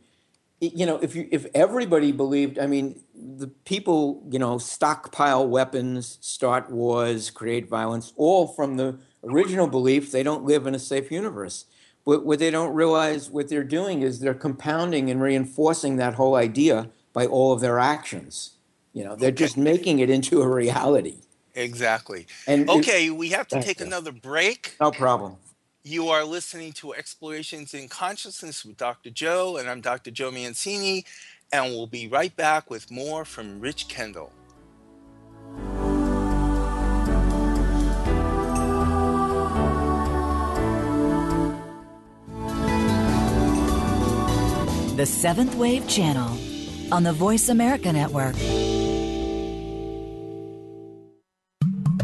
you 0.61 0.87
know, 0.87 0.99
if 0.99 1.15
you 1.15 1.29
if 1.31 1.47
everybody 1.55 2.11
believed, 2.11 2.59
I 2.59 2.67
mean, 2.67 3.01
the 3.15 3.47
people, 3.47 4.25
you 4.31 4.39
know, 4.39 4.59
stockpile 4.59 5.47
weapons, 5.47 6.19
start 6.21 6.71
wars, 6.71 7.31
create 7.31 7.69
violence, 7.69 8.13
all 8.17 8.49
from 8.49 8.77
the 8.77 8.99
original 9.23 9.69
belief 9.69 10.11
they 10.11 10.23
don't 10.23 10.45
live 10.45 10.67
in 10.67 10.75
a 10.75 10.79
safe 10.79 11.13
universe. 11.13 11.67
But 12.05 12.25
what 12.25 12.39
they 12.39 12.51
don't 12.51 12.75
realize 12.75 13.31
what 13.31 13.49
they're 13.49 13.63
doing 13.63 14.03
is 14.03 14.19
they're 14.19 14.35
compounding 14.35 15.11
and 15.11 15.21
reinforcing 15.21 15.97
that 15.97 16.15
whole 16.15 16.35
idea 16.35 16.91
by 17.19 17.27
all 17.27 17.53
of 17.53 17.59
their 17.59 17.81
actions. 17.81 18.53
You 18.93 19.03
know, 19.03 19.17
they're 19.17 19.31
okay. 19.31 19.45
just 19.45 19.57
making 19.57 19.99
it 19.99 20.09
into 20.09 20.41
a 20.41 20.49
reality. 20.49 21.17
Exactly. 21.57 22.29
And 22.47 22.71
okay, 22.71 23.07
it, 23.07 23.11
we 23.11 23.31
have 23.31 23.49
to 23.49 23.61
take 23.61 23.81
another 23.81 24.13
break. 24.13 24.77
No 24.81 24.93
problem. 24.93 25.35
You 25.83 26.11
are 26.11 26.25
listening 26.25 26.75
to 26.75 26.95
Explorations 26.95 27.75
in 27.75 27.89
Consciousness 27.89 28.65
with 28.65 28.77
Dr. 28.77 29.11
Joe, 29.11 29.57
and 29.57 29.69
I'm 29.69 29.81
Dr. 29.81 30.13
Joe 30.13 30.31
Mancini, 30.31 31.05
and 31.51 31.73
we'll 31.73 31.89
be 31.89 32.07
right 32.07 32.35
back 32.37 32.71
with 32.71 32.89
more 32.89 33.25
from 33.25 33.59
Rich 33.59 33.89
Kendall. 33.89 34.31
The 44.95 45.07
Seventh 45.07 45.57
Wave 45.57 45.89
Channel 45.89 46.48
on 46.91 47.03
the 47.03 47.13
Voice 47.13 47.49
America 47.49 47.93
Network. 47.93 48.35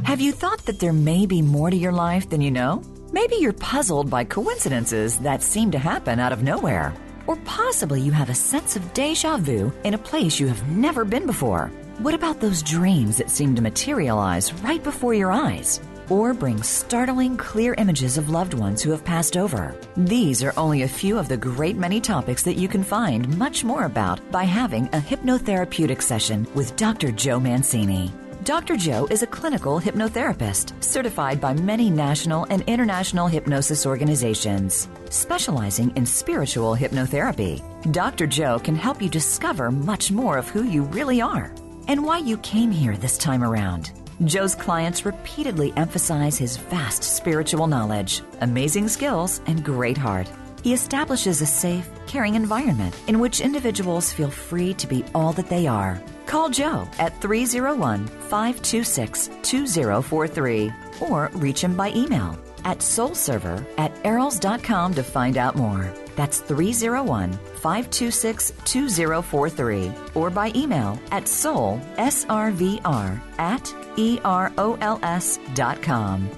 Have 0.05 0.21
you 0.21 0.33
thought 0.33 0.65
that 0.67 0.79
there 0.79 0.93
may 0.93 1.27
be 1.27 1.43
more 1.43 1.71
to 1.71 1.77
your 1.77 1.93
life 1.93 2.29
than 2.29 2.41
you 2.41 2.51
know? 2.51 2.83
Maybe 3.13 3.37
you're 3.37 3.53
puzzled 3.53 4.11
by 4.11 4.25
coincidences 4.25 5.19
that 5.19 5.43
seem 5.43 5.71
to 5.73 5.79
happen 5.79 6.21
out 6.21 6.33
of 6.33 6.43
nowhere. 6.43 6.95
Or 7.27 7.37
possibly 7.45 8.01
you 8.01 8.13
have 8.13 8.31
a 8.31 8.35
sense 8.35 8.77
of 8.77 8.93
deja 8.93 9.39
vu 9.39 9.73
in 9.83 9.95
a 9.95 9.99
place 9.99 10.39
you 10.39 10.47
have 10.47 10.69
never 10.69 11.05
been 11.05 11.27
before. 11.27 11.71
What 11.99 12.15
about 12.15 12.41
those 12.41 12.63
dreams 12.63 13.17
that 13.17 13.31
seem 13.31 13.55
to 13.55 13.63
materialize 13.63 14.53
right 14.63 14.83
before 14.83 15.15
your 15.15 15.33
eyes? 15.33 15.81
Or 16.11 16.35
bring 16.35 16.63
startling, 16.63 17.37
clear 17.37 17.75
images 17.75 18.19
of 18.19 18.31
loved 18.31 18.55
ones 18.55 18.83
who 18.83 18.91
have 18.91 19.05
passed 19.05 19.37
over. 19.37 19.75
These 19.97 20.43
are 20.43 20.53
only 20.57 20.83
a 20.83 20.89
few 20.89 21.19
of 21.19 21.29
the 21.29 21.37
great 21.37 21.77
many 21.77 22.01
topics 22.01 22.43
that 22.43 22.57
you 22.57 22.69
can 22.69 22.83
find 22.83 23.39
much 23.39 23.65
more 23.65 23.85
about 23.85 24.21
by 24.31 24.45
having 24.45 24.87
a 24.87 25.01
hypnotherapeutic 25.01 26.03
session 26.03 26.47
with 26.55 26.77
Dr. 26.77 27.11
Joe 27.13 27.41
Mancini. 27.41 28.13
Dr. 28.45 28.77
Joe 28.77 29.07
is 29.11 29.23
a 29.23 29.27
clinical 29.27 29.81
hypnotherapist 29.81 30.83
certified 30.85 31.41
by 31.41 31.55
many 31.55 31.89
national 31.89 32.45
and 32.51 32.61
international 32.67 33.27
hypnosis 33.27 33.87
organizations, 33.87 34.87
specializing 35.09 35.97
in 35.97 36.05
spiritual 36.05 36.77
hypnotherapy. 36.77 37.63
Dr. 37.91 38.27
Joe 38.27 38.59
can 38.59 38.77
help 38.77 39.01
you 39.01 39.09
discover 39.09 39.71
much 39.71 40.11
more 40.11 40.37
of 40.37 40.49
who 40.49 40.65
you 40.65 40.83
really 40.83 41.23
are 41.23 41.55
and 41.89 42.05
why 42.05 42.19
you 42.19 42.37
came 42.39 42.71
here 42.71 42.99
this 42.99 43.17
time 43.17 43.43
around. 43.43 43.93
Joe's 44.25 44.55
clients 44.55 45.05
repeatedly 45.05 45.73
emphasize 45.77 46.39
his 46.39 46.57
vast 46.57 47.03
spiritual 47.03 47.67
knowledge, 47.67 48.23
amazing 48.41 48.89
skills, 48.89 49.41
and 49.47 49.65
great 49.65 49.99
heart. 49.99 50.31
He 50.63 50.73
establishes 50.73 51.43
a 51.43 51.47
safe, 51.47 51.89
caring 52.07 52.35
environment 52.35 52.97
in 53.07 53.21
which 53.21 53.41
individuals 53.41 54.13
feel 54.13 54.31
free 54.31 54.75
to 54.75 54.87
be 54.87 55.05
all 55.15 55.33
that 55.33 55.49
they 55.49 55.67
are 55.67 56.03
Call 56.27 56.51
Joe 56.51 56.89
at 56.99 57.21
301 57.21 58.07
526 58.07 59.31
2043 59.43 60.73
or 61.01 61.31
reach 61.35 61.63
him 61.63 61.77
by 61.77 61.91
email 61.93 62.39
at 62.65 62.79
soulserver 62.79 63.65
at 63.79 63.95
erols.com 64.03 64.95
to 64.95 65.03
find 65.03 65.37
out 65.37 65.55
more. 65.55 65.93
That's 66.17 66.39
301 66.41 67.33
526 67.33 68.53
2043 68.65 69.93
or 70.15 70.31
by 70.31 70.53
email 70.55 70.99
at 71.11 71.27
soul, 71.29 71.81
S-R-V-R, 71.97 73.23
at 73.39 73.75
E-R-O-L-S 73.97 75.39
dot 75.55 75.83
com. 75.83 76.29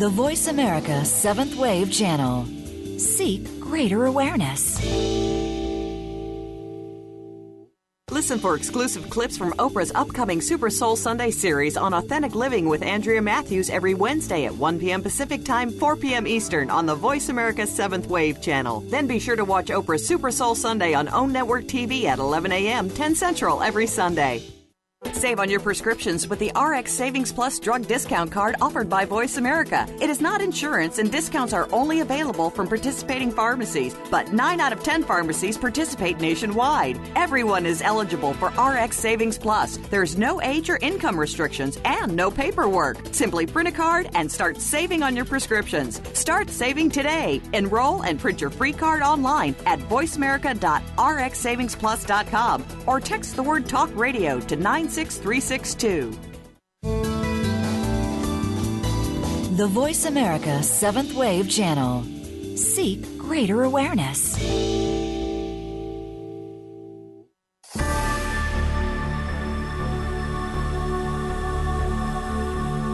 The 0.00 0.08
Voice 0.08 0.46
America 0.48 1.04
Seventh 1.04 1.56
Wave 1.56 1.92
Channel. 1.92 2.46
Seek 2.98 3.60
greater 3.60 4.06
awareness. 4.06 5.39
Listen 8.20 8.38
for 8.38 8.54
exclusive 8.54 9.08
clips 9.08 9.38
from 9.38 9.52
Oprah's 9.54 9.92
upcoming 9.94 10.42
Super 10.42 10.68
Soul 10.68 10.94
Sunday 10.94 11.30
series 11.30 11.78
on 11.78 11.94
authentic 11.94 12.34
living 12.34 12.68
with 12.68 12.82
Andrea 12.82 13.22
Matthews 13.22 13.70
every 13.70 13.94
Wednesday 13.94 14.44
at 14.44 14.54
1 14.54 14.78
p.m. 14.78 15.02
Pacific 15.02 15.42
Time, 15.42 15.70
4 15.70 15.96
p.m. 15.96 16.26
Eastern 16.26 16.68
on 16.68 16.84
the 16.84 16.94
Voice 16.94 17.30
America 17.30 17.62
7th 17.62 18.08
Wave 18.08 18.42
channel. 18.42 18.80
Then 18.80 19.06
be 19.06 19.18
sure 19.18 19.36
to 19.36 19.46
watch 19.46 19.68
Oprah's 19.68 20.06
Super 20.06 20.30
Soul 20.30 20.54
Sunday 20.54 20.92
on 20.92 21.08
OWN 21.08 21.32
Network 21.32 21.64
TV 21.64 22.04
at 22.04 22.18
11 22.18 22.52
a.m., 22.52 22.90
10 22.90 23.14
Central 23.14 23.62
every 23.62 23.86
Sunday. 23.86 24.42
Save 25.20 25.38
on 25.38 25.50
your 25.50 25.60
prescriptions 25.60 26.26
with 26.26 26.38
the 26.38 26.50
RX 26.58 26.94
Savings 26.94 27.30
Plus 27.30 27.58
drug 27.58 27.86
discount 27.86 28.32
card 28.32 28.56
offered 28.62 28.88
by 28.88 29.04
Voice 29.04 29.36
America. 29.36 29.86
It 30.00 30.08
is 30.08 30.22
not 30.22 30.40
insurance, 30.40 30.96
and 30.96 31.12
discounts 31.12 31.52
are 31.52 31.68
only 31.72 32.00
available 32.00 32.48
from 32.48 32.66
participating 32.66 33.30
pharmacies, 33.30 33.94
but 34.10 34.32
9 34.32 34.62
out 34.62 34.72
of 34.72 34.82
10 34.82 35.04
pharmacies 35.04 35.58
participate 35.58 36.20
nationwide. 36.20 36.98
Everyone 37.16 37.66
is 37.66 37.82
eligible 37.82 38.32
for 38.32 38.48
RX 38.58 38.96
Savings 38.96 39.36
Plus. 39.36 39.76
There's 39.90 40.16
no 40.16 40.40
age 40.40 40.70
or 40.70 40.78
income 40.80 41.20
restrictions 41.20 41.78
and 41.84 42.16
no 42.16 42.30
paperwork. 42.30 43.12
Simply 43.12 43.44
print 43.44 43.68
a 43.68 43.72
card 43.72 44.08
and 44.14 44.32
start 44.32 44.58
saving 44.58 45.02
on 45.02 45.14
your 45.14 45.26
prescriptions. 45.26 46.00
Start 46.18 46.48
saving 46.48 46.88
today. 46.88 47.42
Enroll 47.52 48.04
and 48.04 48.18
print 48.18 48.40
your 48.40 48.48
free 48.48 48.72
card 48.72 49.02
online 49.02 49.54
at 49.66 49.80
voiceamerica.rxsavingsplus.com 49.80 52.64
or 52.86 53.00
text 53.00 53.36
the 53.36 53.42
word 53.42 53.68
talk 53.68 53.94
radio 53.94 54.40
to 54.40 54.56
9 54.56 54.88
96362. 55.10 56.16
The 59.56 59.66
Voice 59.66 60.04
America 60.04 60.60
7th 60.60 61.14
Wave 61.14 61.50
Channel. 61.50 62.04
Seek 62.56 63.18
greater 63.18 63.64
awareness. 63.64 64.40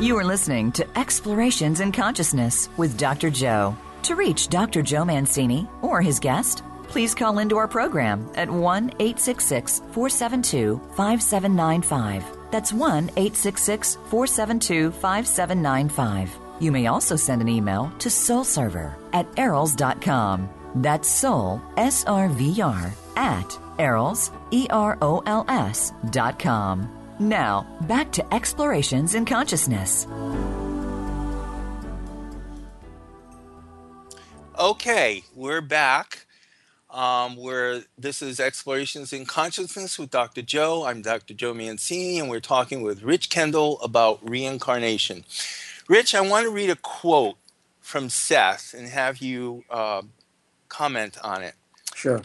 You 0.02 0.16
are 0.16 0.24
listening 0.24 0.72
to 0.72 0.98
Explorations 0.98 1.80
in 1.80 1.92
Consciousness 1.92 2.70
with 2.76 2.96
Dr. 2.96 3.28
Joe. 3.30 3.76
To 4.04 4.14
reach 4.14 4.48
Dr. 4.48 4.80
Joe 4.82 5.04
Mancini 5.04 5.68
or 5.82 6.00
his 6.00 6.18
guest, 6.18 6.62
please 6.88 7.14
call 7.14 7.38
into 7.38 7.56
our 7.56 7.68
program 7.68 8.30
at 8.34 8.50
1 8.50 8.90
866 8.98 9.80
472 9.92 10.80
5795. 10.94 12.24
That's 12.50 12.72
1 12.72 13.10
866 13.16 13.94
472 14.10 14.90
5795. 14.92 16.38
You 16.58 16.72
may 16.72 16.86
also 16.86 17.16
send 17.16 17.42
an 17.42 17.48
email 17.48 17.92
to 17.98 18.08
soulserver 18.08 18.94
at 19.12 19.30
erols.com. 19.32 20.48
That's 20.76 21.08
soul, 21.08 21.60
S 21.76 22.04
R 22.04 22.28
V 22.28 22.60
R, 22.60 22.92
at 23.16 23.48
erols, 23.78 24.30
E 24.50 24.66
R 24.70 24.98
O 25.00 25.22
L 25.26 25.44
S 25.48 25.92
dot 26.10 26.38
com. 26.38 26.90
Now, 27.18 27.66
back 27.82 28.12
to 28.12 28.34
explorations 28.34 29.14
in 29.14 29.24
consciousness. 29.24 30.06
Okay, 34.58 35.22
we're 35.34 35.60
back. 35.60 36.25
Um, 36.88 37.36
where 37.36 37.82
this 37.98 38.22
is 38.22 38.38
Explorations 38.38 39.12
in 39.12 39.26
Consciousness 39.26 39.98
with 39.98 40.10
Dr. 40.10 40.40
Joe. 40.40 40.84
I'm 40.84 41.02
Dr. 41.02 41.34
Joe 41.34 41.52
Mancini, 41.52 42.20
and 42.20 42.30
we're 42.30 42.40
talking 42.40 42.80
with 42.82 43.02
Rich 43.02 43.28
Kendall 43.28 43.80
about 43.80 44.20
reincarnation. 44.28 45.24
Rich, 45.88 46.14
I 46.14 46.20
want 46.20 46.46
to 46.46 46.52
read 46.52 46.70
a 46.70 46.76
quote 46.76 47.36
from 47.80 48.08
Seth 48.08 48.72
and 48.72 48.88
have 48.88 49.18
you 49.18 49.64
uh, 49.68 50.02
comment 50.68 51.18
on 51.22 51.42
it. 51.42 51.54
Sure. 51.94 52.22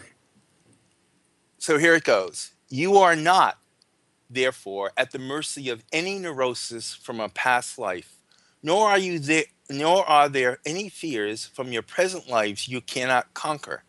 So 1.57 1.77
here 1.77 1.95
it 1.95 2.03
goes. 2.03 2.51
You 2.69 2.97
are 2.97 3.15
not, 3.15 3.57
therefore, 4.29 4.91
at 4.95 5.11
the 5.11 5.19
mercy 5.19 5.69
of 5.69 5.83
any 5.91 6.17
neurosis 6.17 6.93
from 6.93 7.19
a 7.19 7.29
past 7.29 7.77
life, 7.77 8.15
nor 8.63 8.89
are 8.89 8.97
you 8.97 9.19
there, 9.19 9.43
nor 9.69 10.07
are 10.07 10.29
there 10.29 10.59
any 10.65 10.89
fears 10.89 11.45
from 11.45 11.71
your 11.71 11.81
present 11.81 12.29
lives 12.29 12.67
you 12.67 12.81
cannot 12.81 13.33
conquer. 13.33 13.83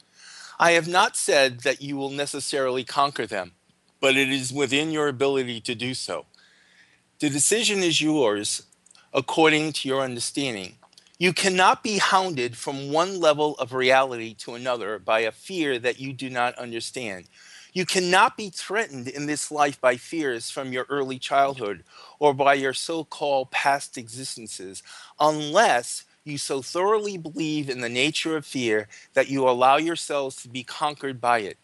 I 0.59 0.73
have 0.73 0.89
not 0.89 1.17
said 1.17 1.61
that 1.61 1.83
you 1.83 1.97
will 1.97 2.11
necessarily 2.11 2.85
conquer 2.85 3.27
them, 3.27 3.53
but 4.01 4.17
it 4.17 4.31
is 4.31 4.53
within 4.53 4.91
your 4.91 5.09
ability 5.09 5.61
to 5.63 5.75
do 5.75 5.95
so. 5.95 6.27
The 7.21 7.31
decision 7.31 7.81
is 7.81 8.01
yours 8.01 8.63
according 9.15 9.73
to 9.75 9.89
your 9.89 10.03
understanding. 10.03 10.77
You 11.19 11.33
cannot 11.33 11.83
be 11.83 11.99
hounded 11.99 12.57
from 12.57 12.91
one 12.91 13.21
level 13.21 13.55
of 13.57 13.73
reality 13.73 14.35
to 14.39 14.55
another 14.55 14.99
by 14.99 15.21
a 15.21 15.31
fear 15.31 15.79
that 15.79 16.01
you 16.01 16.13
do 16.13 16.29
not 16.29 16.59
understand. 16.59 17.27
You 17.73 17.87
cannot 17.87 18.37
be 18.37 18.51
threatened 18.51 19.09
in 19.09 19.27
this 19.27 19.51
life 19.51 19.81
by 19.81 19.97
fears 19.97 20.51
from 20.51 20.73
your 20.73 20.85
early 20.91 21.19
childhood 21.19 21.85
or 22.19 22.35
by 22.35 22.55
your 22.55 22.75
so 22.75 23.05
called 23.05 23.51
past 23.51 23.97
existences 23.97 24.83
unless 25.19 26.05
you 26.25 26.39
so 26.39 26.63
thoroughly 26.63 27.17
believe 27.17 27.69
in 27.69 27.81
the 27.81 27.89
nature 27.89 28.37
of 28.37 28.47
fear 28.47 28.89
that 29.15 29.29
you 29.29 29.49
allow 29.49 29.77
yourselves 29.77 30.37
to 30.37 30.49
be 30.49 30.63
conquered 30.63 31.21
by 31.21 31.41
it. 31.41 31.59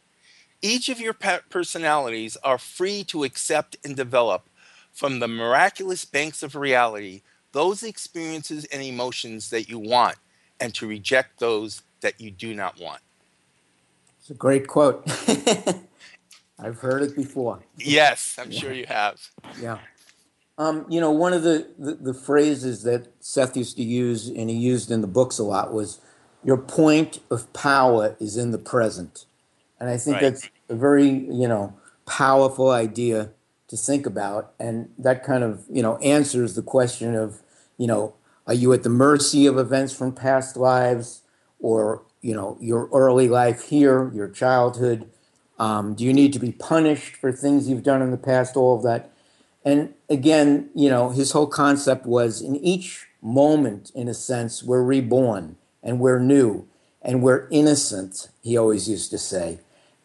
Each 0.60 0.88
of 0.88 1.00
your 1.00 1.14
personalities 1.14 2.36
are 2.42 2.58
free 2.58 3.04
to 3.04 3.24
accept 3.24 3.76
and 3.84 3.94
develop 3.94 4.48
from 4.92 5.20
the 5.20 5.28
miraculous 5.28 6.04
banks 6.04 6.42
of 6.42 6.56
reality 6.56 7.22
those 7.52 7.82
experiences 7.82 8.64
and 8.66 8.82
emotions 8.82 9.50
that 9.50 9.68
you 9.68 9.78
want 9.78 10.16
and 10.60 10.74
to 10.74 10.86
reject 10.86 11.40
those 11.40 11.82
that 12.00 12.20
you 12.20 12.30
do 12.30 12.54
not 12.54 12.80
want. 12.80 13.00
It's 14.20 14.30
a 14.30 14.34
great 14.34 14.66
quote. 14.66 15.04
I've 16.58 16.78
heard 16.78 17.02
it 17.02 17.16
before. 17.16 17.60
Yes, 17.76 18.36
I'm 18.38 18.50
yeah. 18.50 18.60
sure 18.60 18.72
you 18.72 18.86
have. 18.86 19.20
Yeah. 19.60 19.78
Um, 20.58 20.84
you 20.88 21.00
know, 21.00 21.12
one 21.12 21.32
of 21.32 21.44
the, 21.44 21.68
the, 21.78 21.94
the, 21.94 22.14
phrases 22.14 22.82
that 22.82 23.06
Seth 23.20 23.56
used 23.56 23.76
to 23.76 23.84
use 23.84 24.28
and 24.28 24.50
he 24.50 24.56
used 24.56 24.90
in 24.90 25.02
the 25.02 25.06
books 25.06 25.38
a 25.38 25.44
lot 25.44 25.72
was, 25.72 26.00
your 26.44 26.56
point 26.56 27.20
of 27.30 27.52
power 27.52 28.16
is 28.20 28.36
in 28.36 28.50
the 28.50 28.58
present. 28.58 29.26
And 29.80 29.88
I 29.88 29.96
think 29.96 30.16
right. 30.16 30.22
that's 30.22 30.48
a 30.68 30.74
very, 30.74 31.08
you 31.08 31.48
know, 31.48 31.78
powerful 32.06 32.70
idea 32.70 33.30
to 33.68 33.76
think 33.76 34.06
about. 34.06 34.52
And 34.58 34.90
that 34.98 35.24
kind 35.24 35.44
of, 35.44 35.64
you 35.70 35.82
know, 35.82 35.96
answers 35.98 36.54
the 36.54 36.62
question 36.62 37.14
of, 37.14 37.42
you 37.76 37.86
know, 37.86 38.14
are 38.46 38.54
you 38.54 38.72
at 38.72 38.82
the 38.82 38.88
mercy 38.88 39.46
of 39.46 39.58
events 39.58 39.92
from 39.92 40.12
past 40.12 40.56
lives 40.56 41.22
or, 41.60 42.02
you 42.22 42.34
know, 42.34 42.56
your 42.60 42.88
early 42.92 43.28
life 43.28 43.68
here, 43.68 44.10
your 44.14 44.28
childhood? 44.28 45.10
Um, 45.58 45.94
do 45.94 46.04
you 46.04 46.12
need 46.12 46.32
to 46.32 46.38
be 46.38 46.52
punished 46.52 47.16
for 47.16 47.30
things 47.30 47.68
you've 47.68 47.82
done 47.82 48.00
in 48.00 48.10
the 48.10 48.16
past? 48.16 48.56
All 48.56 48.76
of 48.76 48.82
that 48.84 49.12
and 49.64 49.94
again, 50.08 50.70
you 50.74 50.88
know, 50.88 51.10
his 51.10 51.32
whole 51.32 51.46
concept 51.46 52.06
was 52.06 52.40
in 52.40 52.56
each 52.56 53.06
moment, 53.20 53.90
in 53.94 54.08
a 54.08 54.14
sense, 54.14 54.62
we're 54.62 54.82
reborn 54.82 55.56
and 55.82 56.00
we're 56.00 56.20
new 56.20 56.66
and 57.02 57.22
we're 57.22 57.48
innocent, 57.50 58.28
he 58.42 58.56
always 58.56 58.88
used 58.88 59.10
to 59.10 59.18
say. 59.18 59.58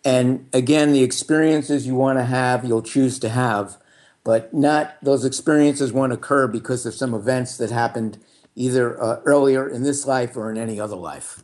And 0.05 0.49
again, 0.53 0.91
the 0.91 1.03
experiences 1.03 1.87
you 1.87 1.95
want 1.95 2.19
to 2.19 2.25
have, 2.25 2.65
you'll 2.65 2.81
choose 2.81 3.19
to 3.19 3.29
have, 3.29 3.77
but 4.23 4.53
not 4.53 4.95
those 5.01 5.25
experiences 5.25 5.93
won't 5.93 6.13
occur 6.13 6.47
because 6.47 6.85
of 6.85 6.93
some 6.93 7.13
events 7.13 7.57
that 7.57 7.71
happened 7.71 8.19
either 8.55 9.01
uh, 9.01 9.21
earlier 9.25 9.67
in 9.67 9.83
this 9.83 10.05
life 10.05 10.35
or 10.35 10.51
in 10.51 10.57
any 10.57 10.79
other 10.79 10.95
life. 10.95 11.43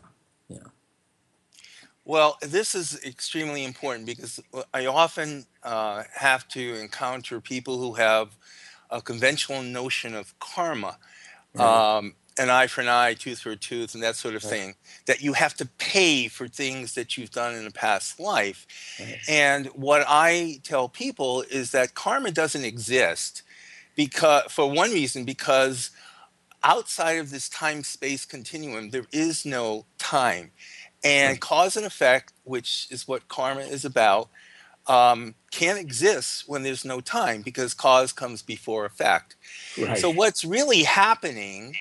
Well, 2.10 2.40
this 2.42 2.74
is 2.74 3.00
extremely 3.06 3.64
important 3.64 4.08
because 4.08 4.40
I 4.74 4.88
often 4.88 5.46
uh, 5.62 6.02
have 6.16 6.48
to 6.48 6.74
encounter 6.74 7.40
people 7.40 7.78
who 7.78 7.94
have 7.94 8.36
a 8.90 9.00
conventional 9.00 9.62
notion 9.62 10.16
of 10.16 10.34
karma. 10.40 10.98
Right. 11.54 11.98
Um, 11.98 12.16
an 12.40 12.50
eye 12.50 12.66
for 12.66 12.82
an 12.82 12.88
eye, 12.88 13.14
tooth 13.14 13.42
for 13.42 13.52
a 13.52 13.56
tooth, 13.56 13.94
and 13.94 14.02
that 14.02 14.16
sort 14.16 14.34
of 14.34 14.44
right. 14.44 14.50
thing. 14.50 14.76
That 15.06 15.22
you 15.22 15.34
have 15.34 15.54
to 15.58 15.68
pay 15.78 16.28
for 16.30 16.48
things 16.48 16.96
that 16.96 17.16
you've 17.16 17.30
done 17.30 17.54
in 17.54 17.68
a 17.68 17.72
past 17.72 18.20
life. 18.20 18.66
Right. 19.00 19.20
And 19.30 19.68
what 19.68 20.04
I 20.08 20.62
tell 20.64 20.90
people 20.90 21.44
is 21.44 21.70
that 21.74 21.94
karma 21.94 22.32
doesn't 22.32 22.66
exist 22.66 23.44
because, 23.96 24.52
for 24.52 24.68
one 24.68 24.92
reason, 24.92 25.26
because 25.26 25.92
outside 26.64 27.20
of 27.20 27.30
this 27.30 27.50
time 27.50 27.84
space 27.84 28.26
continuum, 28.26 28.90
there 28.90 29.06
is 29.12 29.46
no 29.46 29.86
time. 30.00 30.52
And 31.04 31.40
cause 31.40 31.78
and 31.78 31.86
effect, 31.86 32.34
which 32.44 32.88
is 32.92 33.08
what 33.08 33.28
karma 33.28 33.62
is 33.62 33.86
about, 33.86 34.30
um, 34.88 35.36
can't 35.52 35.80
exist 35.80 36.44
when 36.48 36.64
there's 36.64 36.84
no 36.84 37.00
time 37.00 37.42
because 37.42 37.74
cause 37.74 38.12
comes 38.12 38.42
before 38.42 38.86
effect. 38.86 39.36
Right. 39.78 39.98
So, 39.98 40.10
what's 40.10 40.44
really 40.44 40.84
happening 40.84 41.76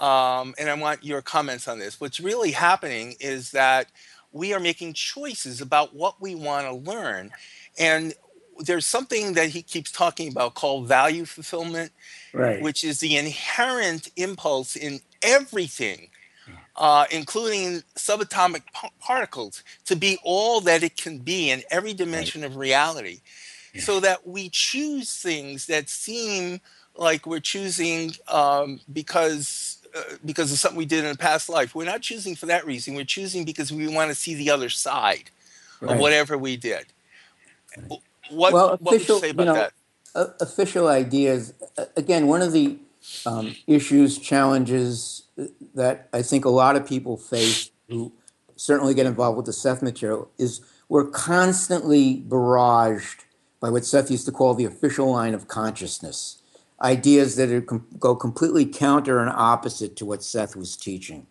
um, 0.00 0.54
and 0.58 0.70
I 0.70 0.74
want 0.74 1.04
your 1.04 1.20
comments 1.20 1.68
on 1.68 1.78
this. 1.78 2.00
What's 2.00 2.20
really 2.20 2.52
happening 2.52 3.16
is 3.20 3.50
that 3.50 3.88
we 4.32 4.54
are 4.54 4.60
making 4.60 4.94
choices 4.94 5.60
about 5.60 5.94
what 5.94 6.20
we 6.20 6.34
want 6.34 6.66
to 6.66 6.90
learn. 6.90 7.30
And 7.78 8.14
there's 8.58 8.86
something 8.86 9.34
that 9.34 9.50
he 9.50 9.62
keeps 9.62 9.92
talking 9.92 10.32
about 10.32 10.54
called 10.54 10.88
value 10.88 11.26
fulfillment, 11.26 11.92
right. 12.32 12.62
which 12.62 12.82
is 12.82 13.00
the 13.00 13.16
inherent 13.16 14.10
impulse 14.16 14.74
in 14.74 15.00
everything, 15.22 16.08
uh, 16.76 17.06
including 17.10 17.82
subatomic 17.96 18.62
p- 18.74 18.88
particles, 19.00 19.62
to 19.86 19.96
be 19.96 20.18
all 20.22 20.60
that 20.62 20.82
it 20.82 20.96
can 20.96 21.18
be 21.18 21.50
in 21.50 21.62
every 21.70 21.94
dimension 21.94 22.42
right. 22.42 22.50
of 22.50 22.56
reality. 22.56 23.20
Yeah. 23.74 23.82
So 23.82 24.00
that 24.00 24.26
we 24.26 24.48
choose 24.48 25.14
things 25.14 25.66
that 25.66 25.88
seem 25.88 26.60
like 26.96 27.26
we're 27.26 27.40
choosing 27.40 28.12
um, 28.28 28.80
because 28.92 29.78
uh, 29.94 30.02
because 30.24 30.52
of 30.52 30.58
something 30.58 30.78
we 30.78 30.84
did 30.84 31.04
in 31.04 31.10
a 31.10 31.16
past 31.16 31.48
life. 31.48 31.74
We're 31.74 31.84
not 31.84 32.00
choosing 32.00 32.36
for 32.36 32.46
that 32.46 32.64
reason. 32.64 32.94
We're 32.94 33.04
choosing 33.04 33.44
because 33.44 33.72
we 33.72 33.88
want 33.88 34.10
to 34.10 34.14
see 34.14 34.34
the 34.34 34.50
other 34.50 34.68
side 34.68 35.30
right. 35.80 35.94
of 35.94 35.98
whatever 35.98 36.38
we 36.38 36.56
did. 36.56 36.86
What, 38.30 38.52
well, 38.52 38.78
what 38.80 38.94
official, 38.94 39.16
would 39.16 39.22
you 39.22 39.28
say 39.28 39.30
about 39.30 39.42
you 39.42 39.46
know, 39.46 39.54
that? 39.54 39.72
Uh, 40.14 40.26
official 40.40 40.88
ideas. 40.88 41.54
Again, 41.96 42.28
one 42.28 42.42
of 42.42 42.52
the 42.52 42.78
um, 43.26 43.56
issues, 43.66 44.18
challenges 44.18 45.19
that 45.74 46.08
I 46.12 46.22
think 46.22 46.44
a 46.44 46.50
lot 46.50 46.76
of 46.76 46.86
people 46.86 47.16
face 47.16 47.70
who 47.88 48.12
certainly 48.56 48.94
get 48.94 49.06
involved 49.06 49.36
with 49.36 49.46
the 49.46 49.52
Seth 49.52 49.82
material 49.82 50.30
is 50.38 50.60
we're 50.88 51.08
constantly 51.08 52.24
barraged 52.28 53.24
by 53.60 53.70
what 53.70 53.84
Seth 53.84 54.10
used 54.10 54.26
to 54.26 54.32
call 54.32 54.54
the 54.54 54.64
official 54.64 55.10
line 55.10 55.34
of 55.34 55.48
consciousness 55.48 56.40
ideas 56.82 57.36
that 57.36 57.50
are, 57.50 57.60
go 57.60 58.14
completely 58.14 58.64
counter 58.66 59.20
and 59.20 59.30
opposite 59.30 59.96
to 59.96 60.06
what 60.06 60.22
Seth 60.22 60.56
was 60.56 60.76
teaching. 60.76 61.26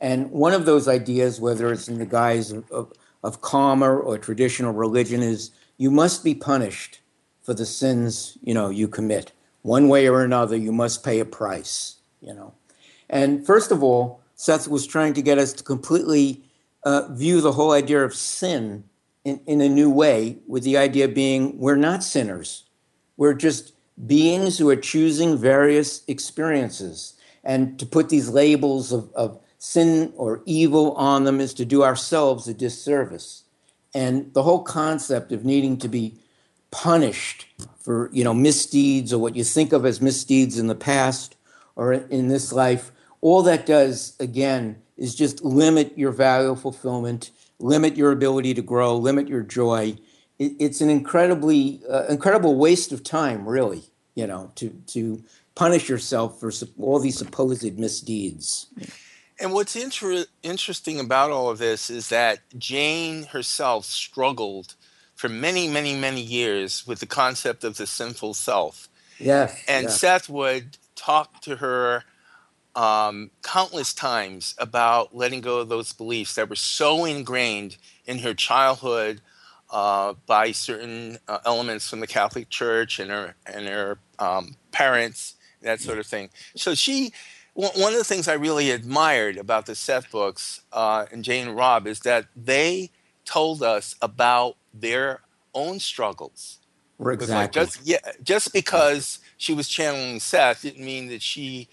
And 0.00 0.30
one 0.30 0.52
of 0.52 0.66
those 0.66 0.88
ideas, 0.88 1.40
whether 1.40 1.72
it's 1.72 1.88
in 1.88 1.98
the 1.98 2.06
guise 2.06 2.52
of, 2.52 2.70
of, 2.70 2.92
of 3.22 3.40
karma 3.40 3.88
or 3.88 4.18
traditional 4.18 4.72
religion, 4.72 5.22
is 5.22 5.50
you 5.76 5.90
must 5.90 6.24
be 6.24 6.34
punished 6.34 7.00
for 7.42 7.54
the 7.54 7.66
sins 7.66 8.36
you 8.42 8.54
know 8.54 8.68
you 8.68 8.88
commit. 8.88 9.32
One 9.62 9.88
way 9.88 10.08
or 10.08 10.22
another, 10.22 10.56
you 10.56 10.72
must 10.72 11.04
pay 11.04 11.18
a 11.18 11.24
price. 11.24 11.96
You 12.20 12.34
know, 12.34 12.54
and 13.08 13.46
first 13.46 13.70
of 13.70 13.82
all, 13.82 14.20
Seth 14.34 14.68
was 14.68 14.86
trying 14.86 15.14
to 15.14 15.22
get 15.22 15.38
us 15.38 15.52
to 15.54 15.64
completely 15.64 16.42
uh, 16.84 17.08
view 17.10 17.40
the 17.40 17.52
whole 17.52 17.72
idea 17.72 18.04
of 18.04 18.14
sin 18.14 18.84
in, 19.24 19.40
in 19.46 19.60
a 19.60 19.68
new 19.68 19.90
way, 19.90 20.38
with 20.46 20.62
the 20.62 20.76
idea 20.76 21.08
being 21.08 21.58
we're 21.58 21.76
not 21.76 22.02
sinners. 22.02 22.64
We're 23.16 23.34
just 23.34 23.72
beings 24.06 24.58
who 24.58 24.70
are 24.70 24.76
choosing 24.76 25.36
various 25.36 26.04
experiences. 26.06 27.14
And 27.42 27.78
to 27.78 27.86
put 27.86 28.08
these 28.08 28.28
labels 28.28 28.92
of, 28.92 29.12
of 29.14 29.40
sin 29.58 30.12
or 30.16 30.42
evil 30.46 30.92
on 30.92 31.24
them 31.24 31.40
is 31.40 31.52
to 31.54 31.64
do 31.64 31.82
ourselves 31.82 32.46
a 32.46 32.54
disservice. 32.54 33.42
And 33.92 34.32
the 34.34 34.44
whole 34.44 34.62
concept 34.62 35.32
of 35.32 35.44
needing 35.44 35.78
to 35.78 35.88
be 35.88 36.14
punished 36.70 37.46
for 37.78 38.10
you 38.12 38.22
know 38.22 38.34
misdeeds 38.34 39.12
or 39.12 39.18
what 39.18 39.34
you 39.34 39.42
think 39.42 39.72
of 39.72 39.86
as 39.86 40.00
misdeeds 40.00 40.58
in 40.58 40.66
the 40.66 40.74
past 40.74 41.34
or 41.76 41.94
in 41.94 42.28
this 42.28 42.52
life 42.52 42.92
all 43.20 43.42
that 43.42 43.66
does 43.66 44.16
again 44.20 44.80
is 44.96 45.14
just 45.14 45.44
limit 45.44 45.96
your 45.96 46.12
value 46.12 46.54
fulfillment 46.54 47.30
limit 47.58 47.96
your 47.96 48.12
ability 48.12 48.54
to 48.54 48.62
grow 48.62 48.96
limit 48.96 49.28
your 49.28 49.42
joy 49.42 49.96
it, 50.38 50.52
it's 50.58 50.80
an 50.80 50.90
incredibly 50.90 51.82
uh, 51.88 52.04
incredible 52.06 52.56
waste 52.56 52.92
of 52.92 53.02
time, 53.02 53.48
really. 53.48 53.82
You 54.14 54.26
know, 54.26 54.50
to 54.56 54.70
to 54.88 55.22
punish 55.54 55.88
yourself 55.88 56.40
for 56.40 56.50
all 56.80 56.98
these 56.98 57.18
supposed 57.18 57.78
misdeeds. 57.78 58.66
And 59.40 59.52
what's 59.52 59.76
inter- 59.76 60.26
interesting 60.42 60.98
about 60.98 61.30
all 61.30 61.48
of 61.48 61.58
this 61.58 61.90
is 61.90 62.08
that 62.08 62.40
Jane 62.58 63.24
herself 63.24 63.84
struggled 63.84 64.74
for 65.14 65.28
many, 65.28 65.68
many, 65.68 65.96
many 65.96 66.20
years 66.20 66.84
with 66.86 66.98
the 66.98 67.06
concept 67.06 67.62
of 67.62 67.76
the 67.76 67.86
sinful 67.86 68.34
self. 68.34 68.88
Yes. 69.20 69.64
And 69.68 69.84
yes. 69.84 70.00
Seth 70.00 70.28
would 70.28 70.78
talk 70.96 71.40
to 71.42 71.56
her 71.56 72.02
um, 72.78 73.32
countless 73.42 73.92
times 73.92 74.54
about 74.56 75.14
letting 75.14 75.40
go 75.40 75.58
of 75.58 75.68
those 75.68 75.92
beliefs 75.92 76.36
that 76.36 76.48
were 76.48 76.54
so 76.54 77.04
ingrained 77.04 77.76
in 78.06 78.20
her 78.20 78.34
childhood 78.34 79.20
uh, 79.70 80.14
by 80.26 80.52
certain 80.52 81.18
uh, 81.26 81.38
elements 81.44 81.90
from 81.90 81.98
the 81.98 82.06
Catholic 82.06 82.48
Church 82.50 83.00
and 83.00 83.10
her 83.10 83.34
and 83.46 83.66
her 83.66 83.98
um, 84.20 84.54
parents, 84.70 85.34
that 85.60 85.80
sort 85.80 85.98
of 85.98 86.06
thing. 86.06 86.30
So 86.54 86.76
she, 86.76 87.12
one 87.54 87.92
of 87.92 87.98
the 87.98 88.04
things 88.04 88.28
I 88.28 88.34
really 88.34 88.70
admired 88.70 89.38
about 89.38 89.66
the 89.66 89.74
Seth 89.74 90.12
books 90.12 90.60
uh, 90.72 91.06
and 91.10 91.24
Jane 91.24 91.48
and 91.48 91.56
Rob 91.56 91.84
is 91.88 92.00
that 92.00 92.26
they 92.36 92.90
told 93.24 93.60
us 93.60 93.96
about 94.00 94.56
their 94.72 95.22
own 95.52 95.80
struggles. 95.80 96.58
Exactly. 97.00 97.34
Like 97.34 97.52
just 97.52 97.84
yeah, 97.84 97.98
just 98.22 98.52
because 98.52 99.18
she 99.36 99.52
was 99.52 99.68
channeling 99.68 100.20
Seth 100.20 100.62
didn't 100.62 100.84
mean 100.84 101.08
that 101.08 101.22
she 101.22 101.68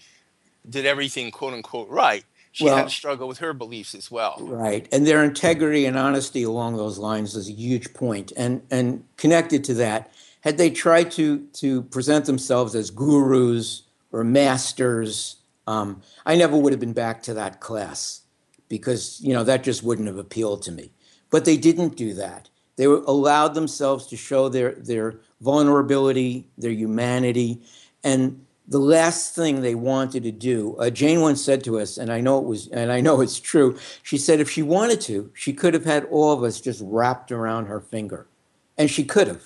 did 0.68 0.86
everything 0.86 1.30
quote 1.30 1.54
unquote 1.54 1.88
right 1.88 2.24
she 2.56 2.64
well, 2.64 2.76
had 2.76 2.84
to 2.84 2.90
struggle 2.90 3.28
with 3.28 3.36
her 3.40 3.52
beliefs 3.52 3.94
as 3.94 4.10
well. 4.10 4.38
Right. 4.40 4.88
And 4.90 5.06
their 5.06 5.22
integrity 5.22 5.84
and 5.84 5.98
honesty 5.98 6.42
along 6.42 6.78
those 6.78 6.96
lines 6.96 7.34
is 7.34 7.50
a 7.50 7.52
huge 7.52 7.92
point. 7.92 8.32
And 8.34 8.62
and 8.70 9.04
connected 9.18 9.62
to 9.64 9.74
that, 9.74 10.10
had 10.40 10.56
they 10.56 10.70
tried 10.70 11.10
to 11.12 11.40
to 11.52 11.82
present 11.82 12.24
themselves 12.24 12.74
as 12.74 12.90
gurus 12.90 13.82
or 14.10 14.24
masters, 14.24 15.36
um, 15.66 16.00
I 16.24 16.34
never 16.34 16.56
would 16.56 16.72
have 16.72 16.80
been 16.80 16.94
back 16.94 17.22
to 17.24 17.34
that 17.34 17.60
class 17.60 18.22
because 18.70 19.20
you 19.20 19.34
know 19.34 19.44
that 19.44 19.62
just 19.62 19.82
wouldn't 19.82 20.08
have 20.08 20.16
appealed 20.16 20.62
to 20.62 20.72
me. 20.72 20.92
But 21.28 21.44
they 21.44 21.58
didn't 21.58 21.94
do 21.94 22.14
that. 22.14 22.48
They 22.76 22.86
were, 22.86 23.02
allowed 23.06 23.48
themselves 23.48 24.06
to 24.06 24.16
show 24.16 24.48
their 24.48 24.72
their 24.76 25.20
vulnerability, 25.42 26.48
their 26.56 26.70
humanity, 26.72 27.60
and 28.02 28.45
the 28.68 28.78
last 28.78 29.34
thing 29.34 29.60
they 29.60 29.74
wanted 29.74 30.24
to 30.24 30.32
do. 30.32 30.76
Uh, 30.78 30.90
Jane 30.90 31.20
once 31.20 31.42
said 31.42 31.62
to 31.64 31.78
us, 31.78 31.96
and 31.98 32.12
I 32.12 32.20
know 32.20 32.38
it 32.38 32.44
was, 32.44 32.68
and 32.68 32.90
I 32.90 33.00
know 33.00 33.20
it's 33.20 33.38
true. 33.38 33.78
She 34.02 34.18
said 34.18 34.40
if 34.40 34.50
she 34.50 34.62
wanted 34.62 35.00
to, 35.02 35.30
she 35.34 35.52
could 35.52 35.74
have 35.74 35.84
had 35.84 36.04
all 36.06 36.32
of 36.32 36.42
us 36.42 36.60
just 36.60 36.82
wrapped 36.84 37.30
around 37.30 37.66
her 37.66 37.80
finger, 37.80 38.26
and 38.76 38.90
she 38.90 39.04
could 39.04 39.28
have, 39.28 39.44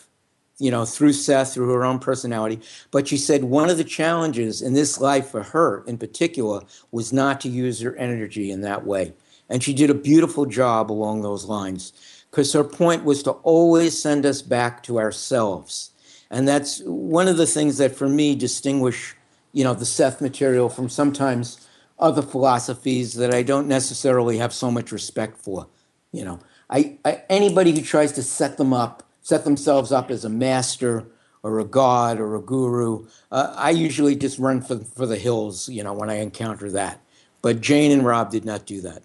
you 0.59 0.71
know, 0.71 0.85
through 0.87 1.13
Seth, 1.13 1.53
through 1.53 1.71
her 1.71 1.85
own 1.85 1.99
personality. 1.99 2.61
But 2.91 3.09
she 3.09 3.19
said 3.19 3.45
one 3.45 3.69
of 3.69 3.77
the 3.77 3.85
challenges 3.85 4.63
in 4.63 4.73
this 4.73 5.01
life 5.01 5.29
for 5.29 5.43
her, 5.43 5.85
in 5.87 5.99
particular, 5.99 6.63
was 6.91 7.13
not 7.13 7.41
to 7.43 7.49
use 7.49 7.81
her 7.81 7.97
energy 7.97 8.51
in 8.51 8.63
that 8.63 8.87
way, 8.87 9.13
and 9.51 9.63
she 9.63 9.75
did 9.75 9.91
a 9.91 9.95
beautiful 9.95 10.47
job 10.47 10.91
along 10.91 11.21
those 11.21 11.45
lines, 11.45 11.93
because 12.31 12.55
her 12.55 12.65
point 12.65 13.05
was 13.05 13.23
to 13.25 13.33
always 13.33 14.01
send 14.01 14.25
us 14.25 14.41
back 14.41 14.83
to 14.85 14.99
ourselves 14.99 15.90
and 16.31 16.47
that's 16.47 16.81
one 16.85 17.29
of 17.29 17.37
the 17.37 17.47
things 17.47 17.79
that 17.79 17.95
for 17.95 18.09
me 18.09 18.35
distinguish 18.35 19.15
you 19.53 19.65
know 19.65 19.75
the 19.75 19.87
seth 19.87 20.21
material 20.21 20.69
from 20.69 20.89
sometimes 20.89 21.67
other 21.99 22.23
philosophies 22.23 23.15
that 23.15 23.35
i 23.35 23.43
don't 23.43 23.67
necessarily 23.69 24.39
have 24.39 24.53
so 24.53 24.71
much 24.71 24.93
respect 24.93 25.37
for 25.37 25.67
you 26.13 26.25
know. 26.25 26.41
I, 26.69 26.99
I 27.05 27.23
anybody 27.29 27.73
who 27.73 27.83
tries 27.83 28.13
to 28.13 28.23
set 28.23 28.57
them 28.57 28.73
up 28.73 29.03
set 29.23 29.45
themselves 29.45 29.93
up 29.93 30.11
as 30.11 30.25
a 30.25 30.29
master 30.29 31.05
or 31.43 31.59
a 31.59 31.65
god 31.65 32.21
or 32.21 32.37
a 32.37 32.41
guru 32.41 33.07
uh, 33.33 33.53
i 33.57 33.71
usually 33.71 34.15
just 34.15 34.39
run 34.39 34.61
for, 34.61 34.79
for 34.79 35.07
the 35.07 35.17
hills 35.17 35.69
you 35.69 35.83
know 35.83 35.93
when 35.93 36.11
i 36.11 36.15
encounter 36.15 36.71
that. 36.71 37.01
But 37.43 37.61
jane 37.61 37.91
and 37.91 38.05
rob 38.05 38.31
did 38.31 38.45
not 38.45 38.67
do 38.67 38.81
that. 38.83 39.03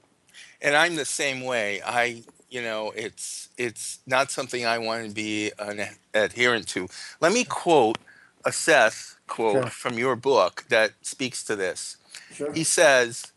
And 0.61 0.75
i'm 0.75 0.95
the 0.95 1.05
same 1.05 1.43
way. 1.43 1.81
I 1.85 2.23
you 2.49 2.61
know, 2.61 2.91
it's 2.95 3.49
it's 3.57 3.99
not 4.05 4.31
something 4.31 4.65
I 4.65 4.77
want 4.77 5.07
to 5.07 5.13
be 5.13 5.51
an 5.59 5.87
adherent 6.13 6.67
to. 6.69 6.87
Let 7.21 7.33
me 7.33 7.43
quote 7.43 7.97
a 8.45 8.51
Seth 8.51 9.17
quote 9.27 9.53
Sure. 9.53 9.65
from 9.67 9.97
your 9.97 10.15
book 10.15 10.65
that 10.69 10.91
speaks 11.01 11.43
to 11.45 11.55
this. 11.55 11.97
Sure. 12.33 12.53
He 12.53 12.63
says, 12.63 13.31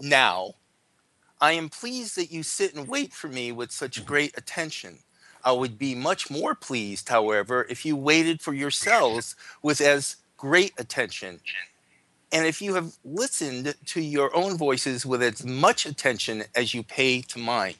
Now, 0.00 0.54
I 1.40 1.52
am 1.52 1.68
pleased 1.68 2.16
that 2.16 2.32
you 2.32 2.42
sit 2.42 2.74
and 2.74 2.88
wait 2.88 3.12
for 3.12 3.28
me 3.28 3.52
with 3.52 3.70
such 3.70 4.04
great 4.04 4.36
attention. 4.36 4.98
I 5.44 5.52
would 5.52 5.78
be 5.78 5.94
much 5.94 6.30
more 6.30 6.54
pleased, 6.54 7.08
however, 7.08 7.66
if 7.70 7.86
you 7.86 7.96
waited 7.96 8.40
for 8.42 8.52
yourselves 8.52 9.36
with 9.62 9.80
as 9.80 10.16
great 10.36 10.72
attention. 10.78 11.40
And 12.32 12.46
if 12.46 12.60
you 12.60 12.74
have 12.74 12.92
listened 13.04 13.74
to 13.86 14.00
your 14.00 14.34
own 14.36 14.58
voices 14.58 15.06
with 15.06 15.22
as 15.22 15.44
much 15.44 15.86
attention 15.86 16.44
as 16.54 16.74
you 16.74 16.82
pay 16.82 17.22
to 17.22 17.38
mine. 17.38 17.74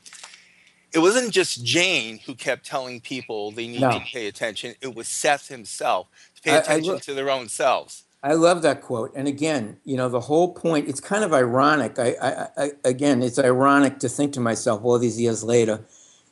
It 0.92 1.00
wasn't 1.00 1.32
just 1.32 1.64
Jane 1.64 2.18
who 2.24 2.34
kept 2.34 2.64
telling 2.64 3.00
people 3.00 3.50
they 3.50 3.68
need 3.68 3.80
No. 3.80 3.90
to 3.98 4.00
pay 4.00 4.26
attention, 4.26 4.74
it 4.80 4.94
was 4.94 5.06
Seth 5.08 5.48
himself 5.48 6.08
to 6.36 6.42
pay 6.42 6.52
I- 6.52 6.56
I 6.56 6.58
attention 6.60 7.00
to 7.00 7.14
their 7.14 7.30
own 7.30 7.48
selves. 7.48 8.04
I 8.22 8.32
love 8.32 8.62
that 8.62 8.82
quote. 8.82 9.12
And 9.14 9.28
again, 9.28 9.76
you 9.84 9.96
know, 9.96 10.08
the 10.08 10.20
whole 10.20 10.52
point, 10.52 10.88
it's 10.88 10.98
kind 11.00 11.22
of 11.22 11.32
ironic. 11.32 11.98
I, 12.00 12.16
I, 12.20 12.48
I 12.64 12.70
again, 12.84 13.22
it's 13.22 13.38
ironic 13.38 14.00
to 14.00 14.08
think 14.08 14.32
to 14.32 14.40
myself 14.40 14.80
all 14.82 14.98
these 14.98 15.20
years 15.20 15.44
later, 15.44 15.84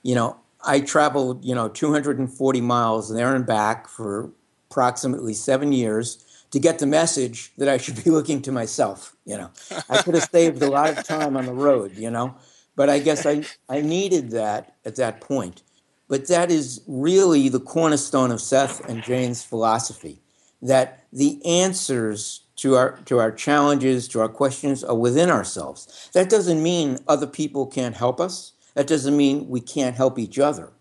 you 0.03 0.15
know, 0.17 0.37
I 0.65 0.81
traveled, 0.81 1.45
you 1.45 1.55
know, 1.55 1.69
240 1.69 2.61
miles 2.61 3.15
there 3.15 3.37
and 3.37 3.47
back 3.47 3.87
for 3.89 4.31
approximately 4.69 5.33
seven 5.33 5.73
years 5.73 6.19
to 6.51 6.59
get 6.59 6.81
the 6.81 6.87
message 6.87 7.53
that 7.59 7.69
I 7.69 7.77
should 7.77 8.03
be 8.03 8.11
looking 8.17 8.43
to 8.43 8.51
myself. 8.53 9.15
You 9.25 9.37
know, 9.39 9.51
I 9.89 10.03
could 10.03 10.15
have 10.15 10.29
saved 10.33 10.61
a 10.63 10.69
lot 10.71 10.97
of 10.99 11.05
time 11.05 11.37
on 11.37 11.47
the 11.47 11.53
road, 11.53 11.97
you 11.97 12.11
know, 12.11 12.35
but 12.77 12.89
I 12.89 12.99
guess 12.99 13.27
I, 13.27 13.43
I 13.68 13.81
needed 13.81 14.31
that 14.31 14.77
at 14.85 14.97
that 14.97 15.20
point. 15.20 15.62
But 16.09 16.29
that 16.29 16.51
is 16.51 16.83
really 16.87 17.49
the 17.49 17.59
cornerstone 17.59 18.31
of 18.31 18.41
Seth 18.41 18.89
and 18.89 19.03
Jane's 19.03 19.43
philosophy 19.43 20.20
that 20.62 21.05
the 21.12 21.45
answers 21.45 22.43
to 22.57 22.77
our 22.77 22.99
to 23.07 23.18
our 23.18 23.33
challenges, 23.33 24.09
to 24.09 24.20
our 24.20 24.29
questions 24.29 24.85
are 24.85 24.95
within 24.95 25.31
ourselves. 25.31 26.11
That 26.12 26.31
doesn't 26.31 26.62
mean 26.62 26.99
other 27.09 27.27
people 27.27 27.66
can't 27.66 27.97
help 27.97 28.20
us. 28.20 28.53
That 28.74 28.87
doesn't 28.87 29.16
mean 29.16 29.49
we 29.49 29.61
can't 29.61 29.97
help 29.97 30.18
each 30.18 30.39
other. 30.39 30.72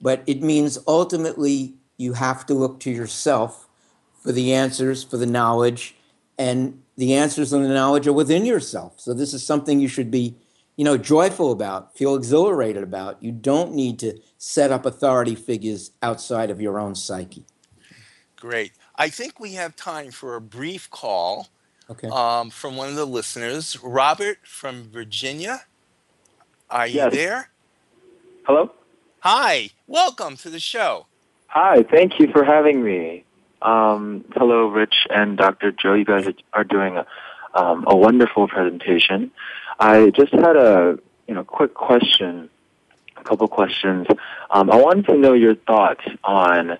But 0.00 0.22
it 0.26 0.42
means 0.42 0.78
ultimately 0.86 1.74
you 1.96 2.14
have 2.14 2.46
to 2.46 2.54
look 2.54 2.80
to 2.80 2.90
yourself 2.90 3.68
for 4.22 4.32
the 4.32 4.52
answers, 4.54 5.02
for 5.02 5.16
the 5.16 5.26
knowledge, 5.26 5.96
and 6.38 6.82
the 6.96 7.14
answers 7.14 7.52
and 7.52 7.64
the 7.64 7.68
knowledge 7.68 8.06
are 8.06 8.12
within 8.12 8.44
yourself. 8.44 9.00
So 9.00 9.14
this 9.14 9.34
is 9.34 9.42
something 9.42 9.80
you 9.80 9.88
should 9.88 10.10
be, 10.10 10.36
you 10.80 10.84
know, 10.84 10.96
joyful 10.96 11.52
about, 11.52 11.94
feel 11.94 12.14
exhilarated 12.14 12.82
about. 12.82 13.22
You 13.22 13.32
don't 13.32 13.74
need 13.74 13.98
to 13.98 14.18
set 14.38 14.72
up 14.72 14.86
authority 14.86 15.34
figures 15.34 15.90
outside 16.00 16.48
of 16.48 16.58
your 16.58 16.78
own 16.78 16.94
psyche. 16.94 17.44
Great. 18.36 18.72
I 18.96 19.10
think 19.10 19.38
we 19.38 19.52
have 19.52 19.76
time 19.76 20.10
for 20.10 20.36
a 20.36 20.40
brief 20.40 20.88
call 20.88 21.48
Okay. 21.90 22.08
um, 22.08 22.48
from 22.48 22.78
one 22.78 22.88
of 22.88 22.94
the 22.94 23.04
listeners, 23.04 23.76
Robert 23.82 24.38
from 24.44 24.88
Virginia. 24.90 25.66
Are 26.70 26.86
you 26.86 26.94
Yes. 26.94 27.12
there? 27.12 27.50
Hello? 28.46 28.70
Hi, 29.18 29.68
welcome 29.86 30.38
to 30.38 30.48
the 30.48 30.60
show. 30.60 31.08
Hi, 31.48 31.82
thank 31.82 32.18
you 32.18 32.32
for 32.32 32.42
having 32.42 32.82
me. 32.82 33.24
Um, 33.60 34.24
hello, 34.34 34.68
Rich 34.68 35.06
and 35.10 35.36
Dr. 35.36 35.72
Joe. 35.72 35.92
You 35.92 36.06
guys 36.06 36.26
are, 36.26 36.34
are 36.54 36.64
doing 36.64 36.96
a, 36.96 37.06
um, 37.52 37.84
a 37.86 37.94
wonderful 37.94 38.48
presentation. 38.48 39.30
I 39.80 40.10
just 40.10 40.32
had 40.32 40.56
a 40.56 40.98
you 41.26 41.34
know 41.34 41.42
quick 41.42 41.72
question, 41.74 42.50
a 43.16 43.24
couple 43.24 43.48
questions. 43.48 44.06
Um, 44.50 44.70
I 44.70 44.76
wanted 44.76 45.06
to 45.06 45.16
know 45.16 45.32
your 45.32 45.54
thoughts 45.54 46.04
on 46.22 46.72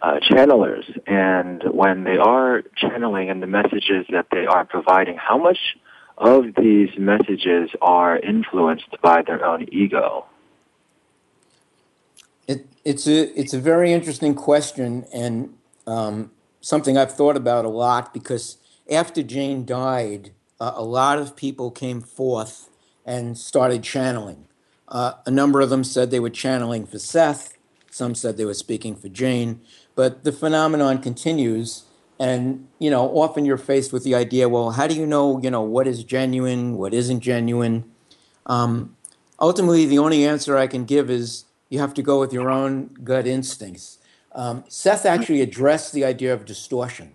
uh, 0.00 0.20
channelers 0.20 0.84
and 1.06 1.62
when 1.70 2.04
they 2.04 2.16
are 2.16 2.62
channeling 2.76 3.28
and 3.28 3.42
the 3.42 3.46
messages 3.46 4.06
that 4.10 4.26
they 4.30 4.46
are 4.46 4.64
providing. 4.64 5.16
How 5.16 5.36
much 5.36 5.58
of 6.16 6.54
these 6.56 6.90
messages 6.98 7.70
are 7.82 8.18
influenced 8.18 9.00
by 9.02 9.22
their 9.22 9.44
own 9.44 9.66
ego? 9.70 10.24
It, 12.48 12.66
it's 12.84 13.06
a 13.06 13.38
it's 13.38 13.52
a 13.52 13.60
very 13.60 13.92
interesting 13.92 14.34
question 14.34 15.04
and 15.12 15.54
um, 15.86 16.30
something 16.62 16.96
I've 16.96 17.12
thought 17.12 17.36
about 17.36 17.66
a 17.66 17.68
lot 17.68 18.14
because 18.14 18.56
after 18.90 19.22
Jane 19.22 19.66
died, 19.66 20.30
uh, 20.60 20.72
a 20.74 20.84
lot 20.84 21.18
of 21.18 21.36
people 21.36 21.70
came 21.70 22.00
forth 22.00 22.68
and 23.04 23.36
started 23.36 23.82
channeling. 23.82 24.46
Uh, 24.88 25.12
a 25.26 25.30
number 25.30 25.60
of 25.60 25.70
them 25.70 25.84
said 25.84 26.10
they 26.10 26.20
were 26.20 26.30
channeling 26.30 26.86
for 26.86 26.98
Seth. 26.98 27.56
Some 27.90 28.14
said 28.14 28.36
they 28.36 28.44
were 28.44 28.54
speaking 28.54 28.96
for 28.96 29.08
Jane. 29.08 29.60
But 29.94 30.24
the 30.24 30.32
phenomenon 30.32 31.00
continues, 31.00 31.84
and 32.18 32.66
you 32.78 32.90
know, 32.90 33.08
often 33.10 33.44
you're 33.44 33.56
faced 33.56 33.92
with 33.92 34.04
the 34.04 34.14
idea: 34.14 34.48
well, 34.48 34.72
how 34.72 34.86
do 34.86 34.94
you 34.94 35.06
know, 35.06 35.40
you 35.40 35.50
know, 35.50 35.62
what 35.62 35.86
is 35.86 36.04
genuine, 36.04 36.76
what 36.76 36.92
isn't 36.92 37.20
genuine? 37.20 37.84
Um, 38.46 38.96
ultimately, 39.40 39.86
the 39.86 39.98
only 39.98 40.26
answer 40.26 40.56
I 40.56 40.66
can 40.66 40.84
give 40.84 41.10
is 41.10 41.44
you 41.68 41.78
have 41.78 41.94
to 41.94 42.02
go 42.02 42.20
with 42.20 42.32
your 42.32 42.50
own 42.50 42.90
gut 43.04 43.26
instincts. 43.26 43.98
Um, 44.32 44.64
Seth 44.68 45.06
actually 45.06 45.40
addressed 45.40 45.92
the 45.92 46.04
idea 46.04 46.34
of 46.34 46.44
distortion 46.44 47.12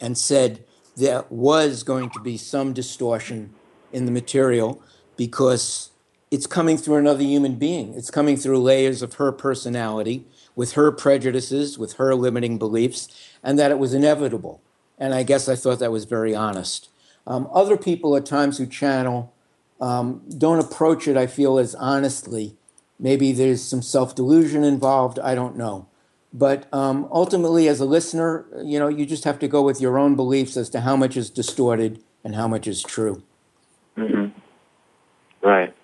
and 0.00 0.18
said 0.18 0.64
there 0.96 1.24
was 1.28 1.82
going 1.82 2.10
to 2.10 2.20
be 2.20 2.36
some 2.36 2.72
distortion 2.72 3.54
in 3.92 4.06
the 4.06 4.10
material 4.10 4.82
because 5.16 5.90
it's 6.30 6.46
coming 6.46 6.76
through 6.76 6.96
another 6.96 7.22
human 7.22 7.56
being. 7.56 7.94
It's 7.94 8.10
coming 8.10 8.36
through 8.36 8.60
layers 8.60 9.02
of 9.02 9.14
her 9.14 9.30
personality, 9.30 10.24
with 10.54 10.72
her 10.72 10.90
prejudices, 10.90 11.78
with 11.78 11.94
her 11.94 12.14
limiting 12.14 12.58
beliefs, 12.58 13.08
and 13.42 13.58
that 13.58 13.70
it 13.70 13.78
was 13.78 13.94
inevitable. 13.94 14.60
And 14.98 15.14
I 15.14 15.22
guess 15.22 15.48
I 15.48 15.54
thought 15.54 15.78
that 15.78 15.92
was 15.92 16.06
very 16.06 16.34
honest. 16.34 16.88
Um, 17.26 17.48
other 17.52 17.76
people 17.76 18.16
at 18.16 18.24
times 18.24 18.56
who 18.58 18.66
channel 18.66 19.34
um, 19.80 20.22
don't 20.36 20.58
approach 20.58 21.06
it, 21.06 21.16
I 21.16 21.26
feel, 21.26 21.58
as 21.58 21.74
honestly. 21.74 22.56
Maybe 22.98 23.32
there's 23.32 23.62
some 23.62 23.82
self 23.82 24.14
delusion 24.14 24.64
involved. 24.64 25.18
I 25.18 25.34
don't 25.34 25.56
know. 25.56 25.88
But 26.32 26.72
um, 26.72 27.08
ultimately, 27.12 27.68
as 27.68 27.80
a 27.80 27.86
listener, 27.86 28.46
you 28.64 28.78
know, 28.78 28.88
you 28.88 29.06
just 29.06 29.24
have 29.24 29.38
to 29.40 29.48
go 29.48 29.62
with 29.62 29.80
your 29.80 29.98
own 29.98 30.16
beliefs 30.16 30.56
as 30.56 30.70
to 30.70 30.82
how 30.82 30.96
much 30.96 31.16
is 31.16 31.30
distorted 31.30 32.02
and 32.24 32.34
how 32.36 32.48
much 32.48 32.66
is 32.68 32.84
true. 32.84 33.22
hmm 33.96 34.26
Right. 35.42 35.74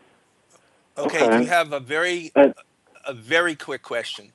Okay, 0.99 1.27
Okay. 1.27 1.31
you 1.31 1.47
have 1.47 1.73
a 1.73 1.81
very 1.81 2.33
Uh, 2.37 2.49
a 3.07 3.15
very 3.15 3.55
quick 3.57 3.83
question. 3.83 4.33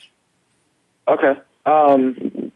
Okay. 1.07 1.33
Um, 1.65 2.51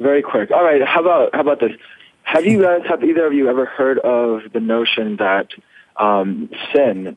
very 0.00 0.22
quick. 0.22 0.50
All 0.50 0.64
right. 0.64 0.82
How 0.82 1.00
about 1.00 1.34
how 1.34 1.40
about 1.40 1.60
this? 1.60 1.72
Have 2.24 2.46
you 2.46 2.62
guys 2.62 2.82
have 2.88 3.04
either 3.04 3.26
of 3.26 3.32
you 3.34 3.48
ever 3.48 3.66
heard 3.66 3.98
of 4.00 4.52
the 4.52 4.60
notion 4.60 5.16
that 5.18 5.48
um, 5.98 6.50
sin 6.74 7.16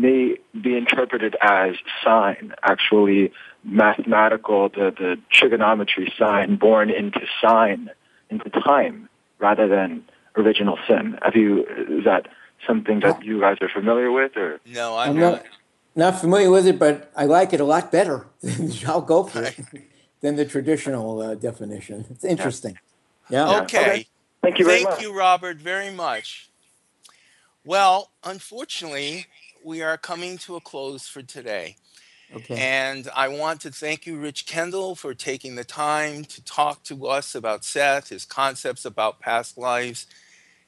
may 0.00 0.36
be 0.60 0.76
interpreted 0.76 1.36
as 1.40 1.72
sine, 2.04 2.54
actually 2.62 3.32
mathematical, 3.64 4.68
the 4.68 4.90
the 4.96 5.18
trigonometry 5.30 6.12
sine 6.18 6.56
born 6.56 6.90
into 6.90 7.20
sign 7.42 7.90
into 8.30 8.48
time 8.50 9.08
rather 9.38 9.68
than 9.68 10.04
original 10.36 10.78
sin? 10.88 11.18
Have 11.22 11.36
you? 11.36 11.64
Is 11.98 12.04
that 12.04 12.28
something 12.66 13.00
that 13.00 13.24
you 13.24 13.40
guys 13.40 13.58
are 13.60 13.68
familiar 13.68 14.10
with, 14.10 14.36
or 14.36 14.60
No, 14.66 14.96
I'm, 14.96 15.10
I'm 15.10 15.18
not. 15.18 15.32
not, 15.32 15.44
not 15.96 16.20
familiar 16.20 16.50
with 16.50 16.66
it, 16.66 16.78
but 16.78 17.10
I 17.16 17.24
like 17.24 17.52
it 17.52 17.60
a 17.60 17.64
lot 17.64 17.90
better. 17.92 18.26
I'll 18.86 19.00
go 19.02 19.24
for 19.24 19.42
it 19.42 19.56
than 20.20 20.36
the 20.36 20.44
traditional 20.44 21.20
uh, 21.20 21.34
definition. 21.34 22.06
It's 22.10 22.24
interesting. 22.24 22.78
Yeah. 23.28 23.60
Okay. 23.62 23.80
Okay. 23.80 24.06
Thank 24.42 24.58
you 24.58 24.64
very 24.64 24.82
much. 24.82 24.94
Thank 24.94 24.98
much. 24.98 25.02
you, 25.02 25.18
Robert, 25.18 25.56
very 25.58 25.90
much. 25.90 26.50
Well, 27.64 28.10
unfortunately, 28.24 29.26
we 29.64 29.82
are 29.82 29.96
coming 29.96 30.38
to 30.38 30.56
a 30.56 30.60
close 30.60 31.06
for 31.06 31.22
today. 31.22 31.76
Okay. 32.34 32.56
And 32.58 33.08
I 33.14 33.28
want 33.28 33.60
to 33.62 33.70
thank 33.70 34.06
you, 34.06 34.16
Rich 34.16 34.46
Kendall, 34.46 34.94
for 34.94 35.14
taking 35.14 35.56
the 35.56 35.64
time 35.64 36.24
to 36.26 36.44
talk 36.44 36.84
to 36.84 37.06
us 37.06 37.34
about 37.34 37.64
Seth, 37.64 38.10
his 38.10 38.24
concepts 38.24 38.84
about 38.84 39.18
past 39.18 39.58
lives, 39.58 40.06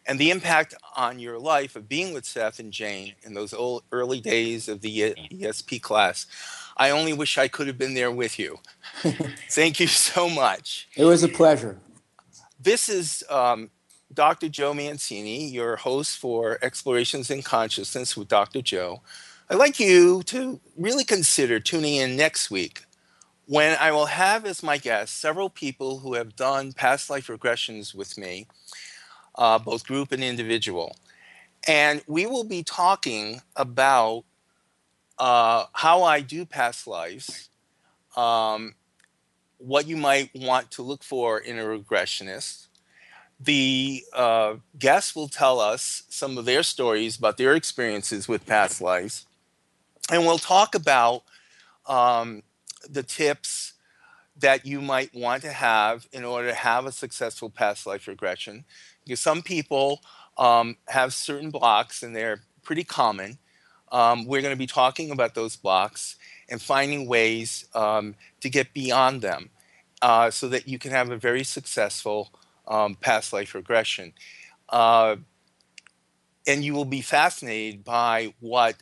and 0.07 0.19
the 0.19 0.31
impact 0.31 0.75
on 0.97 1.21
your 1.21 1.39
life 1.39 1.77
of 1.77 1.89
being 1.89 2.13
with 2.13 2.25
Seth 2.25 2.59
and 2.59 2.73
Jane 2.73 3.15
in 3.23 3.35
those 3.35 3.55
old, 3.55 3.85
early 3.93 4.21
days 4.21 4.69
of 4.69 4.81
the 4.81 5.15
ESP 5.33 5.81
class. 5.81 6.27
I 6.77 6.91
only 6.91 7.13
wish 7.13 7.39
I 7.39 7.47
could 7.47 7.69
have 7.69 7.79
been 7.79 7.95
there 7.95 8.11
with 8.11 8.39
you. 8.39 8.59
thank 9.51 9.79
you 9.79 9.87
so 9.87 10.29
much. 10.29 10.89
It 10.97 11.05
was 11.05 11.23
a 11.23 11.29
pleasure. 11.29 11.79
This 12.61 12.89
is 12.89 13.23
um, 13.31 13.71
Dr. 14.13 14.49
Joe 14.49 14.75
Mancini, 14.75 15.47
your 15.47 15.77
host 15.77 16.19
for 16.19 16.59
Explorations 16.63 17.31
in 17.31 17.43
Consciousness 17.43 18.17
with 18.17 18.29
Dr. 18.29 18.61
Joe. 18.61 19.01
I'd 19.49 19.57
like 19.57 19.81
you 19.81 20.23
to 20.25 20.61
really 20.77 21.05
consider 21.05 21.61
tuning 21.61 21.97
in 21.97 22.17
next 22.17 22.51
week 22.51 22.85
when 23.47 23.77
I 23.79 23.93
will 23.93 24.07
have 24.07 24.45
as 24.45 24.63
my 24.63 24.79
guests 24.79 25.17
several 25.17 25.51
people 25.51 25.99
who 25.99 26.15
have 26.15 26.37
done 26.37 26.73
past 26.73 27.11
life 27.11 27.27
regressions 27.27 27.95
with 27.95 28.19
me, 28.19 28.47
uh, 29.37 29.59
both 29.59 29.87
group 29.87 30.13
and 30.13 30.23
individual. 30.23 30.97
And 31.67 32.03
we 32.07 32.27
will 32.27 32.45
be 32.45 32.63
talking 32.63 33.41
about 33.57 34.25
uh, 35.19 35.67
how 35.73 36.03
I 36.03 36.21
do 36.21 36.45
past 36.45 36.87
lives, 36.87 37.49
um, 38.17 38.75
what 39.59 39.87
you 39.87 39.97
might 39.97 40.31
want 40.35 40.71
to 40.73 40.83
look 40.83 41.03
for 41.03 41.39
in 41.39 41.59
a 41.59 41.63
regressionist. 41.63 42.67
The 43.45 44.05
uh, 44.13 44.55
guests 44.79 45.17
will 45.17 45.29
tell 45.29 45.59
us 45.59 46.05
some 46.09 46.39
of 46.39 46.45
their 46.45 46.63
stories 46.63 47.17
about 47.17 47.39
their 47.39 47.55
experiences 47.55 48.29
with 48.29 48.47
past 48.47 48.81
lives. 48.81 49.27
And 50.11 50.27
we'll 50.27 50.39
talk 50.39 50.75
about 50.75 51.25
um, 51.87 52.43
the 52.89 53.03
tips 53.03 53.73
that 54.39 54.65
you 54.65 54.81
might 54.81 55.15
want 55.15 55.43
to 55.43 55.53
have 55.53 56.07
in 56.13 56.25
order 56.25 56.49
to 56.49 56.55
have 56.55 56.87
a 56.87 56.93
successful 56.93 57.51
past 57.51 57.87
life 57.87 58.07
regression. 58.07 58.65
Because 59.05 59.21
some 59.21 59.43
people 59.43 60.03
um, 60.39 60.77
have 60.89 61.13
certain 61.13 61.51
blocks 61.51 62.03
and 62.03 62.15
they're 62.15 62.43
pretty 62.63 62.85
common. 62.85 63.39
Um, 63.91 64.25
we're 64.27 64.41
going 64.41 64.55
to 64.55 64.59
be 64.59 64.67
talking 64.67 65.11
about 65.11 65.35
those 65.35 65.57
blocks 65.57 66.17
and 66.49 66.63
finding 66.63 67.09
ways 67.09 67.67
um, 67.75 68.15
to 68.41 68.49
get 68.49 68.73
beyond 68.73 69.23
them 69.23 69.51
uh, 70.01 70.31
so 70.31 70.49
that 70.49 70.69
you 70.69 70.79
can 70.79 70.93
have 70.93 71.11
a 71.11 71.17
very 71.17 71.45
successful 71.45 72.33
um, 72.67 72.95
past 72.95 73.33
life 73.33 73.55
regression. 73.55 74.13
Uh, 74.69 75.17
and 76.47 76.65
you 76.65 76.75
will 76.75 76.85
be 76.85 77.01
fascinated 77.01 77.85
by 77.85 78.35
what 78.41 78.77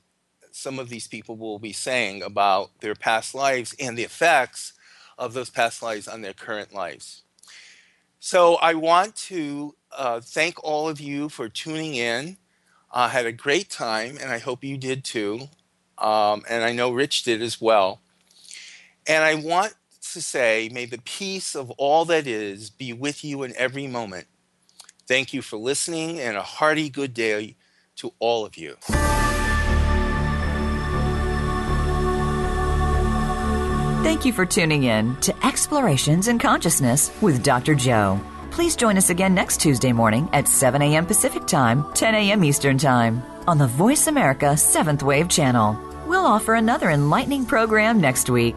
some 0.52 0.78
of 0.78 0.88
these 0.88 1.06
people 1.06 1.36
will 1.36 1.58
be 1.58 1.72
saying 1.72 2.22
about 2.22 2.70
their 2.80 2.94
past 2.94 3.34
lives 3.34 3.74
and 3.78 3.96
the 3.96 4.02
effects 4.02 4.72
of 5.18 5.34
those 5.34 5.50
past 5.50 5.82
lives 5.82 6.08
on 6.08 6.22
their 6.22 6.32
current 6.32 6.72
lives. 6.72 7.22
So 8.18 8.56
I 8.56 8.74
want 8.74 9.16
to 9.16 9.74
uh, 9.96 10.20
thank 10.20 10.62
all 10.62 10.88
of 10.88 11.00
you 11.00 11.28
for 11.28 11.48
tuning 11.48 11.94
in. 11.94 12.36
I 12.92 13.06
uh, 13.06 13.08
had 13.08 13.26
a 13.26 13.32
great 13.32 13.70
time, 13.70 14.18
and 14.20 14.30
I 14.30 14.38
hope 14.38 14.64
you 14.64 14.76
did 14.76 15.04
too. 15.04 15.48
Um, 15.96 16.42
and 16.48 16.64
I 16.64 16.72
know 16.72 16.90
Rich 16.90 17.22
did 17.22 17.40
as 17.40 17.60
well. 17.60 18.00
And 19.06 19.22
I 19.22 19.36
want 19.36 19.74
to 20.12 20.22
say, 20.22 20.68
may 20.72 20.86
the 20.86 21.00
peace 21.04 21.54
of 21.54 21.70
all 21.72 22.04
that 22.06 22.26
is 22.26 22.70
be 22.70 22.92
with 22.92 23.24
you 23.24 23.42
in 23.42 23.54
every 23.56 23.86
moment. 23.86 24.26
Thank 25.06 25.32
you 25.34 25.42
for 25.42 25.56
listening, 25.56 26.20
and 26.20 26.36
a 26.36 26.42
hearty 26.42 26.88
good 26.88 27.14
day 27.14 27.56
to 27.96 28.12
all 28.18 28.46
of 28.46 28.56
you. 28.56 28.76
Thank 34.02 34.24
you 34.24 34.32
for 34.32 34.46
tuning 34.46 34.84
in 34.84 35.16
to 35.20 35.46
Explorations 35.46 36.28
in 36.28 36.38
Consciousness 36.38 37.12
with 37.20 37.42
Dr. 37.42 37.74
Joe. 37.74 38.20
Please 38.50 38.74
join 38.74 38.96
us 38.96 39.10
again 39.10 39.34
next 39.34 39.60
Tuesday 39.60 39.92
morning 39.92 40.28
at 40.32 40.48
7 40.48 40.80
a.m. 40.82 41.06
Pacific 41.06 41.46
Time, 41.46 41.84
10 41.94 42.14
a.m. 42.14 42.42
Eastern 42.42 42.78
Time 42.78 43.22
on 43.46 43.58
the 43.58 43.66
Voice 43.66 44.06
America 44.06 44.46
7th 44.46 45.02
Wave 45.02 45.28
channel. 45.28 45.78
We'll 46.06 46.26
offer 46.26 46.54
another 46.54 46.90
enlightening 46.90 47.46
program 47.46 48.00
next 48.00 48.28
week. 48.30 48.56